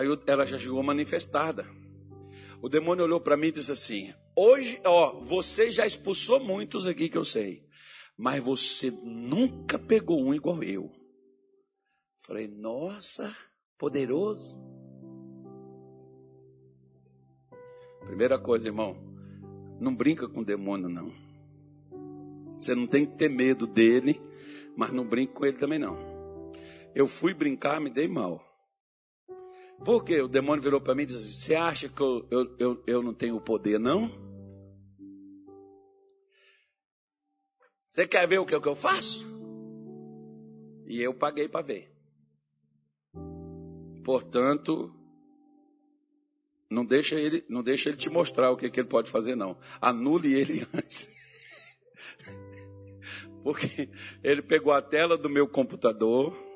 Aí 0.00 0.06
ela 0.26 0.46
já 0.46 0.58
chegou 0.58 0.82
manifestada. 0.82 1.68
O 2.62 2.70
demônio 2.70 3.04
olhou 3.04 3.20
para 3.20 3.36
mim 3.36 3.48
e 3.48 3.52
disse 3.52 3.70
assim: 3.70 4.14
Hoje, 4.34 4.80
ó, 4.82 5.20
você 5.20 5.70
já 5.70 5.86
expulsou 5.86 6.40
muitos 6.40 6.86
aqui 6.86 7.10
que 7.10 7.18
eu 7.18 7.24
sei, 7.24 7.66
mas 8.16 8.42
você 8.42 8.90
nunca 8.90 9.78
pegou 9.78 10.18
um 10.18 10.32
igual 10.32 10.62
eu. 10.62 10.90
Falei, 12.16 12.48
nossa, 12.48 13.36
poderoso. 13.76 14.58
Primeira 18.06 18.38
coisa, 18.38 18.68
irmão, 18.68 18.96
não 19.78 19.94
brinca 19.94 20.26
com 20.26 20.40
o 20.40 20.44
demônio, 20.44 20.88
não. 20.88 21.12
Você 22.58 22.74
não 22.74 22.86
tem 22.86 23.04
que 23.04 23.18
ter 23.18 23.28
medo 23.28 23.66
dele, 23.66 24.18
mas 24.74 24.92
não 24.92 25.06
brinca 25.06 25.34
com 25.34 25.44
ele 25.44 25.58
também, 25.58 25.78
não. 25.78 25.98
Eu 26.94 27.06
fui 27.06 27.34
brincar, 27.34 27.82
me 27.82 27.90
dei 27.90 28.08
mal. 28.08 28.49
Porque 29.84 30.20
o 30.20 30.28
demônio 30.28 30.62
virou 30.62 30.80
para 30.80 30.94
mim 30.94 31.02
e 31.02 31.06
disse: 31.06 31.32
Você 31.32 31.54
acha 31.54 31.88
que 31.88 32.00
eu, 32.00 32.26
eu, 32.30 32.56
eu, 32.58 32.84
eu 32.86 33.02
não 33.02 33.14
tenho 33.14 33.40
poder, 33.40 33.78
não? 33.78 34.10
Você 37.86 38.06
quer 38.06 38.26
ver 38.28 38.38
o 38.38 38.46
que, 38.46 38.54
o 38.54 38.60
que 38.60 38.68
eu 38.68 38.76
faço? 38.76 39.26
E 40.86 41.00
eu 41.00 41.14
paguei 41.14 41.48
para 41.48 41.64
ver. 41.64 41.92
Portanto, 44.04 44.94
não 46.70 46.84
deixa 46.84 47.16
ele, 47.16 47.44
não 47.48 47.62
deixa 47.62 47.88
ele 47.88 47.98
te 47.98 48.08
mostrar 48.08 48.50
o 48.50 48.56
que, 48.56 48.70
que 48.70 48.80
ele 48.80 48.88
pode 48.88 49.10
fazer, 49.10 49.34
não. 49.34 49.58
Anule 49.80 50.34
ele 50.34 50.66
antes. 50.72 51.10
Porque 53.42 53.88
ele 54.22 54.42
pegou 54.42 54.72
a 54.72 54.82
tela 54.82 55.16
do 55.16 55.30
meu 55.30 55.48
computador 55.48 56.49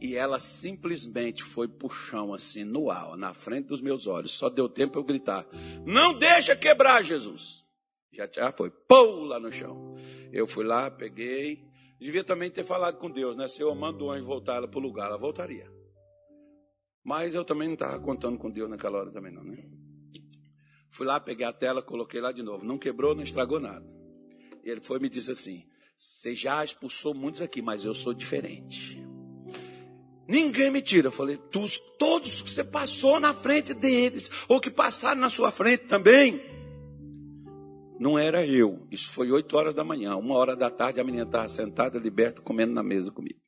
e 0.00 0.14
ela 0.14 0.38
simplesmente 0.38 1.42
foi 1.42 1.66
pro 1.66 1.88
chão, 1.88 2.32
assim, 2.32 2.64
no 2.64 2.90
ar, 2.90 3.16
na 3.16 3.34
frente 3.34 3.66
dos 3.66 3.80
meus 3.80 4.06
olhos. 4.06 4.32
Só 4.32 4.48
deu 4.48 4.68
tempo 4.68 4.98
eu 4.98 5.04
gritar: 5.04 5.46
Não 5.84 6.14
deixa 6.14 6.54
quebrar, 6.54 7.02
Jesus! 7.02 7.64
Já, 8.12 8.28
já 8.32 8.52
foi, 8.52 8.70
pô, 8.70 9.24
lá 9.24 9.38
no 9.38 9.52
chão. 9.52 9.96
Eu 10.32 10.46
fui 10.46 10.64
lá, 10.64 10.90
peguei. 10.90 11.66
Devia 12.00 12.22
também 12.22 12.50
ter 12.50 12.64
falado 12.64 12.98
com 12.98 13.10
Deus, 13.10 13.36
né? 13.36 13.48
Se 13.48 13.60
eu 13.60 13.74
mando 13.74 14.04
o 14.04 14.10
anjo 14.10 14.24
voltar 14.24 14.56
ela 14.56 14.68
para 14.68 14.78
o 14.78 14.82
lugar, 14.82 15.08
ela 15.08 15.18
voltaria. 15.18 15.70
Mas 17.04 17.34
eu 17.34 17.44
também 17.44 17.68
não 17.68 17.74
estava 17.74 17.98
contando 18.00 18.38
com 18.38 18.50
Deus 18.50 18.70
naquela 18.70 18.98
hora 18.98 19.10
também, 19.10 19.32
não, 19.32 19.42
né? 19.42 19.68
Fui 20.90 21.06
lá, 21.06 21.18
peguei 21.18 21.44
a 21.44 21.52
tela, 21.52 21.82
coloquei 21.82 22.20
lá 22.20 22.32
de 22.32 22.42
novo. 22.42 22.64
Não 22.64 22.78
quebrou, 22.78 23.14
não 23.14 23.22
estragou 23.22 23.58
nada. 23.58 23.86
Ele 24.62 24.80
foi 24.80 24.98
e 24.98 25.02
me 25.02 25.08
disse 25.08 25.30
assim: 25.30 25.64
Você 25.96 26.34
já 26.34 26.64
expulsou 26.64 27.14
muitos 27.14 27.40
aqui, 27.42 27.60
mas 27.60 27.84
eu 27.84 27.94
sou 27.94 28.14
diferente. 28.14 29.07
Ninguém 30.28 30.70
me 30.70 30.82
tira. 30.82 31.08
Eu 31.08 31.12
falei, 31.12 31.38
todos 31.98 32.42
que 32.42 32.50
você 32.50 32.62
passou 32.62 33.18
na 33.18 33.32
frente 33.32 33.72
deles, 33.72 34.30
ou 34.46 34.60
que 34.60 34.70
passaram 34.70 35.22
na 35.22 35.30
sua 35.30 35.50
frente 35.50 35.86
também. 35.86 36.42
Não 37.98 38.18
era 38.18 38.46
eu. 38.46 38.86
Isso 38.90 39.10
foi 39.10 39.32
oito 39.32 39.56
horas 39.56 39.74
da 39.74 39.82
manhã. 39.82 40.14
Uma 40.16 40.34
hora 40.34 40.54
da 40.54 40.70
tarde 40.70 41.00
a 41.00 41.04
menina 41.04 41.24
estava 41.24 41.48
sentada, 41.48 41.98
liberta, 41.98 42.42
comendo 42.42 42.74
na 42.74 42.82
mesa 42.82 43.10
comigo. 43.10 43.40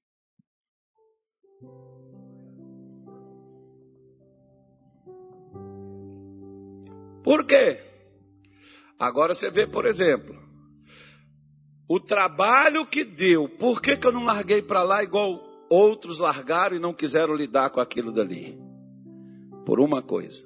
Por 7.23 7.45
quê? 7.45 7.79
Agora 8.99 9.35
você 9.35 9.51
vê, 9.51 9.67
por 9.67 9.85
exemplo, 9.85 10.35
o 11.87 12.01
trabalho 12.01 12.87
que 12.87 13.05
deu. 13.05 13.49
Por 13.49 13.83
que, 13.83 13.99
que 13.99 14.07
eu 14.07 14.13
não 14.13 14.25
larguei 14.25 14.63
para 14.63 14.83
lá 14.83 15.03
igual 15.03 15.50
Outros 15.71 16.19
largaram 16.19 16.77
e 16.77 16.81
não 16.81 16.93
quiseram 16.93 17.33
lidar 17.33 17.71
com 17.71 17.79
aquilo 17.79 18.11
dali. 18.11 18.59
Por 19.65 19.79
uma 19.79 20.03
coisa. 20.03 20.43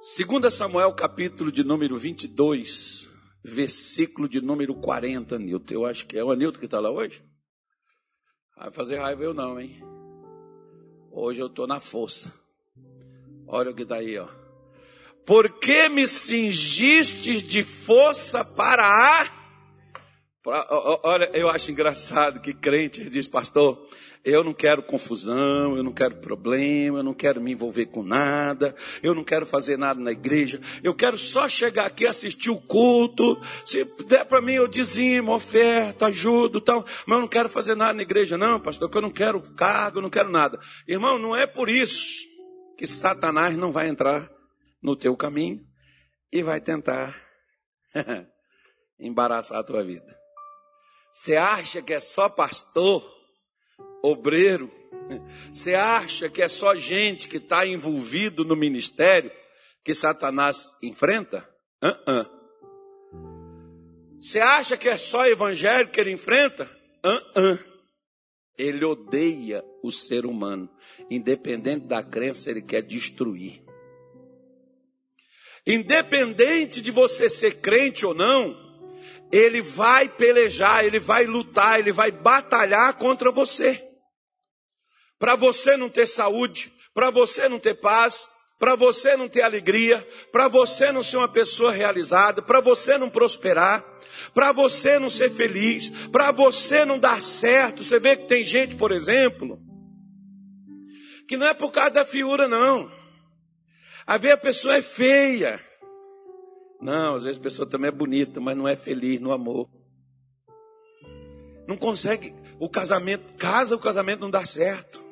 2 0.00 0.54
Samuel, 0.54 0.94
capítulo 0.94 1.52
de 1.52 1.62
número 1.62 1.98
22, 1.98 3.10
versículo 3.44 4.26
de 4.26 4.40
número 4.40 4.74
40, 4.74 5.38
Nilton. 5.38 5.74
Eu 5.74 5.84
acho 5.84 6.06
que 6.06 6.16
é 6.16 6.24
o 6.24 6.30
Anilton 6.30 6.58
que 6.58 6.64
está 6.64 6.80
lá 6.80 6.90
hoje. 6.90 7.22
Vai 8.56 8.70
fazer 8.70 8.96
raiva 8.96 9.22
eu 9.22 9.34
não, 9.34 9.60
hein? 9.60 9.82
Hoje 11.12 11.42
eu 11.42 11.48
estou 11.48 11.66
na 11.66 11.78
força. 11.78 12.32
Olha 13.46 13.70
o 13.70 13.74
que 13.74 13.82
está 13.82 13.96
aí, 13.96 14.18
ó. 14.18 14.28
Por 15.26 15.58
que 15.58 15.90
me 15.90 16.06
cingistes 16.06 17.42
de 17.42 17.62
força 17.62 18.42
para 18.42 18.82
a 18.82 19.36
Olha, 21.02 21.28
eu 21.34 21.48
acho 21.48 21.72
engraçado 21.72 22.40
que 22.40 22.54
crente 22.54 23.10
diz, 23.10 23.26
pastor, 23.26 23.84
eu 24.26 24.42
não 24.42 24.52
quero 24.52 24.82
confusão, 24.82 25.76
eu 25.76 25.84
não 25.84 25.92
quero 25.92 26.16
problema, 26.16 26.98
eu 26.98 27.02
não 27.04 27.14
quero 27.14 27.40
me 27.40 27.52
envolver 27.52 27.86
com 27.86 28.02
nada, 28.02 28.74
eu 29.00 29.14
não 29.14 29.22
quero 29.22 29.46
fazer 29.46 29.78
nada 29.78 30.00
na 30.00 30.10
igreja, 30.10 30.60
eu 30.82 30.92
quero 30.92 31.16
só 31.16 31.48
chegar 31.48 31.86
aqui 31.86 32.04
assistir 32.04 32.50
o 32.50 32.60
culto, 32.60 33.40
se 33.64 33.84
der 34.08 34.24
para 34.24 34.42
mim 34.42 34.54
eu 34.54 34.66
dizimo, 34.66 35.32
oferta, 35.32 36.06
ajudo 36.06 36.60
tal, 36.60 36.84
mas 37.06 37.16
eu 37.16 37.20
não 37.20 37.28
quero 37.28 37.48
fazer 37.48 37.76
nada 37.76 37.94
na 37.94 38.02
igreja 38.02 38.36
não, 38.36 38.58
pastor, 38.58 38.88
porque 38.88 38.98
eu 38.98 39.02
não 39.02 39.10
quero 39.10 39.40
cargo, 39.54 39.98
eu 39.98 40.02
não 40.02 40.10
quero 40.10 40.28
nada. 40.28 40.58
Irmão, 40.88 41.20
não 41.20 41.36
é 41.36 41.46
por 41.46 41.68
isso 41.68 42.26
que 42.76 42.84
Satanás 42.84 43.56
não 43.56 43.70
vai 43.70 43.88
entrar 43.88 44.28
no 44.82 44.96
teu 44.96 45.16
caminho 45.16 45.60
e 46.32 46.42
vai 46.42 46.60
tentar 46.60 47.16
embaraçar 48.98 49.60
a 49.60 49.64
tua 49.64 49.84
vida. 49.84 50.16
Você 51.12 51.36
acha 51.36 51.80
que 51.80 51.94
é 51.94 52.00
só 52.00 52.28
pastor, 52.28 53.15
obreiro? 54.02 54.70
Você 55.52 55.74
acha 55.74 56.28
que 56.28 56.42
é 56.42 56.48
só 56.48 56.74
gente 56.74 57.28
que 57.28 57.36
está 57.36 57.66
envolvido 57.66 58.44
no 58.44 58.56
ministério 58.56 59.30
que 59.84 59.94
Satanás 59.94 60.72
enfrenta? 60.82 61.48
Uh 61.82 62.10
-uh. 62.10 62.30
Você 64.20 64.40
acha 64.40 64.76
que 64.76 64.88
é 64.88 64.96
só 64.96 65.26
evangelho 65.26 65.88
que 65.88 66.00
ele 66.00 66.10
enfrenta? 66.10 66.64
Uh 67.04 67.76
ele 68.58 68.84
odeia 68.84 69.62
o 69.82 69.90
ser 69.90 70.24
humano. 70.24 70.68
Independente 71.10 71.86
da 71.86 72.02
crença, 72.02 72.50
ele 72.50 72.62
quer 72.62 72.82
destruir. 72.82 73.62
Independente 75.66 76.80
de 76.80 76.90
você 76.90 77.28
ser 77.28 77.60
crente 77.60 78.06
ou 78.06 78.14
não, 78.14 78.56
ele 79.32 79.60
vai 79.60 80.08
pelejar, 80.08 80.84
ele 80.84 80.98
vai 80.98 81.26
lutar, 81.26 81.80
ele 81.80 81.92
vai 81.92 82.10
batalhar 82.10 82.96
contra 82.96 83.30
você. 83.30 83.82
Para 85.18 85.34
você 85.34 85.76
não 85.76 85.88
ter 85.88 86.06
saúde, 86.06 86.72
para 86.94 87.10
você 87.10 87.48
não 87.48 87.58
ter 87.58 87.74
paz, 87.74 88.28
para 88.58 88.74
você 88.74 89.16
não 89.16 89.28
ter 89.28 89.42
alegria, 89.42 90.06
para 90.32 90.48
você 90.48 90.90
não 90.92 91.02
ser 91.02 91.18
uma 91.18 91.28
pessoa 91.28 91.70
realizada, 91.70 92.40
para 92.40 92.60
você 92.60 92.96
não 92.96 93.10
prosperar, 93.10 93.84
para 94.34 94.52
você 94.52 94.98
não 94.98 95.10
ser 95.10 95.30
feliz, 95.30 95.90
para 96.08 96.30
você 96.30 96.84
não 96.84 96.98
dar 96.98 97.20
certo. 97.20 97.84
Você 97.84 97.98
vê 97.98 98.16
que 98.16 98.26
tem 98.26 98.44
gente, 98.44 98.76
por 98.76 98.92
exemplo, 98.92 99.58
que 101.28 101.36
não 101.36 101.46
é 101.46 101.54
por 101.54 101.70
causa 101.70 101.90
da 101.90 102.04
fiura, 102.04 102.48
não. 102.48 102.90
A 104.06 104.16
ver 104.16 104.32
a 104.32 104.36
pessoa 104.36 104.76
é 104.76 104.82
feia, 104.82 105.60
não, 106.80 107.14
às 107.14 107.24
vezes 107.24 107.38
a 107.38 107.42
pessoa 107.42 107.68
também 107.68 107.88
é 107.88 107.92
bonita, 107.92 108.40
mas 108.40 108.56
não 108.56 108.68
é 108.68 108.76
feliz 108.76 109.20
no 109.20 109.32
amor. 109.32 109.68
Não 111.66 111.76
consegue, 111.76 112.34
o 112.60 112.68
casamento, 112.68 113.34
casa, 113.34 113.74
o 113.74 113.78
casamento 113.78 114.20
não 114.20 114.30
dá 114.30 114.44
certo. 114.44 115.04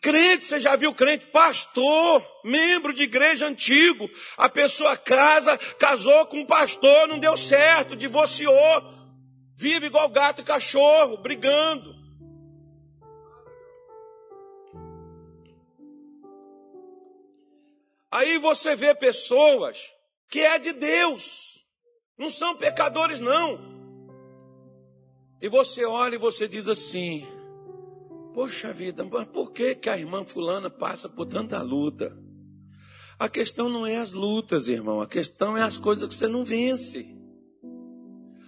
Crente, 0.00 0.44
você 0.44 0.60
já 0.60 0.76
viu 0.76 0.94
crente, 0.94 1.26
pastor, 1.26 2.24
membro 2.44 2.92
de 2.92 3.02
igreja 3.02 3.46
antigo. 3.46 4.08
A 4.36 4.48
pessoa 4.48 4.96
casa, 4.96 5.58
casou 5.78 6.26
com 6.26 6.40
um 6.40 6.46
pastor, 6.46 7.08
não 7.08 7.18
deu 7.18 7.36
certo, 7.36 7.96
divorciou. 7.96 8.54
Vive 9.56 9.86
igual 9.86 10.08
gato 10.08 10.40
e 10.40 10.44
cachorro, 10.44 11.16
brigando. 11.16 11.96
Aí 18.10 18.38
você 18.38 18.74
vê 18.74 18.94
pessoas 18.94 19.78
que 20.28 20.40
é 20.40 20.58
de 20.58 20.72
Deus. 20.72 21.64
Não 22.16 22.30
são 22.30 22.56
pecadores, 22.56 23.20
não. 23.20 23.58
E 25.40 25.48
você 25.48 25.84
olha 25.84 26.16
e 26.16 26.18
você 26.18 26.48
diz 26.48 26.68
assim: 26.68 27.26
Poxa 28.38 28.72
vida, 28.72 29.04
mas 29.04 29.24
por 29.24 29.50
que, 29.50 29.74
que 29.74 29.90
a 29.90 29.98
irmã 29.98 30.24
Fulana 30.24 30.70
passa 30.70 31.08
por 31.08 31.26
tanta 31.26 31.60
luta? 31.60 32.16
A 33.18 33.28
questão 33.28 33.68
não 33.68 33.84
é 33.84 33.96
as 33.96 34.12
lutas, 34.12 34.68
irmão, 34.68 35.00
a 35.00 35.08
questão 35.08 35.56
é 35.56 35.62
as 35.62 35.76
coisas 35.76 36.06
que 36.06 36.14
você 36.14 36.28
não 36.28 36.44
vence. 36.44 37.04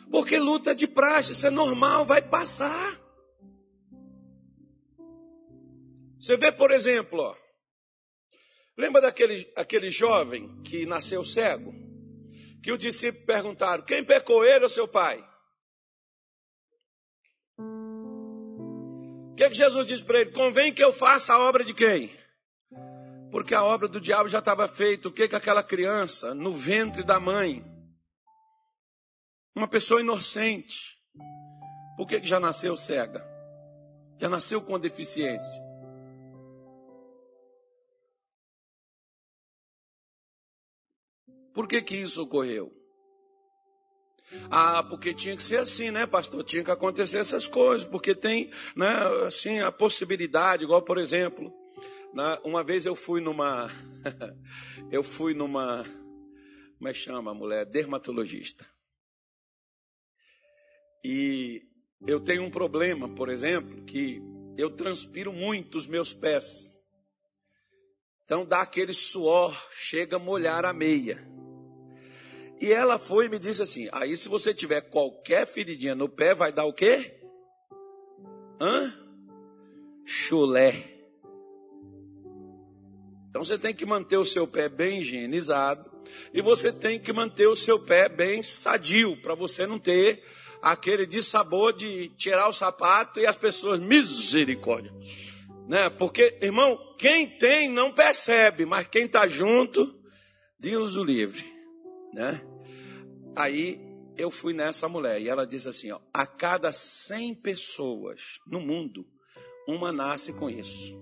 Porque 0.08 0.38
luta 0.38 0.76
de 0.76 0.86
praxe, 0.86 1.32
isso 1.32 1.44
é 1.44 1.50
normal, 1.50 2.06
vai 2.06 2.22
passar. 2.22 3.00
Você 6.20 6.36
vê, 6.36 6.52
por 6.52 6.70
exemplo, 6.70 7.18
ó, 7.18 7.34
Lembra 8.78 9.00
daquele 9.00 9.52
aquele 9.56 9.90
jovem 9.90 10.62
que 10.62 10.86
nasceu 10.86 11.24
cego? 11.24 11.74
Que 12.62 12.70
os 12.70 12.78
discípulos 12.78 13.26
perguntaram: 13.26 13.84
quem 13.84 14.04
pecou, 14.04 14.44
ele 14.44 14.62
ou 14.62 14.70
seu 14.70 14.86
pai? 14.86 15.28
Que, 19.40 19.48
que 19.48 19.56
Jesus 19.56 19.86
disse 19.86 20.04
para 20.04 20.20
ele? 20.20 20.32
Convém 20.32 20.70
que 20.70 20.84
eu 20.84 20.92
faça 20.92 21.32
a 21.32 21.38
obra 21.38 21.64
de 21.64 21.72
quem? 21.72 22.14
Porque 23.30 23.54
a 23.54 23.64
obra 23.64 23.88
do 23.88 23.98
diabo 23.98 24.28
já 24.28 24.40
estava 24.40 24.68
feita. 24.68 25.08
O 25.08 25.12
que, 25.12 25.26
que 25.26 25.34
aquela 25.34 25.62
criança, 25.62 26.34
no 26.34 26.52
ventre 26.52 27.02
da 27.02 27.18
mãe, 27.18 27.64
uma 29.54 29.66
pessoa 29.66 30.02
inocente, 30.02 30.98
por 31.96 32.06
que, 32.06 32.20
que 32.20 32.26
já 32.26 32.38
nasceu 32.38 32.76
cega? 32.76 33.26
Já 34.18 34.28
nasceu 34.28 34.60
com 34.60 34.78
deficiência? 34.78 35.62
Por 41.54 41.66
que 41.66 41.80
que 41.80 41.96
isso 41.96 42.22
ocorreu? 42.22 42.79
Ah, 44.50 44.82
porque 44.82 45.12
tinha 45.12 45.36
que 45.36 45.42
ser 45.42 45.58
assim, 45.58 45.90
né, 45.90 46.06
pastor? 46.06 46.44
Tinha 46.44 46.62
que 46.62 46.70
acontecer 46.70 47.18
essas 47.18 47.46
coisas, 47.46 47.86
porque 47.86 48.14
tem, 48.14 48.50
né, 48.76 48.92
assim, 49.26 49.60
a 49.60 49.72
possibilidade, 49.72 50.64
igual, 50.64 50.82
por 50.82 50.98
exemplo, 50.98 51.52
né, 52.14 52.38
uma 52.44 52.62
vez 52.62 52.86
eu 52.86 52.94
fui 52.94 53.20
numa, 53.20 53.70
eu 54.90 55.02
fui 55.02 55.34
numa, 55.34 55.84
como 56.78 56.88
é 56.88 56.92
que 56.92 56.98
chama 56.98 57.30
a 57.30 57.34
mulher? 57.34 57.66
Dermatologista. 57.66 58.66
E 61.04 61.62
eu 62.06 62.20
tenho 62.20 62.42
um 62.42 62.50
problema, 62.50 63.08
por 63.08 63.28
exemplo, 63.28 63.84
que 63.84 64.22
eu 64.56 64.70
transpiro 64.70 65.32
muito 65.32 65.76
os 65.76 65.86
meus 65.86 66.12
pés. 66.12 66.78
Então 68.24 68.44
dá 68.44 68.60
aquele 68.60 68.94
suor, 68.94 69.56
chega 69.72 70.16
a 70.16 70.18
molhar 70.18 70.64
a 70.64 70.72
meia. 70.72 71.26
E 72.60 72.70
ela 72.72 72.98
foi 72.98 73.26
e 73.26 73.28
me 73.28 73.38
disse 73.38 73.62
assim: 73.62 73.88
aí 73.90 74.14
se 74.14 74.28
você 74.28 74.52
tiver 74.52 74.82
qualquer 74.82 75.46
feridinha 75.46 75.94
no 75.94 76.08
pé, 76.08 76.34
vai 76.34 76.52
dar 76.52 76.66
o 76.66 76.74
quê? 76.74 77.18
Hã? 78.60 78.94
Chulé. 80.04 80.98
Então 83.30 83.42
você 83.42 83.56
tem 83.56 83.72
que 83.72 83.86
manter 83.86 84.18
o 84.18 84.24
seu 84.24 84.46
pé 84.46 84.68
bem 84.68 85.00
higienizado 85.00 85.88
e 86.34 86.42
você 86.42 86.72
tem 86.72 86.98
que 86.98 87.12
manter 87.12 87.46
o 87.46 87.56
seu 87.56 87.78
pé 87.78 88.08
bem 88.08 88.42
sadio 88.42 89.16
para 89.22 89.34
você 89.34 89.66
não 89.66 89.78
ter 89.78 90.22
aquele 90.60 91.06
dissabor 91.06 91.72
de 91.72 92.08
tirar 92.10 92.48
o 92.48 92.52
sapato 92.52 93.20
e 93.20 93.26
as 93.26 93.36
pessoas 93.36 93.80
misericórdia, 93.80 94.92
né? 95.66 95.88
Porque 95.88 96.36
irmão, 96.42 96.78
quem 96.98 97.26
tem 97.26 97.70
não 97.70 97.92
percebe, 97.92 98.66
mas 98.66 98.86
quem 98.88 99.06
está 99.06 99.26
junto, 99.26 99.98
Deus 100.58 100.96
o 100.96 101.04
livre, 101.04 101.44
né? 102.12 102.42
Aí 103.34 103.80
eu 104.16 104.30
fui 104.30 104.52
nessa 104.52 104.88
mulher 104.88 105.20
e 105.20 105.28
ela 105.28 105.46
disse 105.46 105.68
assim: 105.68 105.90
ó, 105.90 106.00
a 106.12 106.26
cada 106.26 106.72
100 106.72 107.36
pessoas 107.36 108.40
no 108.46 108.60
mundo, 108.60 109.06
uma 109.66 109.92
nasce 109.92 110.32
com 110.32 110.50
isso. 110.50 110.98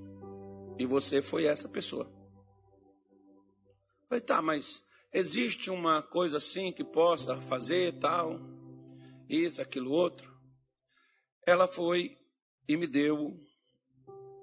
E 0.78 0.86
você 0.86 1.20
foi 1.20 1.44
essa 1.44 1.68
pessoa. 1.68 2.04
Eu 4.02 4.08
falei, 4.08 4.20
tá, 4.20 4.40
mas 4.40 4.82
existe 5.12 5.70
uma 5.70 6.02
coisa 6.02 6.36
assim 6.36 6.72
que 6.72 6.84
possa 6.84 7.36
fazer 7.36 7.98
tal, 7.98 8.40
isso, 9.28 9.60
aquilo, 9.60 9.90
outro? 9.90 10.32
Ela 11.46 11.66
foi 11.66 12.16
e 12.68 12.76
me 12.76 12.86
deu 12.86 13.36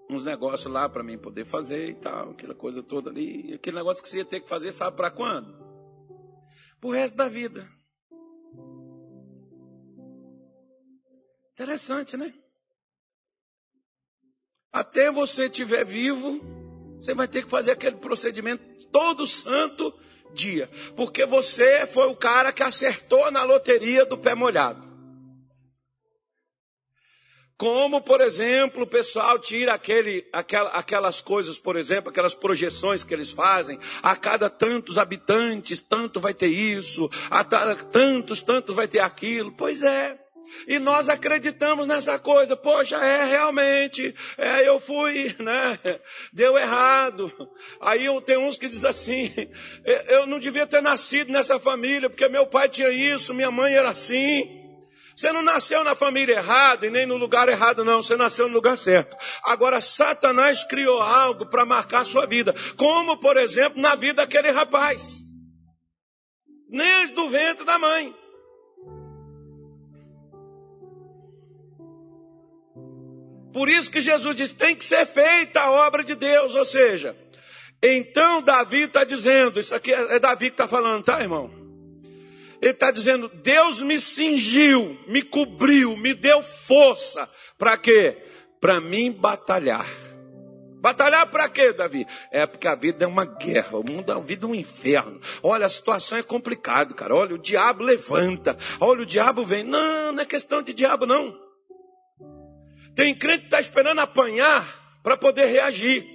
uns 0.09 0.23
negócios 0.23 0.71
lá 0.71 0.87
para 0.87 1.03
mim 1.03 1.17
poder 1.17 1.45
fazer 1.45 1.89
e 1.89 1.95
tal, 1.95 2.31
aquela 2.31 2.53
coisa 2.53 2.83
toda 2.83 3.09
ali. 3.09 3.53
Aquele 3.53 3.77
negócio 3.77 4.03
que 4.03 4.09
você 4.09 4.17
ia 4.17 4.25
ter 4.25 4.41
que 4.41 4.49
fazer, 4.49 4.71
sabe 4.71 4.97
para 4.97 5.09
quando? 5.09 5.55
Pro 6.79 6.89
resto 6.91 7.15
da 7.15 7.27
vida. 7.27 7.67
Interessante, 11.55 12.17
né? 12.17 12.33
Até 14.73 15.09
você 15.09 15.45
estiver 15.45 15.85
vivo, 15.85 16.41
você 16.99 17.13
vai 17.13 17.29
ter 17.29 17.45
que 17.45 17.49
fazer 17.49 17.71
aquele 17.71 17.95
procedimento 17.95 18.61
todo 18.87 19.25
santo 19.25 19.97
dia, 20.33 20.69
porque 20.97 21.25
você 21.25 21.87
foi 21.87 22.07
o 22.07 22.15
cara 22.15 22.51
que 22.51 22.61
acertou 22.61 23.31
na 23.31 23.45
loteria 23.45 24.05
do 24.05 24.17
pé 24.17 24.35
molhado. 24.35 24.83
Como, 27.57 28.01
por 28.01 28.19
exemplo, 28.19 28.83
o 28.83 28.87
pessoal 28.87 29.39
tira 29.39 29.73
aquele, 29.73 30.27
aquela, 30.33 30.71
aquelas 30.71 31.21
coisas, 31.21 31.57
por 31.57 31.77
exemplo, 31.77 32.09
aquelas 32.09 32.33
projeções 32.33 33.05
que 33.05 33.13
eles 33.13 33.31
fazem, 33.31 33.79
a 34.03 34.13
cada 34.13 34.49
tantos 34.49 34.97
habitantes, 34.97 35.79
tanto 35.79 36.19
vai 36.19 36.33
ter 36.33 36.47
isso, 36.47 37.09
a 37.29 37.45
tantos, 37.45 38.43
tantos 38.43 38.75
vai 38.75 38.89
ter 38.89 38.99
aquilo. 38.99 39.53
Pois 39.53 39.81
é. 39.81 40.24
E 40.67 40.79
nós 40.79 41.09
acreditamos 41.09 41.87
nessa 41.87 42.17
coisa. 42.19 42.55
Poxa, 42.55 42.97
é 42.97 43.25
realmente, 43.25 44.13
é, 44.37 44.67
eu 44.67 44.79
fui, 44.79 45.35
né? 45.39 45.79
Deu 46.31 46.57
errado. 46.57 47.31
Aí 47.81 48.07
tem 48.21 48.37
uns 48.37 48.57
que 48.57 48.67
dizem 48.67 48.89
assim: 48.89 49.33
eu 50.07 50.25
não 50.25 50.39
devia 50.39 50.67
ter 50.67 50.81
nascido 50.81 51.31
nessa 51.31 51.59
família, 51.59 52.09
porque 52.09 52.27
meu 52.27 52.47
pai 52.47 52.69
tinha 52.69 52.89
isso, 52.89 53.33
minha 53.33 53.51
mãe 53.51 53.73
era 53.73 53.89
assim. 53.89 54.63
Você 55.15 55.31
não 55.31 55.41
nasceu 55.41 55.81
na 55.83 55.95
família 55.95 56.35
errada 56.35 56.85
e 56.85 56.89
nem 56.89 57.05
no 57.05 57.15
lugar 57.15 57.47
errado, 57.47 57.85
não. 57.85 58.03
Você 58.03 58.17
nasceu 58.17 58.49
no 58.49 58.53
lugar 58.53 58.77
certo. 58.77 59.15
Agora, 59.43 59.79
Satanás 59.79 60.65
criou 60.65 61.01
algo 61.01 61.45
para 61.45 61.65
marcar 61.65 62.01
a 62.01 62.05
sua 62.05 62.25
vida. 62.25 62.53
Como, 62.75 63.15
por 63.17 63.37
exemplo, 63.37 63.81
na 63.81 63.95
vida 63.95 64.15
daquele 64.15 64.51
rapaz. 64.51 65.23
Nem 66.67 67.07
do 67.13 67.29
ventre 67.29 67.65
da 67.65 67.77
mãe. 67.77 68.13
Por 73.55 73.69
isso 73.69 73.89
que 73.89 74.01
Jesus 74.01 74.35
diz: 74.35 74.51
tem 74.51 74.75
que 74.75 74.83
ser 74.83 75.05
feita 75.05 75.61
a 75.61 75.71
obra 75.87 76.03
de 76.03 76.13
Deus. 76.13 76.53
Ou 76.55 76.65
seja, 76.65 77.15
então 77.81 78.41
Davi 78.41 78.81
está 78.81 79.05
dizendo: 79.05 79.61
Isso 79.61 79.73
aqui 79.73 79.93
é 79.93 80.19
Davi 80.19 80.47
que 80.47 80.55
está 80.55 80.67
falando, 80.67 81.05
tá, 81.05 81.21
irmão? 81.21 81.49
Ele 82.61 82.71
está 82.71 82.91
dizendo: 82.91 83.31
Deus 83.33 83.81
me 83.81 83.97
cingiu, 83.97 84.99
me 85.07 85.21
cobriu, 85.21 85.95
me 85.95 86.13
deu 86.13 86.43
força. 86.43 87.29
Para 87.57 87.77
quê? 87.77 88.17
Para 88.59 88.81
mim 88.81 89.09
batalhar. 89.09 89.87
Batalhar 90.81 91.25
para 91.27 91.47
quê, 91.47 91.71
Davi? 91.71 92.05
É 92.33 92.45
porque 92.45 92.67
a 92.67 92.75
vida 92.75 93.05
é 93.05 93.07
uma 93.07 93.23
guerra, 93.23 93.77
o 93.77 93.89
mundo 93.89 94.11
a 94.11 94.19
vida 94.19 94.45
é 94.45 94.49
um 94.49 94.53
inferno. 94.53 95.21
Olha, 95.41 95.65
a 95.65 95.69
situação 95.69 96.17
é 96.17 96.23
complicada, 96.23 96.93
cara. 96.93 97.15
Olha, 97.15 97.35
o 97.35 97.39
diabo 97.39 97.85
levanta. 97.85 98.57
Olha, 98.81 99.03
o 99.03 99.05
diabo 99.05 99.45
vem. 99.45 99.63
Não, 99.63 100.11
não 100.11 100.21
é 100.21 100.25
questão 100.25 100.61
de 100.61 100.73
diabo, 100.73 101.05
não. 101.05 101.44
Tem 102.95 103.13
crente 103.13 103.41
que 103.41 103.47
está 103.47 103.59
esperando 103.59 103.99
apanhar 103.99 104.99
para 105.03 105.17
poder 105.17 105.45
reagir. 105.45 106.05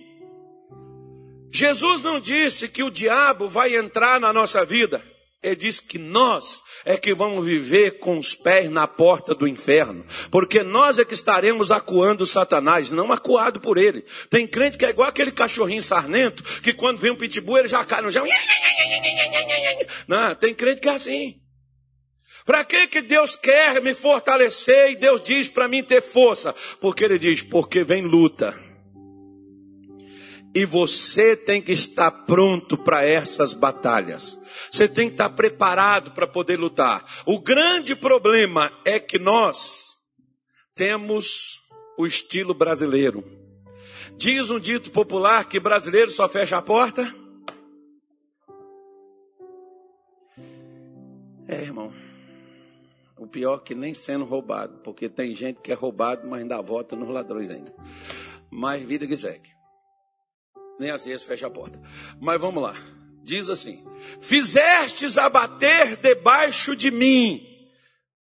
Jesus 1.52 2.00
não 2.02 2.20
disse 2.20 2.68
que 2.68 2.82
o 2.82 2.90
diabo 2.90 3.48
vai 3.48 3.76
entrar 3.76 4.20
na 4.20 4.32
nossa 4.32 4.64
vida 4.64 5.02
ele 5.42 5.56
diz 5.56 5.80
que 5.80 5.98
nós 5.98 6.62
é 6.84 6.98
que 6.98 7.14
vamos 7.14 7.46
viver 7.46 7.98
com 7.98 8.18
os 8.18 8.34
pés 8.34 8.68
na 8.68 8.86
porta 8.86 9.34
do 9.34 9.48
inferno, 9.48 10.04
porque 10.30 10.62
nós 10.62 10.98
é 10.98 11.04
que 11.04 11.14
estaremos 11.14 11.70
acuando 11.70 12.26
Satanás, 12.26 12.90
não 12.90 13.10
acuado 13.10 13.58
por 13.58 13.78
ele. 13.78 14.04
Tem 14.28 14.46
crente 14.46 14.76
que 14.76 14.84
é 14.84 14.90
igual 14.90 15.08
aquele 15.08 15.30
cachorrinho 15.32 15.82
sarnento, 15.82 16.42
que 16.60 16.74
quando 16.74 16.98
vem 16.98 17.10
um 17.10 17.16
pitbull 17.16 17.58
ele 17.58 17.68
já 17.68 17.82
cai 17.86 18.02
no 18.02 18.12
chão. 18.12 18.26
Não, 20.06 20.34
tem 20.34 20.54
crente 20.54 20.80
que 20.80 20.88
é 20.88 20.92
assim. 20.92 21.39
Para 22.44 22.64
que 22.64 22.86
que 22.86 23.02
Deus 23.02 23.36
quer 23.36 23.82
me 23.82 23.94
fortalecer 23.94 24.92
e 24.92 24.96
Deus 24.96 25.22
diz 25.22 25.48
para 25.48 25.68
mim 25.68 25.82
ter 25.82 26.00
força? 26.00 26.54
Porque 26.80 27.04
ele 27.04 27.18
diz, 27.18 27.42
porque 27.42 27.84
vem 27.84 28.02
luta. 28.02 28.54
E 30.54 30.64
você 30.64 31.36
tem 31.36 31.62
que 31.62 31.72
estar 31.72 32.10
pronto 32.10 32.76
para 32.76 33.04
essas 33.04 33.54
batalhas. 33.54 34.38
Você 34.70 34.88
tem 34.88 35.08
que 35.08 35.14
estar 35.14 35.30
preparado 35.30 36.10
para 36.10 36.26
poder 36.26 36.58
lutar. 36.58 37.04
O 37.24 37.38
grande 37.38 37.94
problema 37.94 38.72
é 38.84 38.98
que 38.98 39.18
nós 39.18 39.90
temos 40.74 41.60
o 41.96 42.06
estilo 42.06 42.52
brasileiro. 42.52 43.24
Diz 44.16 44.50
um 44.50 44.58
dito 44.58 44.90
popular 44.90 45.44
que 45.44 45.60
brasileiro 45.60 46.10
só 46.10 46.28
fecha 46.28 46.56
a 46.56 46.62
porta. 46.62 47.14
É, 51.46 51.62
irmão. 51.62 51.89
O 53.20 53.26
pior 53.26 53.60
é 53.60 53.66
que 53.66 53.74
nem 53.74 53.94
sendo 53.94 54.24
roubado, 54.24 54.80
porque 54.82 55.08
tem 55.08 55.36
gente 55.36 55.60
que 55.60 55.70
é 55.70 55.74
roubado, 55.74 56.26
mas 56.26 56.40
ainda 56.40 56.60
vota 56.60 56.96
nos 56.96 57.08
ladrões 57.08 57.50
ainda. 57.50 57.72
Mas 58.50 58.82
vida 58.82 59.06
que 59.06 59.16
segue 59.16 59.60
nem 60.80 60.90
às 60.90 61.04
vezes 61.04 61.22
fecha 61.22 61.46
a 61.46 61.50
porta. 61.50 61.78
Mas 62.18 62.40
vamos 62.40 62.62
lá. 62.62 62.74
Diz 63.22 63.48
assim: 63.48 63.84
Fizestes 64.20 65.18
abater 65.18 65.98
debaixo 65.98 66.74
de 66.74 66.90
mim 66.90 67.46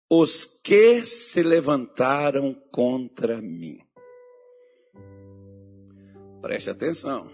os 0.09 0.44
que 0.44 1.07
se 1.07 1.42
levantaram 1.42 2.55
contra 2.70 3.40
mim. 3.40 3.78
Preste 6.42 6.68
atenção. 6.68 7.33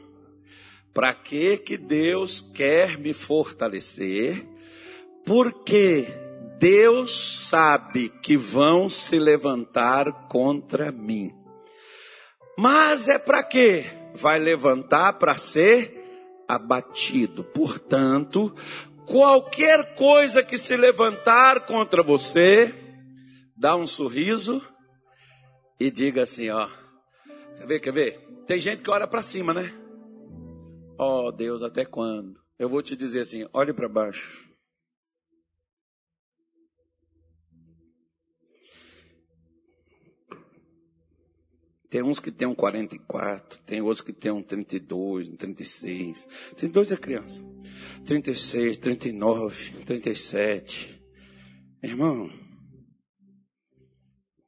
Para 0.94 1.12
que 1.12 1.58
que 1.58 1.76
Deus 1.76 2.40
quer 2.40 2.96
me 2.96 3.12
fortalecer? 3.12 4.46
Porque 5.26 6.06
Deus 6.58 7.46
sabe 7.48 8.08
que 8.08 8.36
vão 8.36 8.90
se 8.90 9.18
levantar 9.18 10.28
contra 10.28 10.90
mim. 10.90 11.32
Mas 12.56 13.08
é 13.08 13.18
para 13.18 13.42
quê? 13.42 13.98
vai 14.14 14.38
levantar 14.38 15.14
para 15.14 15.36
ser 15.36 15.94
abatido. 16.46 17.44
Portanto, 17.44 18.54
qualquer 19.06 19.94
coisa 19.94 20.42
que 20.42 20.58
se 20.58 20.76
levantar 20.76 21.66
contra 21.66 22.02
você, 22.02 22.74
dá 23.56 23.76
um 23.76 23.86
sorriso 23.86 24.62
e 25.78 25.90
diga 25.90 26.22
assim, 26.22 26.50
ó. 26.50 26.68
Quer 27.56 27.66
ver, 27.66 27.80
quer 27.80 27.92
ver? 27.92 28.28
Tem 28.46 28.60
gente 28.60 28.82
que 28.82 28.90
olha 28.90 29.06
para 29.06 29.22
cima, 29.22 29.52
né? 29.52 29.72
Ó 30.98 31.26
oh, 31.26 31.32
Deus, 31.32 31.62
até 31.62 31.84
quando? 31.84 32.40
Eu 32.58 32.68
vou 32.68 32.82
te 32.82 32.96
dizer 32.96 33.20
assim, 33.20 33.46
olhe 33.52 33.72
para 33.72 33.88
baixo. 33.88 34.47
Tem 41.90 42.03
uns 42.03 42.20
que 42.20 42.31
tem 42.31 42.46
um 42.46 42.55
44, 42.55 43.59
tem 43.64 43.81
outros 43.81 44.03
que 44.03 44.12
tem 44.12 44.31
um 44.31 44.42
32, 44.42 45.29
um 45.29 45.37
36. 45.37 46.29
32 46.55 46.92
é 46.92 46.96
criança. 46.96 47.42
36, 48.05 48.77
39, 48.77 49.85
37. 49.87 51.03
Irmão, 51.83 52.31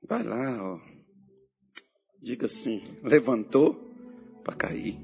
vai 0.07 0.23
lá, 0.23 0.63
ó. 0.63 0.81
Diga 2.21 2.45
assim, 2.45 2.83
levantou 3.03 3.75
para 4.45 4.55
cair. 4.55 4.99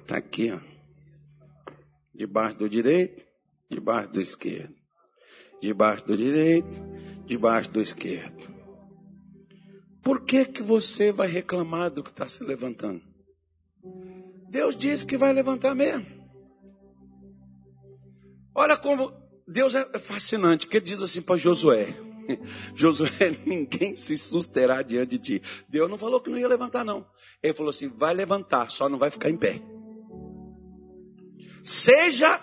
Está 0.00 0.18
aqui, 0.18 0.52
ó. 0.52 0.60
Debaixo 2.14 2.58
do 2.58 2.68
direito, 2.68 3.24
debaixo 3.68 4.12
do 4.12 4.20
esquerdo. 4.20 4.74
Debaixo 5.60 6.06
do 6.06 6.16
direito, 6.16 6.68
debaixo 7.26 7.70
do 7.70 7.80
esquerdo. 7.80 8.59
Por 10.02 10.24
que, 10.24 10.44
que 10.44 10.62
você 10.62 11.12
vai 11.12 11.28
reclamar 11.28 11.90
do 11.90 12.02
que 12.02 12.10
está 12.10 12.28
se 12.28 12.42
levantando? 12.42 13.02
Deus 14.48 14.76
disse 14.76 15.06
que 15.06 15.16
vai 15.16 15.32
levantar 15.32 15.74
mesmo. 15.74 16.06
Olha 18.54 18.76
como 18.76 19.12
Deus 19.46 19.74
é 19.74 19.98
fascinante, 19.98 20.66
que 20.66 20.76
ele 20.76 20.86
diz 20.86 21.02
assim 21.02 21.22
para 21.22 21.36
Josué: 21.36 21.94
Josué, 22.74 23.10
ninguém 23.46 23.94
se 23.94 24.16
susterá 24.16 24.82
diante 24.82 25.18
de 25.18 25.18
ti. 25.18 25.42
Deus 25.68 25.88
não 25.88 25.98
falou 25.98 26.20
que 26.20 26.30
não 26.30 26.38
ia 26.38 26.48
levantar, 26.48 26.84
não. 26.84 27.06
Ele 27.42 27.54
falou 27.54 27.70
assim: 27.70 27.88
vai 27.88 28.14
levantar, 28.14 28.70
só 28.70 28.88
não 28.88 28.98
vai 28.98 29.10
ficar 29.10 29.30
em 29.30 29.36
pé. 29.36 29.60
Seja 31.64 32.40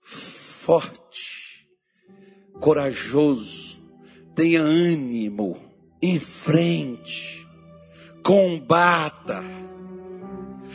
forte, 0.00 1.68
corajoso, 2.60 3.73
tenha 4.34 4.62
ânimo, 4.62 5.60
enfrente, 6.02 7.46
combata. 8.22 9.42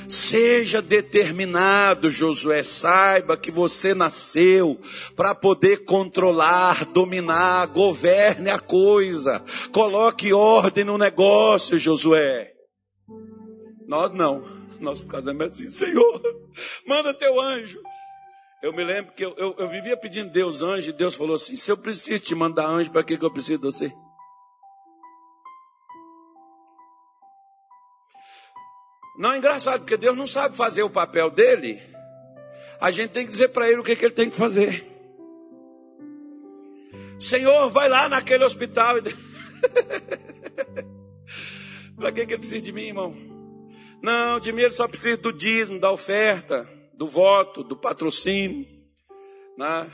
Seja 0.08 0.82
determinado, 0.82 2.10
Josué, 2.10 2.64
saiba 2.64 3.38
que 3.38 3.52
você 3.52 3.94
nasceu 3.94 4.80
para 5.16 5.36
poder 5.36 5.86
controlar, 5.86 6.86
dominar, 6.86 7.68
governe 7.68 8.50
a 8.50 8.58
coisa. 8.58 9.44
Coloque 9.72 10.34
ordem 10.34 10.84
no 10.84 10.98
negócio, 10.98 11.78
Josué. 11.78 12.54
Nós 13.88 14.12
não. 14.12 14.44
Nós 14.80 15.02
ficamos 15.02 15.42
assim, 15.42 15.68
Senhor, 15.68 16.22
manda 16.88 17.14
teu 17.14 17.40
anjo. 17.40 17.80
Eu 18.62 18.74
me 18.74 18.84
lembro 18.84 19.14
que 19.14 19.24
eu, 19.24 19.34
eu, 19.38 19.56
eu 19.58 19.68
vivia 19.70 19.96
pedindo 19.96 20.30
Deus 20.30 20.62
anjo, 20.62 20.90
e 20.90 20.94
Deus 20.94 21.16
falou 21.16 21.36
assim: 21.36 21.56
se 21.56 21.72
eu 21.72 21.78
preciso 21.78 22.22
te 22.24 22.36
mandar 22.36 22.68
anjo, 22.68 22.92
para 22.92 23.04
que, 23.04 23.18
que 23.18 23.24
eu 23.24 23.32
preciso 23.32 23.60
de 23.60 23.66
você? 23.66 23.94
Não 29.18 29.32
é 29.32 29.38
engraçado, 29.38 29.82
porque 29.82 29.98
Deus 29.98 30.16
não 30.16 30.28
sabe 30.28 30.56
fazer 30.56 30.84
o 30.84 30.90
papel 30.90 31.30
dele. 31.30 31.82
A 32.80 32.92
gente 32.92 33.12
tem 33.12 33.26
que 33.26 33.32
dizer 33.32 33.50
para 33.50 33.70
ele 33.70 33.80
o 33.80 33.84
que, 33.84 33.96
que 33.96 34.06
ele 34.06 34.14
tem 34.14 34.30
que 34.30 34.38
fazer. 34.38 34.88
Senhor, 37.18 37.70
vai 37.70 37.90
lá 37.90 38.08
naquele 38.08 38.46
hospital. 38.46 38.96
Para 41.98 42.14
que, 42.14 42.26
que 42.26 42.32
ele 42.32 42.40
precisa 42.40 42.62
de 42.62 42.72
mim, 42.72 42.84
irmão? 42.84 43.14
Não, 44.02 44.40
de 44.40 44.54
mim 44.54 44.62
ele 44.62 44.72
só 44.72 44.88
precisa 44.88 45.18
do 45.18 45.34
dízimo, 45.34 45.82
da 45.82 45.92
oferta, 45.92 46.66
do 47.00 47.08
voto, 47.08 47.64
do 47.64 47.78
patrocínio. 47.78 48.68
Né? 49.58 49.90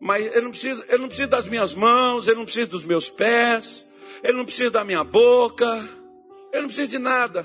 Mas 0.00 0.26
ele 0.26 0.42
não, 0.42 0.50
precisa, 0.50 0.84
ele 0.88 0.98
não 0.98 1.08
precisa 1.08 1.28
das 1.28 1.48
minhas 1.48 1.74
mãos, 1.74 2.28
ele 2.28 2.36
não 2.36 2.44
precisa 2.44 2.70
dos 2.70 2.84
meus 2.84 3.10
pés, 3.10 3.84
ele 4.22 4.38
não 4.38 4.44
precisa 4.44 4.70
da 4.70 4.84
minha 4.84 5.02
boca, 5.02 5.66
ele 6.52 6.62
não 6.62 6.68
precisa 6.68 6.86
de 6.86 7.00
nada. 7.00 7.44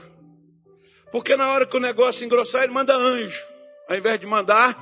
Porque 1.11 1.35
na 1.35 1.51
hora 1.51 1.65
que 1.65 1.75
o 1.75 1.79
negócio 1.79 2.23
engrossar, 2.23 2.61
ele 2.61 2.71
manda 2.71 2.95
anjo, 2.95 3.43
ao 3.87 3.97
invés 3.97 4.19
de 4.19 4.27
mandar. 4.27 4.77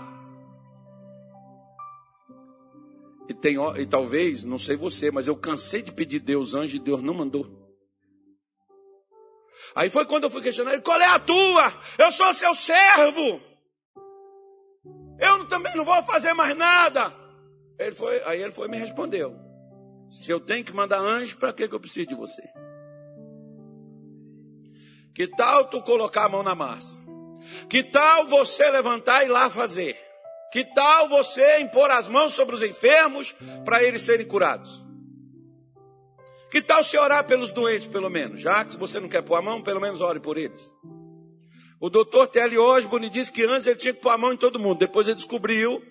E, 3.30 3.34
tem, 3.34 3.56
e 3.78 3.86
talvez, 3.86 4.44
não 4.44 4.58
sei 4.58 4.76
você, 4.76 5.12
mas 5.12 5.28
eu 5.28 5.36
cansei 5.38 5.82
de 5.82 5.94
pedir 5.94 6.20
Deus 6.20 6.54
anjo 6.54 6.76
e 6.76 6.80
Deus 6.80 7.02
não 7.02 7.14
mandou. 7.14 7.48
Aí 9.74 9.90
foi 9.90 10.06
quando 10.06 10.26
eu 10.26 10.30
fui 10.30 10.42
questionar 10.42 10.74
ele, 10.74 10.82
qual 10.82 11.00
é 11.00 11.06
a 11.06 11.20
tua? 11.20 11.74
Eu 11.98 12.12
sou 12.12 12.34
seu 12.34 12.54
servo. 12.54 13.47
Eu 15.20 15.48
também 15.48 15.76
não 15.76 15.84
vou 15.84 16.02
fazer 16.04 16.34
mais 16.34 16.56
nada. 16.56 17.14
Ele 17.78 17.96
foi, 17.96 18.22
aí 18.24 18.42
ele 18.42 18.52
foi 18.52 18.68
e 18.68 18.72
me 18.72 18.78
respondeu. 18.78 19.36
Se 20.10 20.32
eu 20.32 20.40
tenho 20.40 20.64
que 20.64 20.74
mandar 20.74 21.00
anjo, 21.00 21.38
para 21.38 21.54
que, 21.54 21.68
que 21.68 21.76
eu 21.76 21.80
preciso 21.80 22.08
de 22.08 22.16
você? 22.16 22.42
Que 25.14 25.28
tal 25.28 25.66
tu 25.66 25.82
colocar 25.82 26.26
a 26.26 26.30
mão 26.30 26.44
na 26.44 26.56
massa? 26.56 27.02
Que 27.70 27.84
tal 27.84 28.26
você 28.26 28.70
levantar 28.70 29.26
e 29.26 29.28
lá 29.28 29.50
fazer? 29.50 30.00
Que 30.52 30.64
tal 30.64 31.10
você 31.10 31.60
impor 31.60 31.90
as 31.92 32.08
mãos 32.08 32.34
sobre 32.34 32.56
os 32.56 32.62
enfermos 32.62 33.36
para 33.66 33.84
eles 33.84 34.02
serem 34.02 34.26
curados? 34.26 34.84
Que 36.50 36.62
tal 36.62 36.84
se 36.84 36.98
orar 36.98 37.26
pelos 37.26 37.52
doentes, 37.52 37.88
pelo 37.88 38.10
menos? 38.10 38.42
Já 38.42 38.64
que 38.64 38.78
você 38.78 39.00
não 39.00 39.10
quer 39.10 39.22
pôr 39.22 39.36
a 39.36 39.42
mão, 39.42 39.62
pelo 39.62 39.82
menos 39.82 40.00
ore 40.00 40.20
por 40.20 40.38
eles. 40.38 40.74
O 41.80 41.90
doutor 41.90 42.28
Telly 42.28 42.58
Osborne 42.58 43.10
disse 43.10 43.32
que 43.32 43.44
antes 43.44 43.68
ele 43.68 43.76
tinha 43.76 43.94
que 43.94 44.02
pôr 44.02 44.10
a 44.10 44.18
mão 44.18 44.34
em 44.34 44.38
todo 44.38 44.60
mundo. 44.60 44.80
Depois 44.80 45.08
ele 45.08 45.16
descobriu 45.16 45.82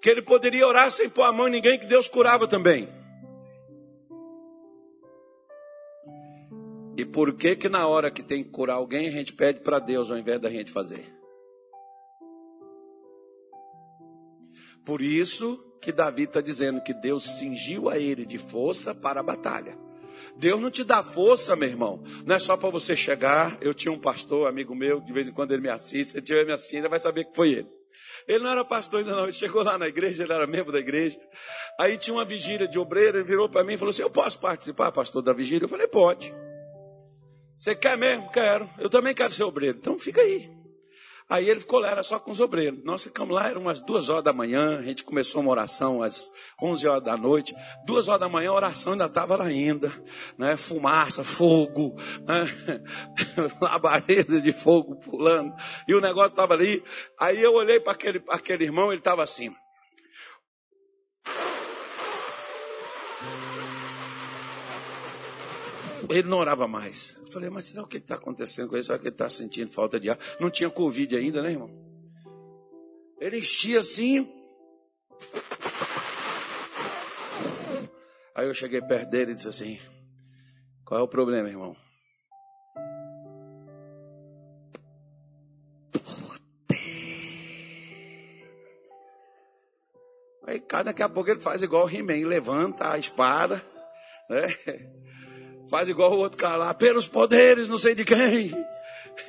que 0.00 0.08
ele 0.08 0.22
poderia 0.22 0.66
orar 0.66 0.90
sem 0.90 1.08
pôr 1.08 1.22
a 1.22 1.32
mão 1.32 1.48
em 1.48 1.52
ninguém, 1.52 1.78
que 1.78 1.86
Deus 1.86 2.08
curava 2.08 2.48
também. 2.48 2.88
E 6.96 7.04
por 7.04 7.34
que 7.34 7.56
que 7.56 7.68
na 7.68 7.86
hora 7.86 8.10
que 8.10 8.22
tem 8.22 8.42
que 8.42 8.50
curar 8.50 8.76
alguém, 8.76 9.08
a 9.08 9.10
gente 9.10 9.32
pede 9.32 9.60
para 9.60 9.78
Deus 9.78 10.10
ao 10.10 10.16
invés 10.16 10.38
da 10.40 10.48
gente 10.48 10.70
fazer? 10.70 11.12
Por 14.84 15.00
isso 15.02 15.62
que 15.80 15.92
Davi 15.92 16.24
está 16.24 16.40
dizendo 16.40 16.82
que 16.82 16.94
Deus 16.94 17.24
cingiu 17.24 17.88
a 17.88 17.98
ele 17.98 18.24
de 18.24 18.38
força 18.38 18.94
para 18.94 19.20
a 19.20 19.22
batalha. 19.22 19.83
Deus 20.36 20.60
não 20.60 20.70
te 20.70 20.84
dá 20.84 21.02
força, 21.02 21.54
meu 21.54 21.68
irmão. 21.68 22.02
Não 22.24 22.36
é 22.36 22.38
só 22.38 22.56
para 22.56 22.70
você 22.70 22.96
chegar. 22.96 23.58
Eu 23.60 23.74
tinha 23.74 23.92
um 23.92 23.98
pastor, 23.98 24.48
amigo 24.48 24.74
meu, 24.74 25.00
de 25.00 25.12
vez 25.12 25.28
em 25.28 25.32
quando 25.32 25.52
ele 25.52 25.62
me 25.62 25.68
assiste. 25.68 26.12
Se 26.12 26.16
ele 26.18 26.26
tiver 26.26 26.46
me 26.46 26.52
assistindo, 26.52 26.88
vai 26.88 27.00
saber 27.00 27.24
que 27.24 27.34
foi 27.34 27.50
ele. 27.50 27.68
Ele 28.26 28.42
não 28.42 28.50
era 28.50 28.64
pastor 28.64 29.00
ainda 29.00 29.14
não, 29.14 29.24
ele 29.24 29.32
chegou 29.32 29.62
lá 29.62 29.76
na 29.76 29.86
igreja, 29.86 30.22
ele 30.22 30.32
era 30.32 30.46
membro 30.46 30.72
da 30.72 30.78
igreja. 30.78 31.18
Aí 31.78 31.98
tinha 31.98 32.14
uma 32.14 32.24
vigília 32.24 32.66
de 32.66 32.78
obreiro, 32.78 33.18
ele 33.18 33.24
virou 33.24 33.48
para 33.48 33.62
mim 33.62 33.74
e 33.74 33.76
falou 33.76 33.90
assim: 33.90 34.02
Eu 34.02 34.10
posso 34.10 34.38
participar, 34.38 34.90
pastor, 34.92 35.22
da 35.22 35.32
vigília? 35.32 35.64
Eu 35.64 35.68
falei: 35.68 35.86
Pode. 35.86 36.34
Você 37.58 37.74
quer 37.74 37.96
mesmo? 37.96 38.30
Quero. 38.30 38.68
Eu 38.78 38.90
também 38.90 39.14
quero 39.14 39.32
ser 39.32 39.44
obreiro. 39.44 39.78
Então 39.78 39.98
fica 39.98 40.20
aí. 40.20 40.50
Aí 41.28 41.48
ele 41.48 41.60
ficou 41.60 41.78
lá, 41.78 41.90
era 41.90 42.02
só 42.02 42.18
com 42.18 42.30
os 42.30 42.40
obreiros. 42.40 42.84
Nós 42.84 43.02
ficamos 43.02 43.34
lá, 43.34 43.48
eram 43.48 43.62
umas 43.62 43.80
duas 43.80 44.10
horas 44.10 44.24
da 44.24 44.32
manhã, 44.32 44.78
a 44.78 44.82
gente 44.82 45.02
começou 45.02 45.40
uma 45.40 45.50
oração 45.50 46.02
às 46.02 46.30
onze 46.62 46.86
horas 46.86 47.02
da 47.02 47.16
noite. 47.16 47.54
Duas 47.86 48.08
horas 48.08 48.20
da 48.20 48.28
manhã, 48.28 48.50
a 48.50 48.54
oração 48.54 48.92
ainda 48.92 49.06
estava 49.06 49.36
lá 49.36 49.46
ainda. 49.46 49.90
Né? 50.36 50.56
Fumaça, 50.56 51.24
fogo, 51.24 51.96
né? 52.26 52.44
labareda 53.60 54.40
de 54.40 54.52
fogo 54.52 54.96
pulando. 54.96 55.54
E 55.88 55.94
o 55.94 56.00
negócio 56.00 56.30
estava 56.30 56.52
ali. 56.52 56.84
Aí 57.18 57.40
eu 57.42 57.54
olhei 57.54 57.80
para 57.80 57.92
aquele, 57.92 58.22
aquele 58.28 58.64
irmão, 58.64 58.92
ele 58.92 59.00
estava 59.00 59.22
assim. 59.22 59.54
Ele 66.10 66.28
não 66.28 66.38
orava 66.38 66.66
mais. 66.66 67.16
Eu 67.20 67.26
falei, 67.26 67.50
mas 67.50 67.66
será 67.66 67.82
o 67.82 67.86
que 67.86 67.98
está 67.98 68.16
acontecendo 68.16 68.68
com 68.68 68.76
ele? 68.76 68.84
Será 68.84 68.98
que 68.98 69.04
ele 69.04 69.14
está 69.14 69.28
sentindo 69.28 69.70
falta 69.70 69.98
de 69.98 70.10
ar? 70.10 70.18
Não 70.40 70.50
tinha 70.50 70.70
Covid 70.70 71.16
ainda, 71.16 71.42
né, 71.42 71.50
irmão? 71.50 71.70
Ele 73.20 73.38
enchia 73.38 73.80
assim. 73.80 74.30
Aí 78.34 78.46
eu 78.46 78.54
cheguei 78.54 78.82
perto 78.82 79.08
dele 79.10 79.32
e 79.32 79.34
disse 79.34 79.48
assim: 79.48 79.80
Qual 80.84 81.00
é 81.00 81.02
o 81.02 81.08
problema, 81.08 81.48
irmão? 81.48 81.76
Aí 90.46 90.62
daqui 90.84 91.02
a 91.02 91.08
pouco 91.08 91.30
ele 91.30 91.40
faz 91.40 91.62
igual 91.62 91.86
o 91.86 91.90
He-Man, 91.90 92.26
levanta 92.26 92.92
a 92.92 92.98
espada, 92.98 93.64
né? 94.28 94.46
Faz 95.68 95.88
igual 95.88 96.12
o 96.12 96.18
outro 96.18 96.38
cara 96.38 96.56
lá, 96.56 96.74
pelos 96.74 97.06
poderes, 97.06 97.68
não 97.68 97.78
sei 97.78 97.94
de 97.94 98.04
quem. 98.04 98.50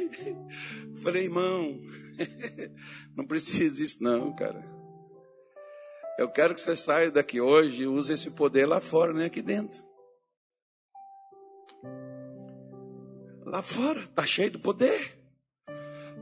Falei, 1.02 1.24
irmão, 1.26 1.80
não 3.16 3.26
precisa 3.26 3.76
disso 3.76 4.04
não, 4.04 4.36
cara. 4.36 4.64
Eu 6.18 6.30
quero 6.30 6.54
que 6.56 6.62
você 6.62 6.76
saia 6.76 7.12
daqui 7.12 7.42
hoje 7.42 7.84
e 7.84 7.88
use 7.88 8.14
esse 8.14 8.32
poder 8.32 8.66
lá 8.66 8.80
fora, 8.80 9.14
nem 9.14 9.26
aqui 9.26 9.42
dentro. 9.42 9.84
Lá 13.46 13.62
fora, 13.62 14.02
está 14.02 14.26
cheio 14.26 14.52
de 14.52 14.58
poder. 14.58 15.14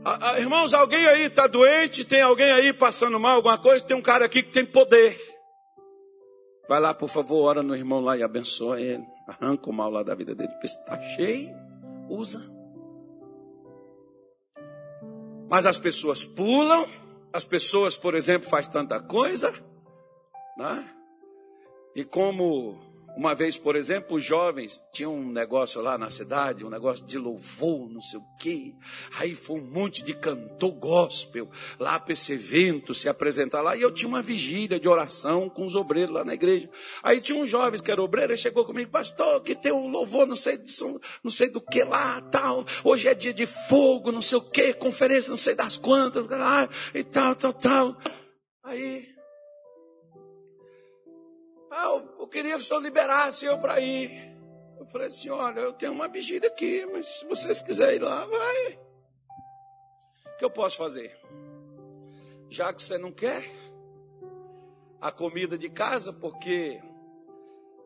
Ah, 0.04 0.32
ah, 0.32 0.40
irmãos, 0.40 0.74
alguém 0.74 1.06
aí 1.06 1.22
está 1.22 1.46
doente? 1.46 2.04
Tem 2.04 2.20
alguém 2.20 2.50
aí 2.52 2.72
passando 2.72 3.18
mal, 3.18 3.36
alguma 3.36 3.56
coisa? 3.56 3.84
Tem 3.84 3.96
um 3.96 4.02
cara 4.02 4.26
aqui 4.26 4.42
que 4.42 4.52
tem 4.52 4.66
poder. 4.66 5.18
Vai 6.68 6.80
lá, 6.80 6.92
por 6.92 7.08
favor, 7.08 7.44
ora 7.44 7.62
no 7.62 7.74
irmão 7.74 8.00
lá 8.00 8.16
e 8.16 8.22
abençoa 8.22 8.80
ele. 8.80 9.13
Arranca 9.26 9.70
o 9.70 9.72
mal 9.72 9.90
lá 9.90 10.02
da 10.02 10.14
vida 10.14 10.34
dele, 10.34 10.52
porque 10.52 10.66
está 10.66 11.00
cheio, 11.00 11.54
usa. 12.08 12.40
Mas 15.48 15.66
as 15.66 15.78
pessoas 15.78 16.24
pulam, 16.24 16.86
as 17.32 17.44
pessoas, 17.44 17.96
por 17.96 18.14
exemplo, 18.14 18.48
faz 18.48 18.66
tanta 18.66 19.00
coisa, 19.00 19.52
né? 20.58 20.90
E 21.94 22.04
como 22.04 22.78
uma 23.16 23.34
vez, 23.34 23.56
por 23.56 23.76
exemplo, 23.76 24.16
os 24.16 24.24
jovens 24.24 24.80
tinham 24.92 25.14
um 25.14 25.30
negócio 25.30 25.80
lá 25.80 25.96
na 25.96 26.10
cidade, 26.10 26.64
um 26.64 26.70
negócio 26.70 27.04
de 27.06 27.16
louvor, 27.16 27.88
não 27.88 28.00
sei 28.00 28.18
o 28.18 28.24
quê. 28.38 28.74
Aí 29.18 29.34
foi 29.34 29.60
um 29.60 29.64
monte 29.64 30.02
de 30.02 30.14
cantor 30.14 30.72
gospel 30.72 31.48
lá 31.78 31.98
para 31.98 32.12
esse 32.12 32.32
evento 32.32 32.94
se 32.94 33.08
apresentar 33.08 33.62
lá. 33.62 33.76
E 33.76 33.82
eu 33.82 33.92
tinha 33.92 34.08
uma 34.08 34.20
vigília 34.20 34.80
de 34.80 34.88
oração 34.88 35.48
com 35.48 35.64
os 35.64 35.76
obreiros 35.76 36.14
lá 36.14 36.24
na 36.24 36.34
igreja. 36.34 36.68
Aí 37.02 37.20
tinha 37.20 37.38
um 37.38 37.46
jovem 37.46 37.80
que 37.80 37.90
era 37.90 38.02
obreiro, 38.02 38.32
ele 38.32 38.36
chegou 38.36 38.64
comigo, 38.64 38.90
pastor, 38.90 39.40
que 39.42 39.54
tem 39.54 39.72
um 39.72 39.88
louvor, 39.88 40.26
não 40.26 40.36
sei, 40.36 40.58
não 41.22 41.30
sei 41.30 41.48
do 41.48 41.60
que 41.60 41.84
lá, 41.84 42.20
tal. 42.20 42.64
Hoje 42.82 43.06
é 43.06 43.14
dia 43.14 43.32
de 43.32 43.46
fogo, 43.46 44.10
não 44.10 44.22
sei 44.22 44.38
o 44.38 44.42
quê, 44.42 44.72
conferência, 44.74 45.30
não 45.30 45.38
sei 45.38 45.54
das 45.54 45.76
quantas, 45.76 46.24
e 46.92 47.04
tal, 47.04 47.34
tal, 47.36 47.52
tal. 47.52 47.96
Aí 48.64 49.13
ah, 51.74 52.02
eu 52.20 52.28
queria 52.28 52.52
que 52.52 52.58
o 52.58 52.60
senhor 52.60 52.80
liberasse 52.80 53.44
eu 53.44 53.58
para 53.58 53.80
ir. 53.80 54.32
Eu 54.78 54.86
falei 54.86 55.08
assim: 55.08 55.28
olha, 55.30 55.60
eu 55.60 55.72
tenho 55.72 55.92
uma 55.92 56.06
vigília 56.06 56.48
aqui, 56.48 56.86
mas 56.86 57.18
se 57.18 57.26
vocês 57.26 57.60
quiserem 57.60 57.96
ir 57.96 58.02
lá, 58.02 58.24
vai. 58.24 58.78
O 60.26 60.36
que 60.38 60.44
eu 60.44 60.50
posso 60.50 60.76
fazer? 60.76 61.18
Já 62.48 62.72
que 62.72 62.82
você 62.82 62.96
não 62.96 63.10
quer 63.10 63.42
a 65.00 65.10
comida 65.10 65.58
de 65.58 65.68
casa, 65.68 66.12
porque 66.12 66.80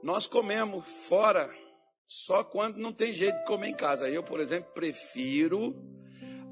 nós 0.03 0.27
comemos 0.27 0.87
fora 1.09 1.51
só 2.07 2.45
quando 2.45 2.77
não 2.77 2.93
tem 2.93 3.13
jeito 3.13 3.39
de 3.39 3.45
comer 3.45 3.69
em 3.69 3.75
casa. 3.75 4.09
Eu, 4.09 4.23
por 4.23 4.39
exemplo, 4.39 4.71
prefiro 4.73 5.75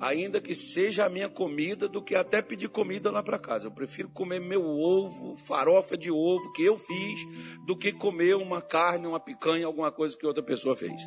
ainda 0.01 0.40
que 0.40 0.55
seja 0.55 1.05
a 1.05 1.09
minha 1.09 1.28
comida, 1.28 1.88
do 1.88 2.03
que 2.03 2.14
até 2.14 2.42
pedir 2.42 2.68
comida 2.68 3.11
lá 3.11 3.22
para 3.22 3.38
casa. 3.38 3.66
Eu 3.66 3.70
prefiro 3.70 4.09
comer 4.09 4.40
meu 4.40 4.64
ovo, 4.64 5.36
farofa 5.36 5.97
de 5.97 6.11
ovo 6.11 6.53
que 6.53 6.62
eu 6.62 6.78
fiz, 6.78 7.20
do 7.66 7.76
que 7.76 7.92
comer 7.92 8.36
uma 8.36 8.61
carne, 8.61 9.07
uma 9.07 9.20
picanha, 9.20 9.66
alguma 9.66 9.90
coisa 9.90 10.16
que 10.16 10.26
outra 10.26 10.42
pessoa 10.42 10.76
fez. 10.76 11.03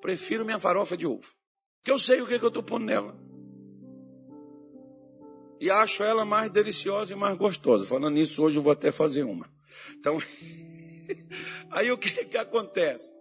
Prefiro 0.00 0.44
minha 0.44 0.58
farofa 0.58 0.96
de 0.96 1.06
ovo, 1.06 1.34
que 1.82 1.90
eu 1.90 1.98
sei 1.98 2.20
o 2.20 2.26
que, 2.26 2.38
que 2.38 2.44
eu 2.44 2.48
estou 2.48 2.62
pondo 2.62 2.86
nela. 2.86 3.16
E 5.60 5.70
acho 5.70 6.02
ela 6.02 6.24
mais 6.24 6.50
deliciosa 6.50 7.12
e 7.12 7.16
mais 7.16 7.36
gostosa. 7.36 7.86
Falando 7.86 8.14
nisso, 8.14 8.42
hoje 8.42 8.56
eu 8.56 8.62
vou 8.62 8.72
até 8.72 8.92
fazer 8.92 9.22
uma. 9.22 9.48
Então, 9.98 10.18
aí 11.70 11.90
o 11.90 11.96
que, 11.96 12.24
que 12.26 12.36
acontece? 12.36 13.12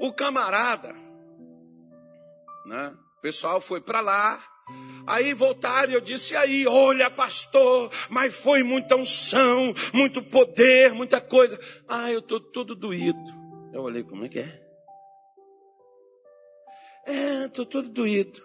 O 0.00 0.12
camarada, 0.12 0.94
né? 2.66 2.96
O 3.20 3.22
pessoal 3.22 3.60
foi 3.60 3.82
para 3.82 4.00
lá, 4.00 4.42
Aí 5.06 5.34
voltaram 5.34 5.92
e 5.92 5.94
eu 5.94 6.00
disse 6.00 6.34
aí, 6.36 6.66
olha 6.66 7.10
pastor, 7.10 7.90
mas 8.08 8.34
foi 8.34 8.62
muita 8.62 8.96
unção, 8.96 9.74
muito 9.92 10.22
poder, 10.22 10.94
muita 10.94 11.20
coisa. 11.20 11.58
Ah, 11.86 12.10
eu 12.10 12.20
estou 12.20 12.40
todo 12.40 12.74
doído. 12.74 13.18
Eu 13.72 13.82
olhei, 13.82 14.02
como 14.02 14.24
é 14.24 14.28
que 14.28 14.38
é? 14.38 14.66
É, 17.06 17.44
estou 17.46 17.66
todo 17.66 17.88
doído. 17.88 18.40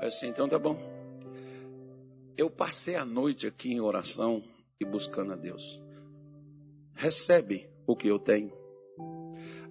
Eu 0.00 0.08
assim, 0.08 0.28
então 0.28 0.48
tá 0.48 0.58
bom. 0.58 0.78
Eu 2.36 2.50
passei 2.50 2.96
a 2.96 3.04
noite 3.04 3.46
aqui 3.46 3.72
em 3.72 3.80
oração 3.80 4.42
e 4.80 4.84
buscando 4.84 5.32
a 5.34 5.36
Deus. 5.36 5.80
Recebe 6.94 7.70
o 7.86 7.94
que 7.94 8.08
eu 8.08 8.18
tenho. 8.18 8.52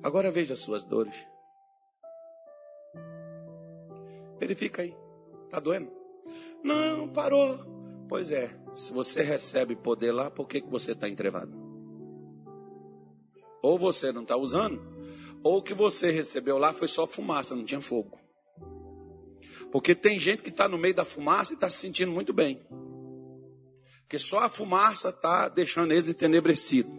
Agora 0.04 0.30
veja 0.32 0.54
as 0.54 0.60
suas 0.60 0.84
dores. 0.84 1.35
Verifica 4.40 4.82
aí. 4.82 4.96
Está 5.46 5.60
doendo? 5.60 5.92
Não, 6.64 7.08
parou. 7.10 7.60
Pois 8.08 8.32
é, 8.32 8.56
se 8.76 8.94
você 8.94 9.24
recebe 9.24 9.76
poder 9.76 10.12
lá, 10.12 10.30
por 10.30 10.48
que, 10.48 10.62
que 10.62 10.70
você 10.70 10.92
está 10.92 11.10
entrevado? 11.10 11.52
Ou 13.62 13.80
você 13.80 14.12
não 14.12 14.22
está 14.22 14.38
usando, 14.38 14.82
ou 15.44 15.58
o 15.58 15.64
que 15.64 15.74
você 15.74 16.12
recebeu 16.12 16.58
lá 16.58 16.74
foi 16.74 16.88
só 16.88 17.08
fumaça, 17.08 17.56
não 17.56 17.64
tinha 17.64 17.82
fogo. 17.82 18.20
Porque 19.72 19.96
tem 19.96 20.20
gente 20.20 20.44
que 20.44 20.50
está 20.50 20.68
no 20.68 20.78
meio 20.78 20.94
da 20.94 21.06
fumaça 21.06 21.54
e 21.54 21.56
está 21.56 21.70
se 21.70 21.78
sentindo 21.78 22.12
muito 22.12 22.34
bem. 22.34 22.66
Porque 24.02 24.20
só 24.20 24.40
a 24.40 24.50
fumaça 24.50 25.10
está 25.10 25.50
deixando 25.50 25.92
eles 25.92 26.08
entenebrecidos. 26.08 26.94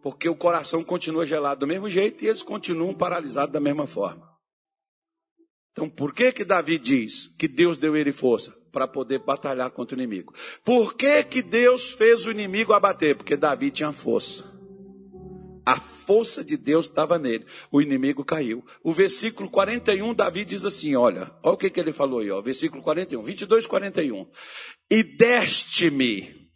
Porque 0.00 0.28
o 0.28 0.36
coração 0.36 0.84
continua 0.84 1.26
gelado 1.26 1.60
do 1.60 1.66
mesmo 1.66 1.90
jeito 1.90 2.24
e 2.24 2.28
eles 2.28 2.42
continuam 2.42 2.94
paralisados 2.94 3.52
da 3.52 3.60
mesma 3.60 3.86
forma. 3.86 4.27
Então, 5.78 5.88
por 5.88 6.12
que 6.12 6.32
que 6.32 6.44
Davi 6.44 6.76
diz 6.76 7.28
que 7.38 7.46
Deus 7.46 7.76
deu 7.76 7.96
ele 7.96 8.10
força? 8.10 8.52
Para 8.72 8.88
poder 8.88 9.20
batalhar 9.20 9.70
contra 9.70 9.96
o 9.96 10.00
inimigo. 10.00 10.34
Por 10.64 10.94
que 10.94 11.22
que 11.22 11.40
Deus 11.40 11.92
fez 11.92 12.26
o 12.26 12.32
inimigo 12.32 12.72
abater? 12.72 13.14
Porque 13.16 13.36
Davi 13.36 13.70
tinha 13.70 13.92
força. 13.92 14.44
A 15.64 15.76
força 15.76 16.42
de 16.42 16.56
Deus 16.56 16.86
estava 16.86 17.16
nele. 17.16 17.46
O 17.70 17.80
inimigo 17.80 18.24
caiu. 18.24 18.64
O 18.82 18.92
versículo 18.92 19.48
41, 19.48 20.12
Davi 20.14 20.44
diz 20.44 20.64
assim: 20.64 20.96
olha, 20.96 21.30
olha 21.44 21.54
o 21.54 21.56
que, 21.56 21.70
que 21.70 21.78
ele 21.78 21.92
falou 21.92 22.20
aí, 22.20 22.30
ó, 22.30 22.40
versículo 22.40 22.82
41, 22.82 23.22
22, 23.22 23.66
41. 23.66 24.26
E 24.90 25.02
deste-me 25.04 26.50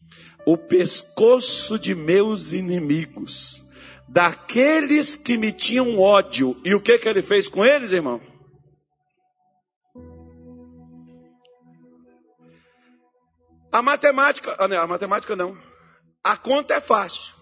o 0.45 0.59
pescoço 0.59 1.79
de 1.79 1.95
meus 1.95 2.53
inimigos, 2.53 3.65
daqueles 4.09 5.17
que 5.17 5.39
me 5.39 5.53
tinham 5.53 6.01
ódio. 6.01 6.61
E 6.65 6.75
o 6.75 6.81
que, 6.81 6.99
que 6.99 7.09
ele 7.09 7.23
fez 7.23 7.49
com 7.49 7.65
eles, 7.65 7.93
irmão? 7.93 8.32
A 13.73 13.81
matemática, 13.81 14.55
ah, 14.59 14.83
a 14.83 14.87
matemática 14.87 15.35
não. 15.35 15.57
A 16.23 16.37
conta 16.37 16.75
é 16.75 16.81
fácil. 16.81 17.35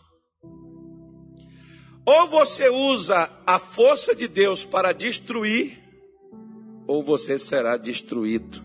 Ou 2.06 2.28
você 2.28 2.68
usa 2.68 3.30
a 3.44 3.58
força 3.58 4.14
de 4.14 4.28
Deus 4.28 4.64
para 4.64 4.92
destruir, 4.92 5.78
ou 6.86 7.02
você 7.02 7.38
será 7.38 7.76
destruído 7.76 8.64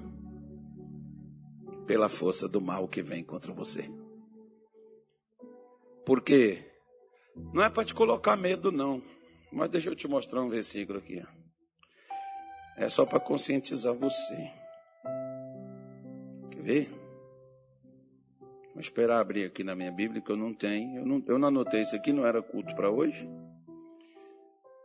pela 1.85 2.07
força 2.07 2.47
do 2.47 2.61
mal 2.61 2.87
que 2.87 3.01
vem 3.01 3.23
contra 3.23 3.51
você. 3.51 3.89
Porque 6.05 6.63
não 7.53 7.63
é 7.63 7.69
para 7.69 7.83
te 7.83 7.93
colocar 7.93 8.35
medo, 8.35 8.71
não. 8.71 9.01
Mas 9.51 9.69
deixa 9.69 9.89
eu 9.89 9.95
te 9.95 10.07
mostrar 10.07 10.41
um 10.41 10.49
versículo 10.49 10.99
aqui. 10.99 11.23
É 12.77 12.89
só 12.89 13.05
para 13.05 13.19
conscientizar 13.19 13.93
você. 13.93 14.51
Quer 16.51 16.61
ver? 16.61 17.04
Vou 18.75 18.81
esperar 18.81 19.21
abrir 19.21 19.45
aqui 19.45 19.63
na 19.63 19.73
minha 19.73 19.89
Bíblia, 19.89 20.21
que 20.21 20.29
eu 20.29 20.35
não 20.35 20.53
tenho. 20.53 20.97
Eu 20.99 21.05
não, 21.05 21.23
eu 21.25 21.39
não 21.39 21.47
anotei 21.47 21.81
isso 21.81 21.95
aqui, 21.95 22.11
não 22.11 22.25
era 22.25 22.41
culto 22.41 22.75
para 22.75 22.91
hoje. 22.91 23.25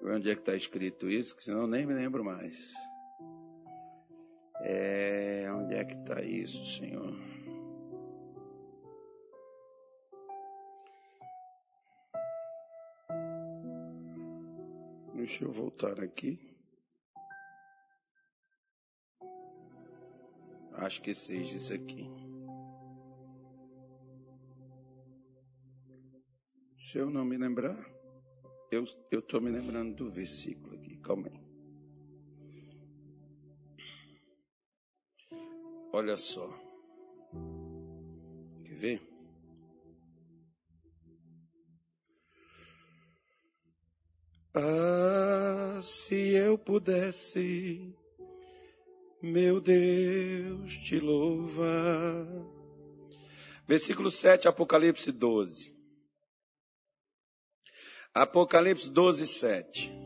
Onde 0.00 0.30
é 0.30 0.34
que 0.36 0.42
está 0.42 0.54
escrito 0.54 1.10
isso? 1.10 1.34
Que 1.34 1.42
senão 1.42 1.62
eu 1.62 1.66
nem 1.66 1.84
me 1.84 1.92
lembro 1.92 2.24
mais. 2.24 2.72
É, 4.60 5.50
onde 5.52 5.74
é 5.74 5.84
que 5.84 5.96
está 5.96 6.22
isso, 6.22 6.64
Senhor? 6.78 7.12
Deixa 15.16 15.42
eu 15.42 15.50
voltar 15.50 15.98
aqui. 15.98 16.38
Acho 20.74 21.02
que 21.02 21.12
seja 21.12 21.56
isso 21.56 21.74
aqui. 21.74 22.19
Se 26.90 26.98
eu 26.98 27.08
não 27.08 27.24
me 27.24 27.36
lembrar, 27.36 27.78
eu 28.68 28.82
estou 29.12 29.40
me 29.40 29.48
lembrando 29.48 29.94
do 29.94 30.10
versículo 30.10 30.74
aqui, 30.74 30.96
calma 30.96 31.28
aí. 31.28 31.40
Olha 35.92 36.16
só. 36.16 36.52
Quer 38.64 38.74
ver? 38.74 39.02
Ah, 44.52 45.78
se 45.80 46.32
eu 46.34 46.58
pudesse, 46.58 47.94
meu 49.22 49.60
Deus, 49.60 50.76
te 50.76 50.98
louvar. 50.98 52.26
Versículo 53.68 54.10
7, 54.10 54.48
Apocalipse 54.48 55.12
12. 55.12 55.79
Apocalipse 58.12 58.90
12, 58.90 59.26
7. 59.26 60.00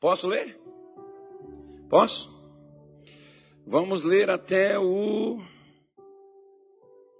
Posso 0.00 0.28
ler? 0.28 0.58
Posso? 1.90 2.30
Vamos 3.66 4.04
ler 4.04 4.30
até 4.30 4.78
o. 4.78 5.42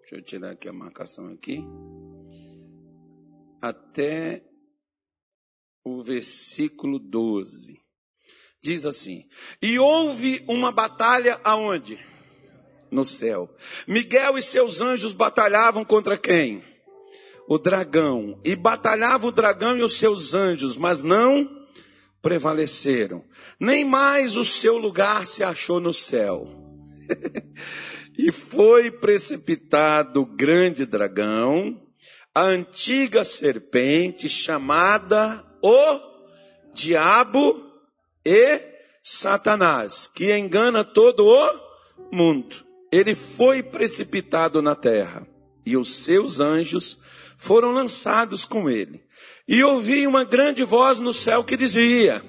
Deixa 0.01 0.15
eu 0.15 0.23
tirar 0.23 0.53
aqui 0.53 0.69
a 0.69 0.73
marcação 0.73 1.29
aqui. 1.29 1.63
Até 3.61 4.48
o 5.97 6.03
versículo 6.03 6.99
12. 6.99 7.81
Diz 8.63 8.85
assim: 8.85 9.25
E 9.63 9.79
houve 9.79 10.45
uma 10.47 10.71
batalha 10.73 11.41
aonde? 11.45 11.99
No 12.91 13.05
céu. 13.05 13.55
Miguel 13.87 14.37
e 14.39 14.43
seus 14.43 14.81
anjos 14.81 15.13
batalhavam 15.13 15.85
contra 15.85 16.17
quem? 16.17 16.65
O 17.47 17.59
dragão. 17.59 18.41
E 18.45 18.57
batalhava 18.57 19.27
o 19.27 19.33
dragão 19.33 19.77
e 19.77 19.83
os 19.83 19.95
seus 19.95 20.35
anjos, 20.35 20.77
mas 20.77 21.03
não 21.03 21.49
prevaleceram. 22.21 23.25
Nem 23.61 23.85
mais 23.85 24.37
o 24.37 24.45
seu 24.45 24.77
lugar 24.77 25.25
se 25.25 25.45
achou 25.45 25.81
no 25.81 25.95
céu. 25.95 26.49
e 28.19 28.33
foi 28.33 28.91
precipitado 28.91 30.23
o 30.23 30.27
grande 30.27 30.85
dragão, 30.85 31.81
a 32.35 32.43
antiga 32.43 33.25
serpente 33.25 34.29
chamada 34.29 35.48
o 35.63 36.01
diabo 36.73 37.65
e 38.25 38.61
Satanás, 39.03 40.07
que 40.07 40.37
engana 40.37 40.85
todo 40.85 41.27
o 41.27 41.61
mundo. 42.13 42.57
Ele 42.93 43.15
foi 43.15 43.63
precipitado 43.63 44.63
na 44.63 44.75
terra 44.75 45.27
e 45.65 45.77
os 45.77 46.05
seus 46.05 46.41
anjos 46.41 46.99
foram 47.37 47.73
lançados 47.73 48.45
com 48.45 48.69
ele. 48.69 49.03
E 49.47 49.63
ouvi 49.63 50.07
uma 50.07 50.25
grande 50.25 50.65
voz 50.65 50.99
no 50.99 51.13
céu 51.13 51.43
que 51.43 51.57
dizia: 51.57 52.23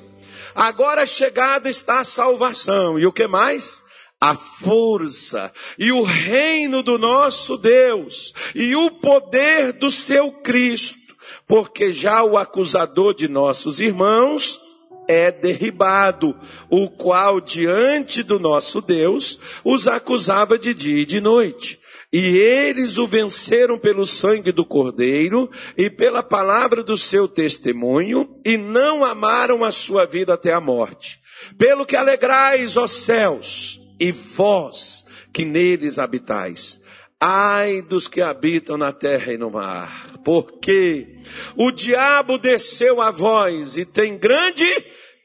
Agora 0.55 1.05
chegada 1.05 1.69
está 1.69 1.99
a 1.99 2.05
salvação. 2.05 2.99
E 2.99 3.05
o 3.05 3.11
que 3.11 3.27
mais? 3.27 3.83
a 4.21 4.35
força 4.35 5.51
e 5.77 5.93
o 5.93 6.03
reino 6.03 6.83
do 6.83 6.97
nosso 6.97 7.57
Deus 7.57 8.33
e 8.53 8.75
o 8.75 8.91
poder 8.91 9.71
do 9.71 9.89
seu 9.89 10.29
Cristo 10.29 11.08
porque 11.49 11.91
já 11.91 12.23
o 12.23 12.37
acusador 12.37 13.11
de 13.15 13.27
nossos 13.27 13.79
irmãos 13.79 14.61
é 15.07 15.31
derribado, 15.31 16.39
o 16.69 16.87
qual 16.87 17.41
diante 17.41 18.21
do 18.21 18.39
nosso 18.39 18.79
Deus 18.79 19.39
os 19.65 19.87
acusava 19.87 20.59
de 20.59 20.75
dia 20.75 21.01
e 21.01 21.05
de 21.05 21.19
noite. 21.19 21.79
E 22.13 22.37
eles 22.37 22.99
o 22.99 23.07
venceram 23.07 23.79
pelo 23.79 24.05
sangue 24.05 24.51
do 24.51 24.63
Cordeiro 24.63 25.49
e 25.75 25.89
pela 25.89 26.21
palavra 26.21 26.83
do 26.83 26.95
seu 26.95 27.27
testemunho, 27.27 28.29
e 28.45 28.55
não 28.55 29.03
amaram 29.03 29.63
a 29.63 29.71
sua 29.71 30.05
vida 30.05 30.35
até 30.35 30.53
a 30.53 30.61
morte. 30.61 31.19
Pelo 31.57 31.83
que 31.83 31.95
alegrais, 31.95 32.77
ó 32.77 32.85
céus, 32.85 33.79
e 33.99 34.11
vós 34.11 35.03
que 35.33 35.45
neles 35.45 35.97
habitais. 35.97 36.78
Ai 37.21 37.81
dos 37.81 38.07
que 38.07 38.21
habitam 38.21 38.77
na 38.77 38.93
terra 38.93 39.33
e 39.33 39.37
no 39.37 39.51
mar, 39.51 40.17
porque 40.23 41.19
o 41.57 41.69
diabo 41.69 42.37
desceu 42.37 43.01
a 43.01 43.11
vós 43.11 43.75
e 43.75 43.83
tem 43.83 44.17
grande 44.17 44.65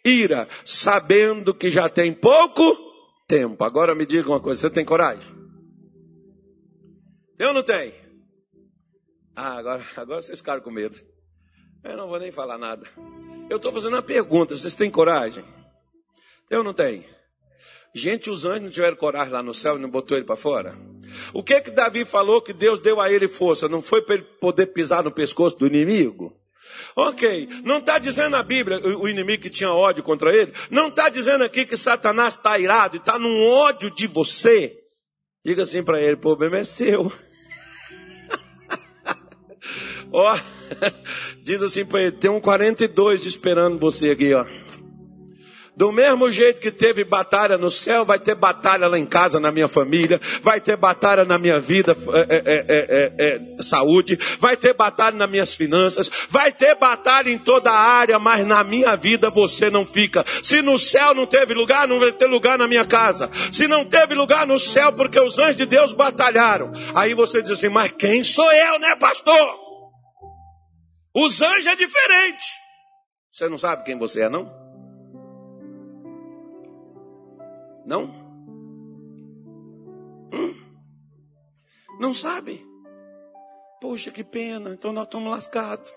ira, 0.04 0.48
sabendo 0.64 1.54
que 1.54 1.70
já 1.70 1.88
tem 1.88 2.12
pouco 2.12 2.76
tempo. 3.28 3.62
Agora 3.62 3.94
me 3.94 4.04
diga 4.04 4.28
uma 4.28 4.40
coisa, 4.40 4.62
você 4.62 4.70
tem 4.70 4.84
coragem? 4.84 5.32
Tem 7.38 7.46
ou 7.46 7.54
não 7.54 7.62
tem? 7.62 7.94
Ah, 9.36 9.56
agora, 9.56 9.82
agora 9.96 10.22
vocês 10.22 10.38
ficaram 10.38 10.62
com 10.62 10.72
medo. 10.72 10.98
Eu 11.84 11.96
não 11.96 12.08
vou 12.08 12.18
nem 12.18 12.32
falar 12.32 12.58
nada. 12.58 12.88
Eu 13.48 13.58
estou 13.58 13.72
fazendo 13.72 13.94
uma 13.94 14.02
pergunta, 14.02 14.56
vocês 14.56 14.74
têm 14.74 14.90
coragem? 14.90 15.44
Tem 16.48 16.58
ou 16.58 16.64
não 16.64 16.74
tem? 16.74 17.06
Gente, 17.94 18.30
os 18.30 18.44
anjos 18.44 18.62
não 18.62 18.70
tiveram 18.70 18.96
coragem 18.96 19.32
lá 19.32 19.42
no 19.42 19.54
céu 19.54 19.76
e 19.76 19.80
não 19.80 19.88
botou 19.88 20.16
ele 20.16 20.26
para 20.26 20.36
fora? 20.36 20.76
O 21.32 21.42
que 21.42 21.60
que 21.60 21.70
Davi 21.70 22.04
falou 22.04 22.40
que 22.40 22.52
Deus 22.52 22.80
deu 22.80 23.00
a 23.00 23.10
ele 23.10 23.28
força? 23.28 23.68
Não 23.68 23.82
foi 23.82 24.02
para 24.02 24.16
ele 24.16 24.24
poder 24.40 24.66
pisar 24.66 25.02
no 25.02 25.10
pescoço 25.10 25.58
do 25.58 25.66
inimigo? 25.66 26.34
Ok, 26.96 27.48
não 27.64 27.78
está 27.78 27.98
dizendo 27.98 28.36
a 28.36 28.42
Bíblia, 28.42 28.80
o 28.98 29.08
inimigo 29.08 29.42
que 29.42 29.50
tinha 29.50 29.72
ódio 29.72 30.02
contra 30.02 30.34
ele, 30.34 30.52
não 30.70 30.88
está 30.88 31.08
dizendo 31.08 31.44
aqui 31.44 31.66
que 31.66 31.76
Satanás 31.76 32.34
está 32.34 32.58
irado 32.58 32.96
e 32.96 32.98
está 32.98 33.18
num 33.18 33.48
ódio 33.48 33.90
de 33.90 34.06
você. 34.06 34.76
Diga 35.44 35.64
assim 35.64 35.82
para 35.82 36.00
ele: 36.00 36.14
o 36.14 36.18
problema 36.18 36.58
é 36.58 36.64
seu. 36.64 37.12
ó, 40.12 40.38
diz 41.42 41.62
assim 41.62 41.84
para 41.84 42.02
ele: 42.02 42.12
tem 42.12 42.30
um 42.30 42.40
42 42.40 43.26
esperando 43.26 43.78
você 43.78 44.10
aqui, 44.10 44.32
ó. 44.32 44.46
Do 45.76 45.90
mesmo 45.90 46.30
jeito 46.30 46.60
que 46.60 46.70
teve 46.70 47.02
batalha 47.02 47.58
no 47.58 47.68
céu, 47.68 48.04
vai 48.04 48.18
ter 48.20 48.36
batalha 48.36 48.86
lá 48.86 48.96
em 48.96 49.04
casa, 49.04 49.40
na 49.40 49.50
minha 49.50 49.66
família, 49.66 50.20
vai 50.40 50.60
ter 50.60 50.76
batalha 50.76 51.24
na 51.24 51.36
minha 51.36 51.58
vida, 51.58 51.96
é, 52.28 52.42
é, 52.46 53.12
é, 53.18 53.62
saúde, 53.62 54.16
vai 54.38 54.56
ter 54.56 54.72
batalha 54.72 55.16
nas 55.16 55.28
minhas 55.28 55.52
finanças, 55.52 56.08
vai 56.28 56.52
ter 56.52 56.76
batalha 56.76 57.28
em 57.28 57.38
toda 57.38 57.72
a 57.72 57.76
área, 57.76 58.20
mas 58.20 58.46
na 58.46 58.62
minha 58.62 58.94
vida 58.94 59.30
você 59.30 59.68
não 59.68 59.84
fica. 59.84 60.24
Se 60.44 60.62
no 60.62 60.78
céu 60.78 61.12
não 61.12 61.26
teve 61.26 61.52
lugar, 61.54 61.88
não 61.88 61.98
vai 61.98 62.12
ter 62.12 62.26
lugar 62.26 62.56
na 62.56 62.68
minha 62.68 62.84
casa. 62.84 63.28
Se 63.50 63.66
não 63.66 63.84
teve 63.84 64.14
lugar 64.14 64.46
no 64.46 64.60
céu, 64.60 64.92
porque 64.92 65.18
os 65.18 65.40
anjos 65.40 65.56
de 65.56 65.66
Deus 65.66 65.92
batalharam. 65.92 66.70
Aí 66.94 67.14
você 67.14 67.42
diz 67.42 67.50
assim, 67.50 67.68
mas 67.68 67.90
quem 67.98 68.22
sou 68.22 68.50
eu, 68.52 68.78
né, 68.78 68.94
pastor? 68.94 69.58
Os 71.16 71.42
anjos 71.42 71.66
é 71.66 71.74
diferente. 71.74 72.44
Você 73.32 73.48
não 73.48 73.58
sabe 73.58 73.82
quem 73.84 73.98
você 73.98 74.22
é, 74.22 74.28
não? 74.28 74.63
Não? 77.84 78.04
Hum? 80.32 80.54
Não 82.00 82.14
sabe? 82.14 82.64
Poxa, 83.80 84.10
que 84.10 84.24
pena, 84.24 84.70
então 84.70 84.92
nós 84.92 85.04
estamos 85.04 85.30
lascados. 85.30 85.92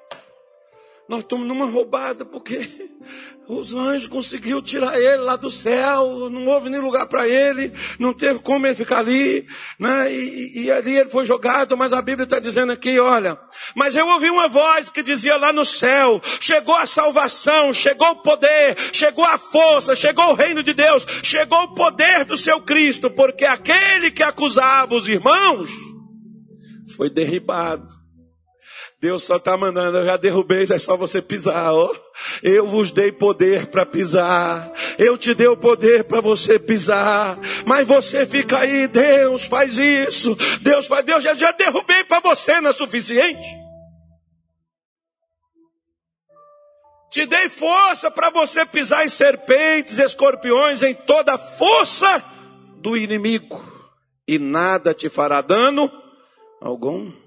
Nós 1.10 1.20
estamos 1.20 1.48
numa 1.48 1.66
roubada, 1.66 2.26
porque 2.26 2.60
os 3.48 3.74
anjos 3.74 4.10
conseguiu 4.10 4.62
tirar 4.62 5.00
ele 5.00 5.24
lá 5.24 5.38
do 5.38 5.50
céu, 5.50 6.30
não 6.30 6.46
houve 6.48 6.70
nem 6.70 6.82
lugar 6.82 7.08
para 7.08 7.28
ele, 7.28 7.72
não 7.98 8.14
teve 8.14 8.40
como 8.40 8.68
ele 8.68 8.76
ficar 8.76 9.00
ali, 9.00 9.48
né? 9.80 10.14
E, 10.14 10.66
e 10.66 10.72
ali 10.72 10.98
ele 10.98 11.10
foi 11.10 11.26
jogado, 11.26 11.78
mas 11.78 11.94
a 11.94 12.02
Bíblia 12.02 12.26
está 12.26 12.40
dizendo 12.40 12.74
aqui, 12.74 13.00
olha, 13.00 13.40
mas 13.74 13.96
eu 13.96 14.06
ouvi 14.06 14.30
uma 14.30 14.50
voz 14.50 14.90
que 14.90 15.02
dizia 15.02 15.38
lá 15.38 15.54
no 15.54 15.64
céu, 15.64 16.22
chegou 16.42 16.76
a 16.76 16.86
salvação, 16.86 17.74
chegou 17.74 18.10
o 18.10 18.22
poder, 18.22 18.76
chegou 18.92 19.24
a 19.24 19.38
força, 19.38 19.96
chegou 19.96 20.32
o 20.32 20.36
reino 20.36 20.62
de 20.62 20.74
Deus, 20.74 21.08
chegou 21.24 21.64
o 21.64 21.74
poder 21.74 22.26
do 22.26 22.36
seu 22.36 22.60
Cristo, 22.60 23.10
porque 23.10 23.46
aquele 23.46 24.12
que 24.12 24.24
acusava 24.24 24.94
os 24.94 25.08
irmãos 25.08 25.72
foi 26.98 27.10
derribado. 27.10 27.97
Deus 29.00 29.24
só 29.24 29.36
está 29.36 29.56
mandando, 29.56 30.00
eu 30.00 30.06
já 30.06 30.18
derrubei, 30.18 30.66
é 30.68 30.80
só 30.80 30.98
você 30.98 31.22
pisar, 31.22 31.72
ó. 31.72 31.96
Eu 32.42 32.66
vos 32.66 32.90
dei 32.90 33.12
poder 33.12 33.68
para 33.68 33.86
pisar. 33.86 34.72
Eu 34.98 35.16
te 35.20 35.36
dei 35.36 35.48
o 35.48 35.56
poder 35.56 36.06
para 36.06 36.20
você 36.20 36.58
pisar. 36.58 37.38
Mas 37.64 37.88
você 37.88 38.26
fica 38.26 38.58
aí, 38.58 38.88
Deus 38.88 39.46
faz 39.46 39.78
isso. 39.78 40.36
Deus 40.62 40.88
faz, 40.88 41.06
Deus 41.06 41.24
já, 41.24 41.36
já 41.36 41.52
derrubei 41.52 42.04
para 42.06 42.20
você, 42.22 42.60
não 42.60 42.72
é 42.72 42.74
suficiente? 42.74 43.48
Te 47.12 47.28
dei 47.28 47.50
força 47.50 48.10
para 48.10 48.32
você 48.32 48.66
pisar 48.66 49.06
em 49.06 49.10
serpentes, 49.10 50.00
escorpiões, 50.00 50.82
em 50.82 50.96
toda 50.96 51.36
a 51.36 51.38
força 51.38 52.24
do 52.78 52.98
inimigo. 52.98 53.64
E 54.28 54.40
nada 54.40 54.92
te 54.92 55.08
fará 55.08 55.40
dano 55.42 55.92
algum. 56.60 57.27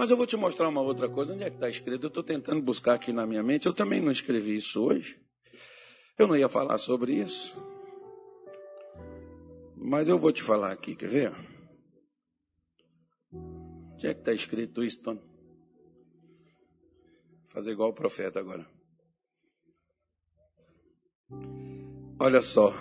Mas 0.00 0.08
eu 0.08 0.16
vou 0.16 0.26
te 0.26 0.34
mostrar 0.34 0.66
uma 0.66 0.80
outra 0.80 1.10
coisa. 1.10 1.34
Onde 1.34 1.44
é 1.44 1.50
que 1.50 1.56
está 1.56 1.68
escrito? 1.68 2.04
Eu 2.04 2.08
estou 2.08 2.22
tentando 2.22 2.62
buscar 2.62 2.94
aqui 2.94 3.12
na 3.12 3.26
minha 3.26 3.42
mente. 3.42 3.66
Eu 3.66 3.74
também 3.74 4.00
não 4.00 4.10
escrevi 4.10 4.56
isso 4.56 4.82
hoje. 4.82 5.20
Eu 6.16 6.26
não 6.26 6.34
ia 6.34 6.48
falar 6.48 6.78
sobre 6.78 7.12
isso. 7.12 7.54
Mas 9.76 10.08
eu 10.08 10.18
vou 10.18 10.32
te 10.32 10.42
falar 10.42 10.72
aqui, 10.72 10.96
quer 10.96 11.06
ver? 11.10 11.32
Onde 13.30 14.06
é 14.06 14.14
que 14.14 14.20
está 14.20 14.32
escrito 14.32 14.82
isso, 14.82 15.02
Tony? 15.02 15.20
Fazer 17.50 17.72
igual 17.72 17.90
o 17.90 17.94
profeta 17.94 18.40
agora. 18.40 18.66
Olha 22.18 22.40
só. 22.40 22.72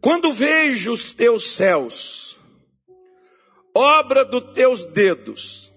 Quando 0.00 0.32
vejo 0.32 0.92
os 0.92 1.12
teus 1.12 1.52
céus, 1.52 2.27
obra 3.78 4.24
dos 4.24 4.42
teus 4.54 4.84
dedos, 4.86 5.72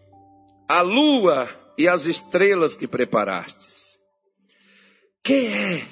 a 0.67 0.81
lua 0.81 1.47
e 1.77 1.87
as 1.87 2.07
estrelas 2.07 2.75
que 2.75 2.87
preparastes. 2.87 3.99
Quem 5.23 5.45
é 5.47 5.87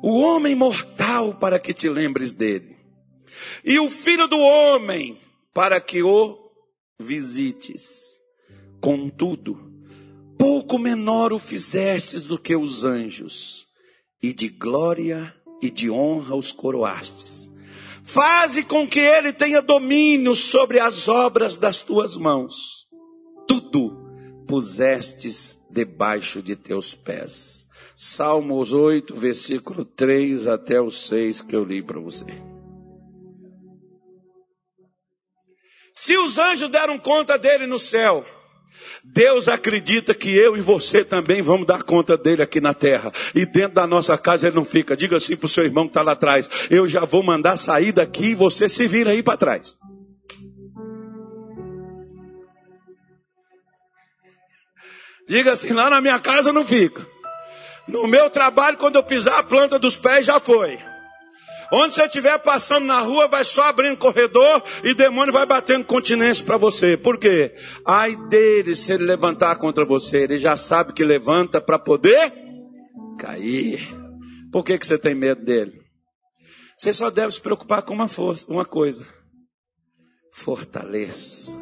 o 0.00 0.20
homem 0.20 0.54
mortal 0.54 1.34
para 1.34 1.58
que 1.58 1.74
te 1.74 1.88
lembres 1.88 2.30
dele? 2.30 2.76
E 3.64 3.80
o 3.80 3.90
filho 3.90 4.28
do 4.28 4.38
homem 4.38 5.20
para 5.52 5.80
que 5.80 6.04
o 6.04 6.38
visites. 7.00 8.20
Contudo, 8.80 9.58
pouco 10.38 10.78
menor 10.78 11.32
o 11.32 11.40
fizestes 11.40 12.26
do 12.26 12.38
que 12.38 12.54
os 12.54 12.84
anjos, 12.84 13.66
e 14.22 14.32
de 14.32 14.48
glória 14.48 15.34
e 15.60 15.68
de 15.68 15.90
honra 15.90 16.36
os 16.36 16.52
coroastes. 16.52 17.50
Faze 18.04 18.62
com 18.62 18.86
que 18.86 19.00
ele 19.00 19.32
tenha 19.32 19.62
domínio 19.62 20.36
sobre 20.36 20.78
as 20.78 21.08
obras 21.08 21.56
das 21.56 21.80
tuas 21.80 22.16
mãos. 22.16 22.86
Tudo 23.48 24.04
pusestes 24.46 25.58
debaixo 25.70 26.42
de 26.42 26.54
teus 26.54 26.94
pés. 26.94 27.66
Salmos 27.96 28.72
8, 28.72 29.14
versículo 29.14 29.84
3 29.84 30.46
até 30.46 30.80
o 30.80 30.90
6 30.90 31.40
que 31.42 31.56
eu 31.56 31.64
li 31.64 31.82
para 31.82 31.98
você. 31.98 32.26
Se 35.92 36.18
os 36.18 36.38
anjos 36.38 36.68
deram 36.68 36.98
conta 36.98 37.38
dele 37.38 37.66
no 37.66 37.78
céu, 37.78 38.26
Deus 39.02 39.48
acredita 39.48 40.14
que 40.14 40.34
eu 40.36 40.56
e 40.56 40.60
você 40.60 41.04
também 41.04 41.42
vamos 41.42 41.66
dar 41.66 41.82
conta 41.82 42.16
dele 42.16 42.42
aqui 42.42 42.60
na 42.60 42.74
terra. 42.74 43.12
E 43.34 43.44
dentro 43.46 43.74
da 43.74 43.86
nossa 43.86 44.16
casa 44.16 44.48
ele 44.48 44.56
não 44.56 44.64
fica. 44.64 44.96
Diga 44.96 45.16
assim 45.16 45.36
para 45.36 45.46
o 45.46 45.48
seu 45.48 45.64
irmão 45.64 45.84
que 45.84 45.90
está 45.90 46.02
lá 46.02 46.12
atrás: 46.12 46.48
Eu 46.70 46.86
já 46.86 47.04
vou 47.04 47.22
mandar 47.22 47.56
sair 47.56 47.92
daqui 47.92 48.28
e 48.28 48.34
você 48.34 48.68
se 48.68 48.86
vira 48.86 49.10
aí 49.10 49.22
para 49.22 49.36
trás. 49.36 49.76
Diga 55.26 55.52
assim: 55.52 55.72
lá 55.72 55.88
na 55.90 56.00
minha 56.00 56.18
casa 56.18 56.52
não 56.52 56.64
fica. 56.64 57.06
No 57.86 58.06
meu 58.06 58.30
trabalho, 58.30 58.78
quando 58.78 58.96
eu 58.96 59.02
pisar 59.02 59.38
a 59.38 59.42
planta 59.42 59.78
dos 59.78 59.96
pés, 59.96 60.26
já 60.26 60.40
foi. 60.40 60.78
Onde 61.76 61.92
você 61.92 62.04
estiver 62.04 62.38
passando 62.38 62.86
na 62.86 63.00
rua, 63.00 63.26
vai 63.26 63.44
só 63.44 63.64
abrindo 63.64 63.96
corredor 63.96 64.62
e 64.84 64.94
demônio 64.94 65.32
vai 65.32 65.44
batendo 65.44 65.84
continência 65.84 66.46
para 66.46 66.56
você. 66.56 66.96
Por 66.96 67.18
quê? 67.18 67.52
Ai 67.84 68.14
dele 68.28 68.76
se 68.76 68.92
ele 68.92 69.02
levantar 69.02 69.56
contra 69.56 69.84
você. 69.84 70.18
Ele 70.18 70.38
já 70.38 70.56
sabe 70.56 70.92
que 70.92 71.02
levanta 71.02 71.60
para 71.60 71.76
poder 71.76 72.32
cair. 73.18 73.92
Por 74.52 74.64
que, 74.64 74.78
que 74.78 74.86
você 74.86 74.96
tem 74.96 75.16
medo 75.16 75.44
dele? 75.44 75.82
Você 76.78 76.94
só 76.94 77.10
deve 77.10 77.32
se 77.32 77.40
preocupar 77.40 77.82
com 77.82 77.92
uma, 77.92 78.06
força, 78.06 78.46
uma 78.48 78.64
coisa: 78.64 79.04
fortaleça. 80.32 81.52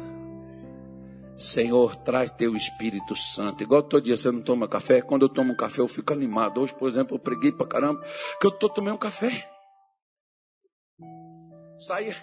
Senhor, 1.35 1.95
traz 1.95 2.29
teu 2.29 2.55
Espírito 2.55 3.15
Santo. 3.15 3.63
Igual 3.63 3.81
todo 3.81 4.03
dia 4.03 4.15
você 4.15 4.31
não 4.31 4.43
toma 4.43 4.67
café. 4.67 5.01
Quando 5.01 5.23
eu 5.23 5.29
tomo 5.29 5.53
um 5.53 5.57
café, 5.57 5.81
eu 5.81 5.87
fico 5.87 6.13
animado. 6.13 6.61
Hoje, 6.61 6.75
por 6.75 6.87
exemplo, 6.87 7.15
eu 7.15 7.19
preguei 7.19 7.51
para 7.51 7.65
caramba, 7.65 8.05
que 8.39 8.45
eu 8.45 8.51
estou 8.51 8.69
tomando 8.69 8.93
um 8.93 8.99
café. 8.99 9.52
Saia. 11.79 12.15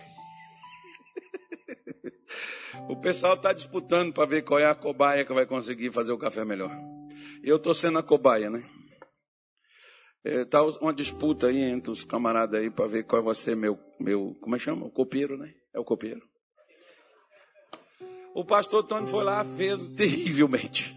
O 2.88 2.96
pessoal 2.96 3.34
está 3.34 3.52
disputando 3.52 4.12
para 4.12 4.26
ver 4.26 4.42
qual 4.42 4.58
é 4.58 4.66
a 4.66 4.74
cobaia 4.74 5.24
que 5.24 5.32
vai 5.32 5.46
conseguir 5.46 5.92
fazer 5.92 6.12
o 6.12 6.18
café 6.18 6.44
melhor. 6.44 6.70
Eu 7.42 7.56
estou 7.56 7.74
sendo 7.74 7.98
a 7.98 8.02
cobaia, 8.02 8.50
né? 8.50 8.68
Está 10.24 10.58
é, 10.58 10.62
uma 10.80 10.92
disputa 10.92 11.48
aí 11.48 11.62
entre 11.62 11.90
os 11.90 12.04
camaradas 12.04 12.60
aí 12.60 12.70
para 12.70 12.86
ver 12.86 13.04
qual 13.04 13.22
vai 13.22 13.34
ser 13.34 13.56
meu, 13.56 13.78
meu, 13.98 14.36
como 14.40 14.54
é 14.54 14.58
que 14.58 14.64
chama? 14.64 14.86
O 14.86 14.90
copeiro, 14.90 15.36
né? 15.36 15.54
É 15.74 15.80
o 15.80 15.84
copeiro. 15.84 16.20
O 18.34 18.44
pastor 18.44 18.84
Tony 18.84 19.08
foi 19.08 19.24
lá, 19.24 19.44
fez 19.44 19.86
terrivelmente. 19.88 20.94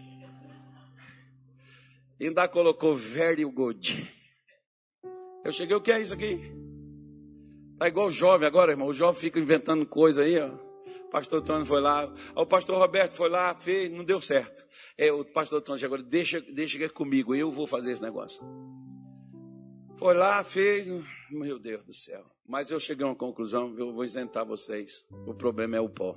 Ainda 2.20 2.46
colocou 2.48 2.94
very 2.94 3.44
good. 3.44 4.12
Eu 5.44 5.52
cheguei, 5.52 5.76
o 5.76 5.80
que 5.80 5.92
é 5.92 6.00
isso 6.00 6.14
aqui? 6.14 6.63
Tá 7.78 7.88
igual 7.88 8.06
o 8.06 8.10
jovem 8.10 8.46
agora, 8.46 8.72
irmão. 8.72 8.88
O 8.88 8.94
jovem 8.94 9.20
fica 9.20 9.38
inventando 9.38 9.84
coisa 9.84 10.22
aí, 10.22 10.38
ó. 10.38 10.48
O 10.48 11.10
pastor 11.10 11.42
Tony 11.42 11.64
foi 11.64 11.80
lá. 11.80 12.12
O 12.34 12.46
pastor 12.46 12.78
Roberto 12.78 13.12
foi 13.12 13.28
lá, 13.28 13.54
fez, 13.54 13.90
não 13.90 14.04
deu 14.04 14.20
certo. 14.20 14.64
É, 14.96 15.12
o 15.12 15.24
pastor 15.24 15.60
Tony 15.60 15.78
chegou, 15.78 16.00
deixa, 16.02 16.40
deixa 16.40 16.88
comigo, 16.88 17.34
eu 17.34 17.50
vou 17.50 17.66
fazer 17.66 17.92
esse 17.92 18.02
negócio. 18.02 18.42
Foi 19.96 20.14
lá, 20.14 20.42
fez, 20.42 20.88
meu 21.30 21.58
Deus 21.58 21.84
do 21.84 21.94
céu. 21.94 22.24
Mas 22.46 22.70
eu 22.70 22.78
cheguei 22.78 23.04
a 23.04 23.08
uma 23.08 23.14
conclusão, 23.14 23.72
eu 23.76 23.92
vou 23.92 24.04
isentar 24.04 24.44
vocês. 24.44 25.06
O 25.26 25.34
problema 25.34 25.76
é 25.76 25.80
o 25.80 25.88
pó. 25.88 26.16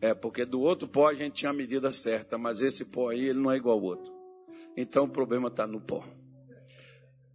É, 0.00 0.14
porque 0.14 0.44
do 0.44 0.60
outro 0.60 0.88
pó 0.88 1.08
a 1.08 1.14
gente 1.14 1.34
tinha 1.34 1.50
a 1.50 1.54
medida 1.54 1.92
certa, 1.92 2.38
mas 2.38 2.60
esse 2.60 2.84
pó 2.84 3.10
aí, 3.10 3.28
ele 3.28 3.38
não 3.38 3.50
é 3.50 3.56
igual 3.56 3.76
ao 3.76 3.84
outro. 3.84 4.12
Então 4.76 5.04
o 5.04 5.08
problema 5.08 5.48
está 5.48 5.66
no 5.66 5.80
pó. 5.80 6.04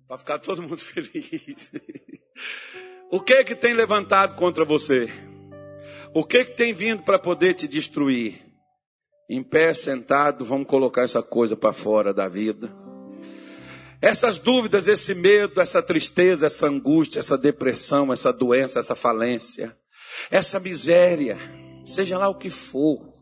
Para 0.08 0.18
ficar 0.18 0.39
todo 0.39 0.62
mundo 0.62 0.78
feliz. 0.78 1.72
O 3.14 3.20
que 3.20 3.34
é 3.34 3.43
que 3.43 3.55
tem 3.55 3.76
levantado 3.76 4.36
contra 4.36 4.66
você? 4.66 5.07
O 6.16 6.26
que 6.26 6.38
é 6.38 6.43
que 6.43 6.57
tem 6.57 6.74
vindo 6.74 7.03
para 7.03 7.20
poder 7.20 7.53
te 7.53 7.68
destruir? 7.68 8.43
Em 9.30 9.43
pé, 9.43 9.72
sentado, 9.76 10.43
vamos 10.43 10.66
colocar 10.66 11.03
essa 11.03 11.22
coisa 11.22 11.55
para 11.55 11.72
fora 11.72 12.11
da 12.11 12.28
vida. 12.28 12.76
Essas 14.01 14.39
dúvidas, 14.39 14.88
esse 14.88 15.14
medo, 15.14 15.61
essa 15.61 15.80
tristeza, 15.80 16.47
essa 16.47 16.66
angústia, 16.66 17.20
essa 17.20 17.38
depressão, 17.38 18.11
essa 18.11 18.34
doença, 18.34 18.80
essa 18.80 18.95
falência, 18.95 19.78
essa 20.32 20.59
miséria, 20.59 21.38
seja 21.86 22.18
lá 22.18 22.28
o 22.30 22.39
que 22.39 22.49
for, 22.49 23.14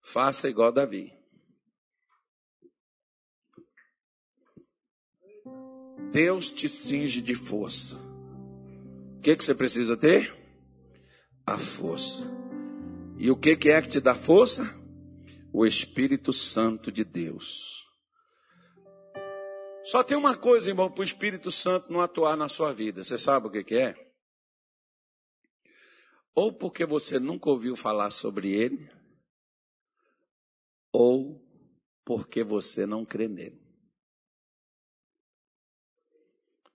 faça 0.00 0.48
igual 0.48 0.70
Davi. 0.70 1.19
Deus 6.10 6.50
te 6.50 6.68
cinge 6.68 7.20
de 7.20 7.34
força. 7.34 7.96
O 9.16 9.20
que, 9.20 9.36
que 9.36 9.44
você 9.44 9.54
precisa 9.54 9.96
ter? 9.96 10.34
A 11.46 11.56
força. 11.56 12.26
E 13.18 13.30
o 13.30 13.36
que, 13.36 13.56
que 13.56 13.70
é 13.70 13.80
que 13.82 13.88
te 13.88 14.00
dá 14.00 14.14
força? 14.14 14.62
O 15.52 15.66
Espírito 15.66 16.32
Santo 16.32 16.90
de 16.90 17.04
Deus. 17.04 17.86
Só 19.84 20.02
tem 20.04 20.16
uma 20.16 20.36
coisa, 20.36 20.70
irmão, 20.70 20.90
para 20.90 21.00
o 21.00 21.04
Espírito 21.04 21.50
Santo 21.50 21.92
não 21.92 22.00
atuar 22.00 22.36
na 22.36 22.48
sua 22.48 22.72
vida. 22.72 23.02
Você 23.02 23.18
sabe 23.18 23.48
o 23.48 23.50
que, 23.50 23.64
que 23.64 23.74
é? 23.74 23.94
Ou 26.34 26.52
porque 26.52 26.86
você 26.86 27.18
nunca 27.18 27.50
ouviu 27.50 27.76
falar 27.76 28.10
sobre 28.10 28.52
ele, 28.52 28.90
ou 30.92 31.44
porque 32.04 32.42
você 32.42 32.86
não 32.86 33.04
crê 33.04 33.28
nele. 33.28 33.59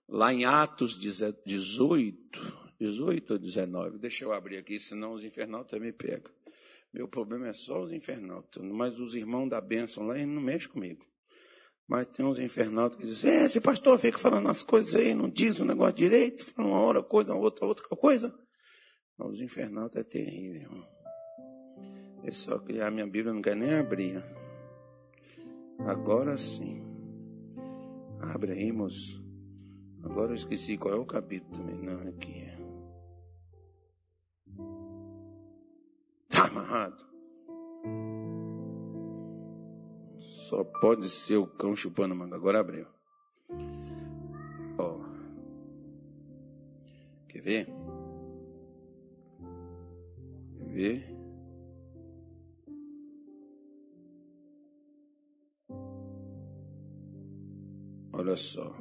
Lá 0.08 0.32
em 0.32 0.44
Atos 0.44 0.98
18, 0.98 1.42
18 2.78 3.32
ou 3.32 3.38
19, 3.38 3.98
deixa 3.98 4.24
eu 4.24 4.32
abrir 4.32 4.58
aqui, 4.58 4.78
senão 4.78 5.12
os 5.12 5.24
infernautas 5.24 5.80
me 5.80 5.92
pegam. 5.92 6.32
Meu 6.92 7.08
problema 7.08 7.48
é 7.48 7.52
só 7.52 7.82
os 7.82 7.92
infernautas, 7.92 8.62
mas 8.62 8.98
os 8.98 9.14
irmãos 9.14 9.48
da 9.48 9.60
bênção 9.60 10.06
lá, 10.06 10.16
eles 10.16 10.28
não 10.28 10.40
mexem 10.40 10.70
comigo. 10.70 11.04
Mas 11.88 12.06
tem 12.06 12.24
uns 12.24 12.38
infernautas 12.38 12.98
que 12.98 13.04
dizem, 13.04 13.30
é, 13.30 13.44
esse 13.44 13.60
pastor 13.60 13.98
fica 13.98 14.18
falando 14.18 14.48
as 14.48 14.62
coisas 14.62 14.94
aí, 14.94 15.14
não 15.14 15.28
diz 15.28 15.58
o 15.60 15.64
negócio 15.64 15.94
direito, 15.96 16.46
fala 16.46 16.68
uma 16.68 16.80
hora 16.80 17.02
coisa, 17.02 17.34
outra, 17.34 17.66
outra 17.66 17.86
coisa. 17.88 18.34
Mas 19.18 19.32
os 19.32 19.40
infernautas 19.40 20.00
é 20.00 20.04
terrível, 20.04 20.62
irmão. 20.62 20.88
É 22.24 22.30
só 22.30 22.58
que 22.58 22.80
a 22.80 22.90
minha 22.90 23.06
Bíblia 23.06 23.32
não 23.32 23.42
quer 23.42 23.56
nem 23.56 23.74
abrir. 23.74 24.22
Agora 25.80 26.36
sim. 26.36 26.82
Abre 28.20 28.52
aí, 28.52 28.72
moço. 28.72 29.25
Agora 30.08 30.30
eu 30.30 30.36
esqueci 30.36 30.78
qual 30.78 30.94
é 30.94 30.96
o 30.96 31.04
capítulo 31.04 31.52
também. 31.52 31.76
Não, 31.82 32.08
aqui. 32.08 32.46
Está 36.30 36.46
amarrado. 36.46 37.04
Só 40.48 40.62
pode 40.62 41.10
ser 41.10 41.36
o 41.36 41.46
cão 41.46 41.74
chupando 41.74 42.14
manga. 42.14 42.36
Agora 42.36 42.60
abriu. 42.60 42.86
Ó. 44.78 45.00
Quer 47.28 47.40
ver? 47.40 47.66
Quer 50.56 50.66
ver? 50.68 51.16
Olha 58.12 58.36
só. 58.36 58.72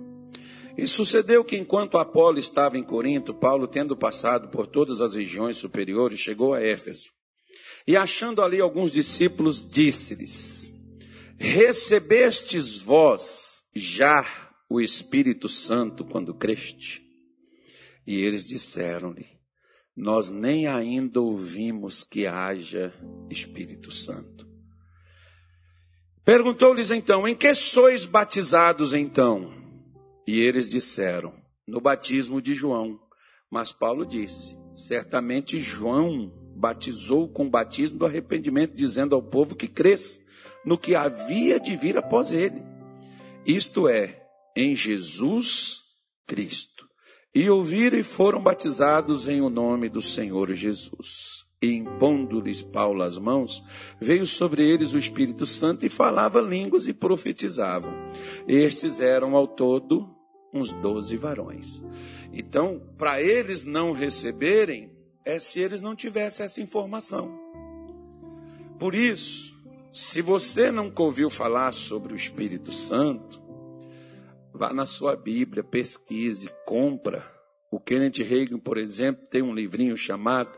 E 0.78 0.88
sucedeu 0.88 1.44
que 1.44 1.56
enquanto 1.56 1.98
Apolo 1.98 2.38
estava 2.38 2.78
em 2.78 2.84
Corinto, 2.84 3.34
Paulo, 3.34 3.68
tendo 3.68 3.96
passado 3.96 4.50
por 4.50 4.68
todas 4.68 5.00
as 5.00 5.16
regiões 5.16 5.56
superiores, 5.56 6.20
chegou 6.20 6.54
a 6.54 6.62
Éfeso. 6.62 7.10
E 7.88 7.96
achando 7.96 8.42
ali 8.42 8.60
alguns 8.60 8.92
discípulos, 8.92 9.70
disse-lhes: 9.70 10.74
Recebestes 11.38 12.82
vós 12.82 13.64
já 13.74 14.26
o 14.70 14.82
Espírito 14.82 15.48
Santo 15.48 16.04
quando 16.04 16.34
creste? 16.34 17.02
E 18.06 18.22
eles 18.22 18.46
disseram-lhe: 18.46 19.28
Nós 19.96 20.30
nem 20.30 20.68
ainda 20.68 21.22
ouvimos 21.22 22.04
que 22.04 22.28
haja 22.28 22.94
Espírito 23.30 23.92
Santo. 23.92 24.46
Perguntou-lhes 26.26 26.92
então: 26.92 27.26
Em 27.28 27.36
que 27.36 27.54
sois 27.54 28.06
batizados 28.06 28.94
então? 28.94 29.65
E 30.28 30.40
eles 30.40 30.70
disseram: 30.70 31.34
No 31.68 31.80
batismo 31.80 32.42
de 32.42 32.56
João. 32.56 33.00
Mas 33.50 33.72
Paulo 33.72 34.06
disse: 34.06 34.56
Certamente 34.74 35.60
João 35.60 36.34
batizou 36.56 37.28
com 37.28 37.46
o 37.46 37.50
batismo 37.50 38.00
do 38.00 38.06
arrependimento, 38.06 38.74
dizendo 38.74 39.16
ao 39.16 39.22
povo 39.22 39.56
que 39.56 39.68
cresça 39.68 40.20
no 40.66 40.78
que 40.78 40.96
havia 40.96 41.60
de 41.60 41.76
vir 41.76 41.98
após 41.98 42.32
ele. 42.32 42.64
Isto 43.46 43.88
é, 43.88 44.26
em 44.56 44.76
Jesus 44.76 45.84
Cristo. 46.26 46.88
E 47.34 47.50
ouviram 47.50 48.00
e 48.00 48.04
foram 48.04 48.42
batizados 48.42 49.28
em 49.28 49.42
o 49.42 49.50
nome 49.50 49.90
do 49.90 50.02
Senhor 50.02 50.52
Jesus. 50.54 51.46
E 51.62 51.74
impondo-lhes 51.74 52.62
Paulo 52.62 53.04
as 53.04 53.18
mãos, 53.18 53.64
veio 54.00 54.26
sobre 54.26 54.64
eles 54.68 54.94
o 54.94 54.98
Espírito 54.98 55.46
Santo 55.46 55.86
e 55.86 55.90
falava 55.90 56.40
línguas 56.40 56.88
e 56.88 56.94
profetizavam. 56.94 57.94
Estes 58.48 59.00
eram 59.00 59.36
ao 59.36 59.48
todo 59.48 60.15
uns 60.56 60.72
doze 60.72 61.18
varões. 61.18 61.84
Então, 62.32 62.82
para 62.98 63.22
eles 63.22 63.66
não 63.66 63.92
receberem, 63.92 64.90
é 65.26 65.38
se 65.40 65.60
eles 65.60 65.82
não 65.82 65.96
tivessem 65.96 66.46
essa 66.46 66.62
informação. 66.62 67.38
Por 68.80 68.96
isso, 68.96 69.54
se 69.94 70.22
você 70.22 70.72
nunca 70.72 71.04
ouviu 71.04 71.30
falar 71.30 71.72
sobre 71.74 72.14
o 72.14 72.16
Espírito 72.16 72.72
Santo, 72.72 73.42
vá 74.54 74.74
na 74.74 74.86
sua 74.86 75.16
Bíblia, 75.16 75.64
pesquise, 75.64 76.50
compra. 76.66 77.30
O 77.72 77.80
Kenneth 77.80 78.24
Reagan, 78.24 78.60
por 78.60 78.78
exemplo, 78.78 79.26
tem 79.30 79.42
um 79.42 79.54
livrinho 79.54 79.98
chamado 79.98 80.58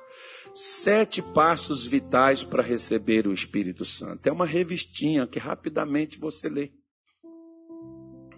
Sete 0.54 1.22
Passos 1.22 1.88
Vitais 1.88 2.43
para 2.43 2.62
Receber 2.62 3.28
o 3.28 3.34
Espírito 3.34 3.86
Santo. 3.86 4.28
É 4.28 4.32
uma 4.32 4.45
revistinha 4.45 5.26
que 5.26 5.39
rapidamente 5.39 6.20
você 6.20 6.50
lê. 6.50 6.72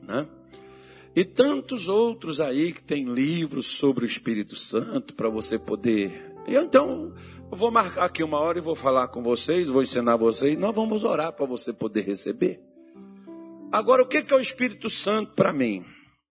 Né? 0.01 0.28
E 1.20 1.26
tantos 1.26 1.89
outros 1.89 2.39
aí 2.39 2.72
que 2.72 2.82
tem 2.82 3.03
livros 3.03 3.65
sobre 3.65 4.05
o 4.05 4.07
Espírito 4.07 4.55
Santo 4.55 5.13
para 5.13 5.28
você 5.28 5.59
poder. 5.59 6.34
E 6.47 6.55
então, 6.55 7.13
eu 7.51 7.57
vou 7.57 7.70
marcar 7.70 8.05
aqui 8.05 8.24
uma 8.24 8.39
hora 8.39 8.57
e 8.57 8.61
vou 8.61 8.74
falar 8.74 9.09
com 9.09 9.22
vocês, 9.22 9.67
vou 9.67 9.84
ensinar 9.84 10.15
vocês. 10.15 10.57
Nós 10.57 10.74
vamos 10.74 11.03
orar 11.03 11.34
para 11.34 11.45
você 11.45 11.74
poder 11.74 12.05
receber. 12.05 12.61
Agora, 13.70 14.01
o 14.01 14.07
que 14.07 14.24
é 14.30 14.34
o 14.34 14.39
Espírito 14.39 14.89
Santo 14.89 15.34
para 15.34 15.51
mim? 15.51 15.84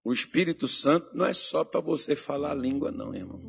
O 0.03 0.11
Espírito 0.11 0.67
Santo 0.67 1.11
não 1.13 1.27
é 1.27 1.35
só 1.35 1.65
para 1.65 1.81
você 1.81 2.17
falar 2.17 2.53
a 2.53 2.55
língua, 2.55 2.91
não, 2.91 3.15
irmão. 3.15 3.43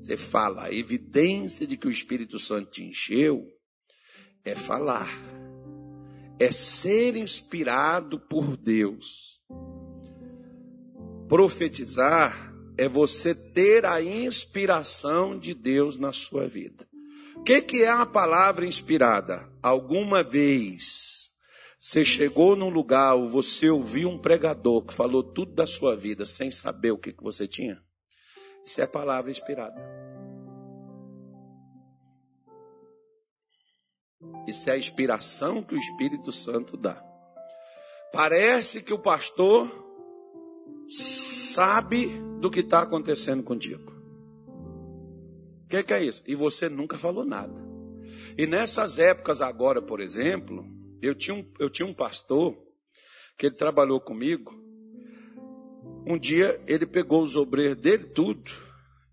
Você 0.00 0.16
fala, 0.16 0.64
a 0.64 0.72
evidência 0.72 1.66
de 1.66 1.76
que 1.76 1.86
o 1.86 1.90
Espírito 1.90 2.38
Santo 2.38 2.70
te 2.70 2.82
encheu 2.82 3.46
é 4.42 4.54
falar, 4.54 5.10
é 6.38 6.50
ser 6.50 7.14
inspirado 7.14 8.18
por 8.18 8.56
Deus. 8.56 9.35
Profetizar 11.28 12.54
é 12.78 12.88
você 12.88 13.34
ter 13.34 13.84
a 13.84 14.00
inspiração 14.00 15.36
de 15.36 15.54
Deus 15.54 15.96
na 15.96 16.12
sua 16.12 16.46
vida. 16.46 16.86
O 17.34 17.42
que, 17.42 17.60
que 17.60 17.82
é 17.82 17.88
a 17.88 18.06
palavra 18.06 18.64
inspirada? 18.64 19.48
Alguma 19.62 20.22
vez 20.22 21.30
Você 21.78 22.04
chegou 22.04 22.56
num 22.56 22.68
lugar, 22.68 23.16
você 23.28 23.70
ouviu 23.70 24.08
um 24.08 24.18
pregador 24.18 24.84
que 24.84 24.92
falou 24.94 25.22
tudo 25.22 25.54
da 25.54 25.66
sua 25.66 25.94
vida 25.94 26.26
sem 26.26 26.50
saber 26.50 26.90
o 26.90 26.98
que, 26.98 27.12
que 27.12 27.22
você 27.22 27.46
tinha? 27.46 27.80
Isso 28.64 28.80
é 28.80 28.86
palavra 28.86 29.30
inspirada. 29.30 29.80
Isso 34.48 34.68
é 34.68 34.72
a 34.72 34.78
inspiração 34.78 35.62
que 35.62 35.76
o 35.76 35.78
Espírito 35.78 36.32
Santo 36.32 36.76
dá. 36.76 37.00
Parece 38.12 38.82
que 38.82 38.92
o 38.92 38.98
pastor 38.98 39.85
sabe 40.88 42.08
do 42.40 42.50
que 42.50 42.60
está 42.60 42.82
acontecendo 42.82 43.42
contigo. 43.42 43.92
O 45.64 45.68
que, 45.68 45.82
que 45.82 45.92
é 45.92 46.04
isso? 46.04 46.22
E 46.26 46.34
você 46.34 46.68
nunca 46.68 46.96
falou 46.96 47.24
nada. 47.24 47.66
E 48.38 48.46
nessas 48.46 48.98
épocas 48.98 49.40
agora, 49.40 49.82
por 49.82 50.00
exemplo, 50.00 50.64
eu 51.02 51.14
tinha 51.14 51.34
um, 51.34 51.52
eu 51.58 51.68
tinha 51.68 51.86
um 51.86 51.94
pastor 51.94 52.56
que 53.36 53.46
ele 53.46 53.56
trabalhou 53.56 54.00
comigo. 54.00 54.54
Um 56.06 56.18
dia 56.18 56.62
ele 56.68 56.86
pegou 56.86 57.22
os 57.22 57.34
obreiros 57.34 57.76
dele 57.78 58.04
tudo 58.04 58.50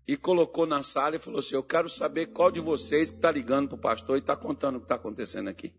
e 0.06 0.16
colocou 0.16 0.66
na 0.66 0.82
sala 0.82 1.16
e 1.16 1.18
falou 1.18 1.40
assim: 1.40 1.56
Eu 1.56 1.62
quero 1.62 1.88
saber 1.88 2.26
qual 2.26 2.52
de 2.52 2.60
vocês 2.60 3.10
que 3.10 3.16
está 3.16 3.32
ligando 3.32 3.68
para 3.68 3.76
o 3.76 3.80
pastor 3.80 4.16
e 4.16 4.20
está 4.20 4.36
contando 4.36 4.76
o 4.76 4.78
que 4.78 4.84
está 4.84 4.94
acontecendo 4.94 5.48
aqui. 5.48 5.74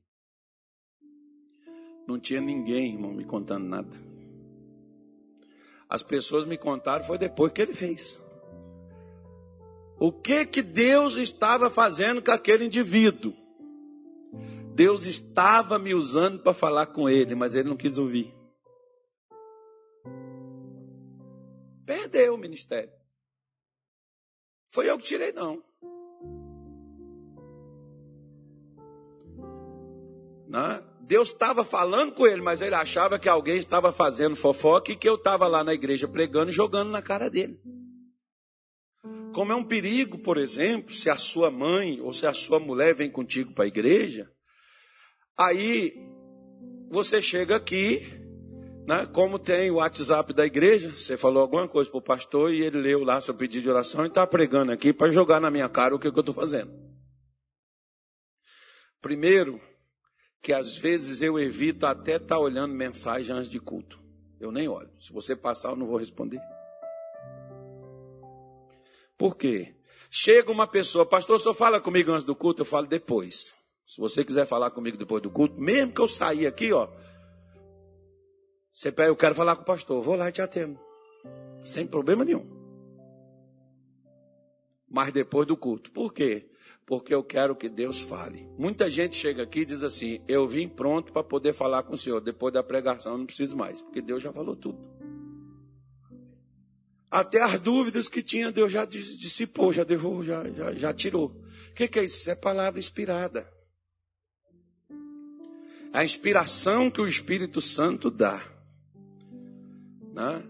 Não 2.07 2.19
tinha 2.19 2.41
ninguém, 2.41 2.93
irmão, 2.93 3.13
me 3.13 3.23
contando 3.23 3.65
nada. 3.65 4.14
As 5.95 6.03
pessoas 6.03 6.45
me 6.45 6.57
contaram 6.57 7.05
foi 7.05 7.17
depois 7.17 7.53
que 7.53 7.61
ele 7.61 7.73
fez. 7.73 8.21
O 9.97 10.11
que 10.11 10.45
que 10.45 10.61
Deus 10.61 11.15
estava 11.15 11.71
fazendo 11.71 12.21
com 12.21 12.31
aquele 12.31 12.65
indivíduo? 12.65 13.33
Deus 14.73 15.05
estava 15.05 15.79
me 15.79 15.93
usando 15.93 16.43
para 16.43 16.53
falar 16.53 16.87
com 16.87 17.07
ele, 17.07 17.33
mas 17.33 17.55
ele 17.55 17.69
não 17.69 17.77
quis 17.77 17.97
ouvir. 17.97 18.35
Perdeu 21.85 22.33
o 22.33 22.37
ministério. 22.37 22.91
Foi 24.67 24.89
eu 24.89 24.97
que 24.97 25.05
tirei, 25.05 25.31
não. 25.31 25.63
Né? 30.45 30.84
Deus 31.07 31.29
estava 31.29 31.63
falando 31.63 32.13
com 32.13 32.25
ele, 32.25 32.41
mas 32.41 32.61
ele 32.61 32.73
achava 32.73 33.19
que 33.19 33.29
alguém 33.29 33.57
estava 33.57 33.91
fazendo 33.91 34.35
fofoca 34.35 34.91
e 34.91 34.95
que 34.95 35.07
eu 35.07 35.15
estava 35.15 35.47
lá 35.47 35.63
na 35.63 35.73
igreja 35.73 36.07
pregando 36.07 36.49
e 36.49 36.53
jogando 36.53 36.89
na 36.89 37.01
cara 37.01 37.29
dele. 37.29 37.59
Como 39.31 39.51
é 39.51 39.55
um 39.55 39.63
perigo, 39.63 40.17
por 40.17 40.37
exemplo, 40.37 40.95
se 40.95 41.09
a 41.09 41.17
sua 41.17 41.51
mãe 41.51 42.01
ou 42.01 42.11
se 42.11 42.25
a 42.25 42.33
sua 42.33 42.59
mulher 42.59 42.95
vem 42.95 43.11
contigo 43.11 43.53
para 43.53 43.65
a 43.65 43.67
igreja, 43.67 44.31
aí 45.37 45.93
você 46.89 47.21
chega 47.21 47.55
aqui, 47.55 48.01
né, 48.87 49.05
como 49.05 49.37
tem 49.37 49.69
o 49.69 49.75
WhatsApp 49.75 50.33
da 50.33 50.45
igreja, 50.45 50.89
você 50.89 51.15
falou 51.15 51.41
alguma 51.41 51.67
coisa 51.67 51.87
para 51.87 51.99
o 51.99 52.01
pastor 52.01 52.51
e 52.51 52.63
ele 52.63 52.79
leu 52.79 53.03
lá 53.03 53.21
seu 53.21 53.35
pedido 53.35 53.63
de 53.63 53.69
oração 53.69 54.05
e 54.05 54.07
está 54.07 54.25
pregando 54.25 54.71
aqui 54.71 54.91
para 54.91 55.11
jogar 55.11 55.39
na 55.39 55.51
minha 55.51 55.69
cara 55.69 55.93
o 55.93 55.99
que, 55.99 56.11
que 56.11 56.17
eu 56.17 56.21
estou 56.21 56.33
fazendo. 56.33 56.71
Primeiro, 59.01 59.61
que 60.41 60.53
às 60.53 60.77
vezes 60.77 61.21
eu 61.21 61.39
evito 61.39 61.85
até 61.85 62.15
estar 62.15 62.35
tá 62.35 62.39
olhando 62.39 62.73
mensagem 62.73 63.35
antes 63.35 63.49
de 63.49 63.59
culto. 63.59 63.99
Eu 64.39 64.51
nem 64.51 64.67
olho. 64.67 64.91
Se 64.99 65.11
você 65.11 65.35
passar, 65.35 65.69
eu 65.69 65.75
não 65.75 65.87
vou 65.87 65.97
responder. 65.97 66.39
Por 69.17 69.35
quê? 69.35 69.75
Chega 70.09 70.51
uma 70.51 70.67
pessoa, 70.67 71.05
pastor, 71.05 71.39
só 71.39 71.53
fala 71.53 71.81
comigo 71.81 72.11
antes 72.11 72.23
do 72.23 72.35
culto, 72.35 72.61
eu 72.61 72.65
falo 72.65 72.87
depois. 72.87 73.55
Se 73.87 73.99
você 73.99 74.23
quiser 74.23 74.45
falar 74.45 74.71
comigo 74.71 74.97
depois 74.97 75.21
do 75.21 75.29
culto, 75.29 75.59
mesmo 75.59 75.93
que 75.93 76.01
eu 76.01 76.07
sair 76.07 76.47
aqui, 76.47 76.71
ó, 76.73 76.87
você 78.73 78.91
pede, 78.91 79.09
eu 79.09 79.15
quero 79.15 79.33
falar 79.33 79.55
com 79.55 79.61
o 79.61 79.65
pastor, 79.65 80.01
vou 80.01 80.15
lá 80.15 80.29
e 80.29 80.31
te 80.31 80.41
atendo. 80.41 80.79
Sem 81.63 81.87
problema 81.87 82.25
nenhum. 82.25 82.45
Mas 84.89 85.13
depois 85.13 85.47
do 85.47 85.55
culto. 85.55 85.91
Por 85.91 86.13
quê? 86.13 86.49
Porque 86.85 87.13
eu 87.13 87.23
quero 87.23 87.55
que 87.55 87.67
Deus 87.67 88.01
fale. 88.01 88.47
Muita 88.57 88.89
gente 88.89 89.15
chega 89.15 89.43
aqui 89.43 89.61
e 89.61 89.65
diz 89.65 89.81
assim: 89.81 90.21
Eu 90.27 90.47
vim 90.47 90.67
pronto 90.67 91.11
para 91.11 91.23
poder 91.23 91.53
falar 91.53 91.81
com 91.83 91.95
o 91.95 91.97
Senhor. 91.97 92.21
Depois 92.21 92.53
da 92.53 92.61
pregação, 92.61 93.17
não 93.17 93.25
preciso 93.25 93.57
mais, 93.57 93.81
porque 93.81 94.01
Deus 94.01 94.21
já 94.21 94.31
falou 94.31 94.55
tudo. 94.55 94.77
Até 97.09 97.41
as 97.41 97.59
dúvidas 97.59 98.09
que 98.09 98.21
tinha, 98.21 98.51
Deus 98.51 98.71
já 98.71 98.85
dissipou, 98.85 99.71
já, 99.71 99.83
devou, 99.83 100.21
já, 100.21 100.43
já, 100.51 100.73
já 100.73 100.93
tirou. 100.93 101.27
O 101.71 101.73
que, 101.73 101.87
que 101.87 101.99
é 101.99 102.03
isso? 102.03 102.17
Isso 102.17 102.29
é 102.29 102.35
palavra 102.35 102.79
inspirada. 102.79 103.49
A 105.93 106.03
inspiração 106.03 106.91
que 106.91 106.99
o 106.99 107.07
Espírito 107.07 107.61
Santo 107.61 108.11
dá. 108.11 108.43
Né? 110.13 110.43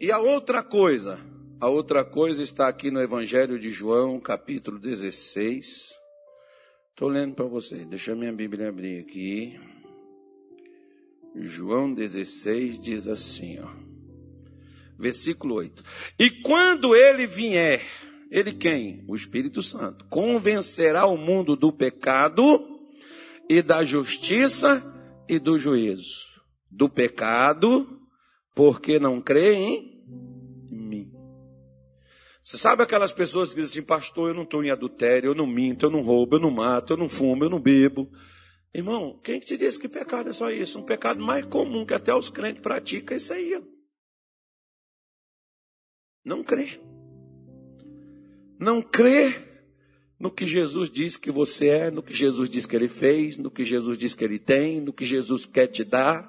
E 0.00 0.10
a 0.10 0.18
outra 0.18 0.62
coisa, 0.62 1.20
a 1.60 1.68
outra 1.68 2.02
coisa 2.02 2.42
está 2.42 2.68
aqui 2.68 2.90
no 2.90 3.02
Evangelho 3.02 3.58
de 3.58 3.70
João, 3.70 4.18
capítulo 4.18 4.78
16. 4.78 5.90
Estou 6.88 7.06
lendo 7.06 7.34
para 7.34 7.44
você, 7.44 7.84
deixa 7.84 8.16
minha 8.16 8.32
Bíblia 8.32 8.70
abrir 8.70 8.98
aqui. 8.98 9.60
João 11.36 11.92
16 11.92 12.82
diz 12.82 13.06
assim, 13.06 13.60
ó. 13.60 13.68
Versículo 14.98 15.56
8. 15.56 15.84
E 16.18 16.30
quando 16.42 16.96
ele 16.96 17.26
vier, 17.26 17.82
ele 18.30 18.54
quem? 18.54 19.04
O 19.06 19.14
Espírito 19.14 19.62
Santo. 19.62 20.06
Convencerá 20.06 21.04
o 21.04 21.18
mundo 21.18 21.56
do 21.56 21.70
pecado 21.70 22.66
e 23.50 23.60
da 23.60 23.84
justiça 23.84 24.82
e 25.28 25.38
do 25.38 25.58
juízo. 25.58 26.24
Do 26.70 26.88
pecado, 26.88 28.00
porque 28.54 28.98
não 28.98 29.20
crê 29.20 29.54
em. 29.54 29.99
Você 32.50 32.58
sabe 32.58 32.82
aquelas 32.82 33.12
pessoas 33.12 33.50
que 33.50 33.60
dizem 33.60 33.78
assim, 33.78 33.86
pastor, 33.86 34.30
eu 34.30 34.34
não 34.34 34.42
estou 34.42 34.64
em 34.64 34.70
adultério, 34.70 35.28
eu 35.28 35.34
não 35.36 35.46
minto, 35.46 35.86
eu 35.86 35.90
não 35.90 36.02
roubo, 36.02 36.34
eu 36.34 36.40
não 36.40 36.50
mato, 36.50 36.94
eu 36.94 36.96
não 36.96 37.08
fumo, 37.08 37.44
eu 37.44 37.48
não 37.48 37.60
bebo. 37.60 38.10
Irmão, 38.74 39.20
quem 39.22 39.38
te 39.38 39.56
disse 39.56 39.78
que 39.78 39.88
pecado 39.88 40.30
é 40.30 40.32
só 40.32 40.50
isso? 40.50 40.80
Um 40.80 40.82
pecado 40.82 41.22
mais 41.22 41.44
comum 41.44 41.86
que 41.86 41.94
até 41.94 42.12
os 42.12 42.28
crentes 42.28 42.60
praticam 42.60 43.14
é 43.14 43.18
isso 43.18 43.32
aí. 43.32 43.62
Não 46.24 46.42
crê. 46.42 46.80
Não 48.58 48.82
crê 48.82 49.32
no 50.18 50.28
que 50.28 50.44
Jesus 50.44 50.90
diz 50.90 51.16
que 51.16 51.30
você 51.30 51.68
é, 51.68 51.90
no 51.92 52.02
que 52.02 52.12
Jesus 52.12 52.50
diz 52.50 52.66
que 52.66 52.74
ele 52.74 52.88
fez, 52.88 53.36
no 53.36 53.48
que 53.48 53.64
Jesus 53.64 53.96
diz 53.96 54.12
que 54.12 54.24
ele 54.24 54.40
tem, 54.40 54.80
no 54.80 54.92
que 54.92 55.04
Jesus 55.04 55.46
quer 55.46 55.68
te 55.68 55.84
dar. 55.84 56.28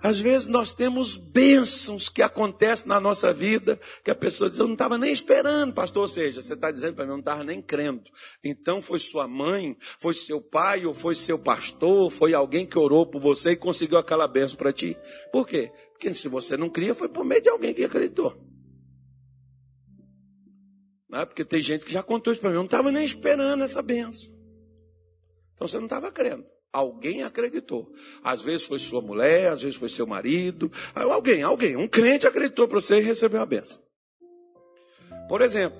Às 0.00 0.20
vezes 0.20 0.46
nós 0.46 0.72
temos 0.72 1.16
bênçãos 1.16 2.08
que 2.08 2.22
acontecem 2.22 2.86
na 2.86 3.00
nossa 3.00 3.32
vida, 3.32 3.80
que 4.04 4.10
a 4.10 4.14
pessoa 4.14 4.48
diz, 4.48 4.58
eu 4.58 4.66
não 4.66 4.74
estava 4.74 4.96
nem 4.96 5.12
esperando, 5.12 5.74
pastor. 5.74 6.02
Ou 6.02 6.08
seja, 6.08 6.40
você 6.40 6.54
está 6.54 6.70
dizendo 6.70 6.94
para 6.94 7.04
mim, 7.04 7.10
eu 7.10 7.16
não 7.16 7.20
estava 7.20 7.42
nem 7.42 7.60
crendo. 7.60 8.04
Então 8.42 8.80
foi 8.80 9.00
sua 9.00 9.26
mãe, 9.26 9.76
foi 9.98 10.14
seu 10.14 10.40
pai, 10.40 10.86
ou 10.86 10.94
foi 10.94 11.16
seu 11.16 11.38
pastor, 11.38 12.10
foi 12.10 12.32
alguém 12.32 12.64
que 12.64 12.78
orou 12.78 13.06
por 13.06 13.20
você 13.20 13.52
e 13.52 13.56
conseguiu 13.56 13.98
aquela 13.98 14.28
bênção 14.28 14.56
para 14.56 14.72
ti. 14.72 14.96
Por 15.32 15.46
quê? 15.46 15.72
Porque 15.90 16.14
se 16.14 16.28
você 16.28 16.56
não 16.56 16.70
cria, 16.70 16.94
foi 16.94 17.08
por 17.08 17.24
meio 17.24 17.42
de 17.42 17.48
alguém 17.48 17.74
que 17.74 17.82
acreditou. 17.82 18.36
Não 21.10 21.20
é? 21.20 21.26
Porque 21.26 21.44
tem 21.44 21.60
gente 21.60 21.84
que 21.84 21.92
já 21.92 22.04
contou 22.04 22.32
isso 22.32 22.40
para 22.40 22.50
mim, 22.50 22.56
eu 22.56 22.60
não 22.60 22.66
estava 22.66 22.92
nem 22.92 23.04
esperando 23.04 23.64
essa 23.64 23.82
bênção. 23.82 24.30
Então 25.54 25.66
você 25.66 25.76
não 25.78 25.86
estava 25.86 26.12
crendo. 26.12 26.46
Alguém 26.72 27.22
acreditou. 27.22 27.90
Às 28.22 28.42
vezes 28.42 28.66
foi 28.66 28.78
sua 28.78 29.00
mulher, 29.00 29.52
às 29.52 29.62
vezes 29.62 29.76
foi 29.76 29.88
seu 29.88 30.06
marido. 30.06 30.70
Alguém, 30.94 31.42
alguém, 31.42 31.76
um 31.76 31.88
crente 31.88 32.26
acreditou 32.26 32.68
para 32.68 32.80
você 32.80 32.98
e 32.98 33.02
recebeu 33.02 33.40
a 33.40 33.46
benção. 33.46 33.80
Por 35.28 35.40
exemplo, 35.40 35.78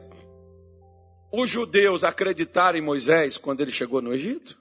os 1.33 1.49
judeus 1.51 2.05
acreditaram 2.05 2.79
em 2.79 2.83
Moisés 2.83 3.37
quando 3.37 3.61
ele 3.61 3.71
chegou 3.71 4.01
no 4.01 4.15
Egito? 4.15 4.59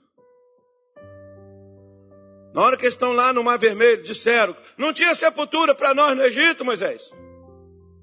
Na 2.53 2.61
hora 2.61 2.77
que 2.77 2.87
estão 2.87 3.13
lá 3.13 3.31
no 3.31 3.43
Mar 3.43 3.57
Vermelho, 3.57 4.01
disseram: 4.01 4.55
Não 4.77 4.91
tinha 4.91 5.13
sepultura 5.13 5.75
para 5.75 5.93
nós 5.93 6.15
no 6.17 6.23
Egito, 6.23 6.65
Moisés. 6.65 7.11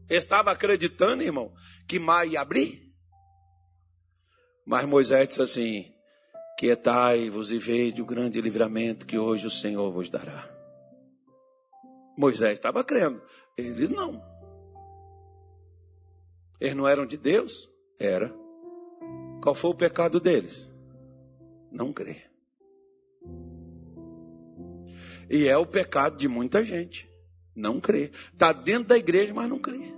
Estava 0.08 0.50
acreditando, 0.50 1.22
irmão, 1.22 1.52
que 1.88 1.98
mar 1.98 2.26
ia 2.26 2.40
abrir. 2.40 2.82
Mas 4.66 4.86
Moisés 4.86 5.28
disse 5.28 5.42
assim: 5.42 5.93
Quietai-vos 6.56 7.50
e 7.50 7.58
vede 7.58 8.00
o 8.00 8.06
grande 8.06 8.40
livramento 8.40 9.06
que 9.06 9.18
hoje 9.18 9.46
o 9.46 9.50
Senhor 9.50 9.90
vos 9.90 10.08
dará. 10.08 10.48
Moisés 12.16 12.52
estava 12.52 12.84
crendo, 12.84 13.20
eles 13.56 13.88
não. 13.88 14.22
Eles 16.60 16.74
não 16.74 16.86
eram 16.86 17.04
de 17.04 17.16
Deus? 17.16 17.68
Era. 17.98 18.32
Qual 19.42 19.54
foi 19.54 19.70
o 19.70 19.74
pecado 19.74 20.20
deles? 20.20 20.70
Não 21.70 21.92
crer. 21.92 22.30
E 25.28 25.48
é 25.48 25.56
o 25.56 25.66
pecado 25.66 26.16
de 26.16 26.28
muita 26.28 26.64
gente. 26.64 27.10
Não 27.54 27.80
crer. 27.80 28.12
Está 28.32 28.52
dentro 28.52 28.88
da 28.88 28.96
igreja, 28.96 29.34
mas 29.34 29.48
não 29.48 29.58
crê. 29.58 29.92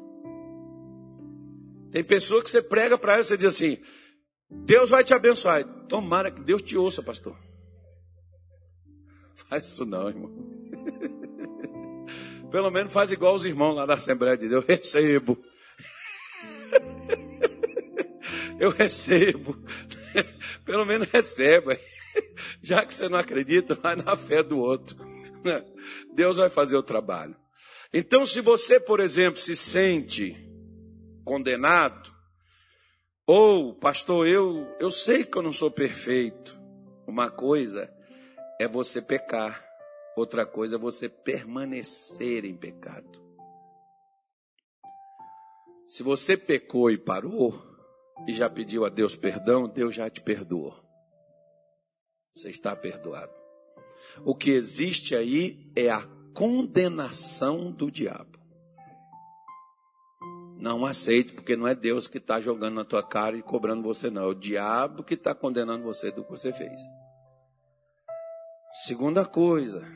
Tem 1.90 2.02
pessoa 2.04 2.42
que 2.42 2.50
você 2.50 2.60
prega 2.60 2.98
para 2.98 3.12
ela 3.14 3.22
e 3.22 3.24
você 3.24 3.36
diz 3.36 3.46
assim: 3.46 3.78
Deus 4.50 4.90
vai 4.90 5.04
te 5.04 5.14
abençoar. 5.14 5.64
Tomara 5.88 6.30
que 6.30 6.40
Deus 6.40 6.62
te 6.62 6.76
ouça, 6.76 7.02
pastor. 7.02 7.36
Faz 9.48 9.68
isso 9.68 9.84
não, 9.84 10.08
irmão. 10.08 10.32
Pelo 12.50 12.70
menos 12.70 12.92
faz 12.92 13.10
igual 13.10 13.34
os 13.34 13.44
irmãos 13.44 13.74
lá 13.74 13.84
da 13.84 13.94
Assembleia 13.94 14.36
de 14.36 14.48
Deus. 14.48 14.64
Eu 14.64 14.76
recebo. 14.76 15.38
Eu 18.58 18.70
recebo. 18.70 19.58
Pelo 20.64 20.86
menos 20.86 21.08
receba. 21.08 21.78
Já 22.62 22.86
que 22.86 22.94
você 22.94 23.08
não 23.08 23.18
acredita, 23.18 23.74
vai 23.74 23.96
na 23.96 24.16
fé 24.16 24.42
do 24.42 24.58
outro. 24.58 24.96
Deus 26.14 26.36
vai 26.36 26.48
fazer 26.48 26.76
o 26.76 26.82
trabalho. 26.82 27.36
Então, 27.92 28.24
se 28.24 28.40
você, 28.40 28.80
por 28.80 29.00
exemplo, 29.00 29.40
se 29.40 29.54
sente 29.54 30.34
condenado, 31.24 32.15
ou, 33.26 33.74
pastor, 33.74 34.26
eu, 34.26 34.66
eu 34.78 34.90
sei 34.90 35.24
que 35.24 35.36
eu 35.36 35.42
não 35.42 35.52
sou 35.52 35.70
perfeito. 35.70 36.56
Uma 37.06 37.30
coisa 37.30 37.92
é 38.60 38.68
você 38.68 39.02
pecar, 39.02 39.64
outra 40.16 40.46
coisa 40.46 40.76
é 40.76 40.78
você 40.78 41.08
permanecer 41.08 42.44
em 42.44 42.56
pecado. 42.56 43.24
Se 45.86 46.02
você 46.02 46.36
pecou 46.36 46.90
e 46.90 46.98
parou, 46.98 47.62
e 48.26 48.34
já 48.34 48.48
pediu 48.48 48.84
a 48.84 48.88
Deus 48.88 49.14
perdão, 49.14 49.68
Deus 49.68 49.94
já 49.94 50.08
te 50.08 50.20
perdoou. 50.20 50.74
Você 52.34 52.50
está 52.50 52.74
perdoado. 52.74 53.32
O 54.24 54.34
que 54.34 54.50
existe 54.50 55.14
aí 55.14 55.70
é 55.76 55.90
a 55.90 56.06
condenação 56.32 57.70
do 57.70 57.90
diabo. 57.90 58.35
Não 60.58 60.86
aceite, 60.86 61.32
porque 61.32 61.54
não 61.54 61.68
é 61.68 61.74
Deus 61.74 62.08
que 62.08 62.18
está 62.18 62.40
jogando 62.40 62.74
na 62.74 62.84
tua 62.84 63.02
cara 63.02 63.36
e 63.36 63.42
cobrando 63.42 63.82
você, 63.82 64.10
não. 64.10 64.22
É 64.22 64.26
o 64.26 64.34
diabo 64.34 65.04
que 65.04 65.14
está 65.14 65.34
condenando 65.34 65.84
você 65.84 66.10
do 66.10 66.24
que 66.24 66.30
você 66.30 66.52
fez. 66.52 66.80
Segunda 68.84 69.24
coisa, 69.24 69.86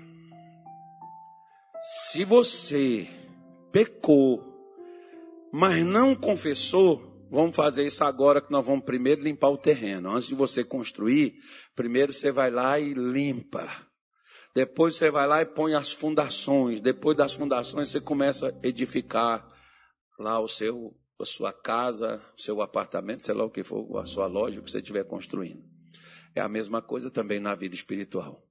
se 1.83 2.25
você 2.25 3.09
pecou, 3.73 4.45
mas 5.53 5.85
não 5.85 6.15
confessou, 6.15 7.27
vamos 7.31 7.57
fazer 7.57 7.87
isso 7.87 8.05
agora 8.05 8.41
que 8.41 8.53
nós 8.53 8.65
vamos 8.65 8.85
primeiro 8.85 9.23
limpar 9.23 9.49
o 9.49 9.59
terreno. 9.59 10.11
Antes 10.11 10.29
de 10.29 10.35
você 10.35 10.63
construir, 10.63 11.35
primeiro 11.75 12.13
você 12.13 12.31
vai 12.31 12.51
lá 12.51 12.79
e 12.79 12.93
limpa. 12.93 13.69
Depois 14.55 14.97
você 14.97 15.11
vai 15.11 15.27
lá 15.27 15.41
e 15.41 15.47
põe 15.47 15.75
as 15.75 15.91
fundações. 15.93 16.81
Depois 16.81 17.17
das 17.17 17.35
fundações 17.35 17.89
você 17.89 18.01
começa 18.01 18.49
a 18.49 18.67
edificar 18.67 19.47
lá 20.21 20.39
o 20.39 20.47
seu, 20.47 20.95
a 21.19 21.25
sua 21.25 21.53
casa, 21.53 22.23
o 22.37 22.41
seu 22.41 22.61
apartamento, 22.61 23.25
sei 23.25 23.35
lá 23.35 23.45
o 23.45 23.51
que 23.51 23.65
for, 23.65 23.99
a 23.99 24.07
sua 24.07 24.27
loja, 24.27 24.61
o 24.61 24.63
que 24.63 24.71
você 24.71 24.79
estiver 24.79 25.05
construindo. 25.05 25.65
É 26.35 26.41
a 26.41 26.49
mesma 26.49 26.83
coisa 26.83 27.11
também 27.11 27.41
na 27.41 27.55
vida 27.55 27.75
espiritual. 27.75 28.47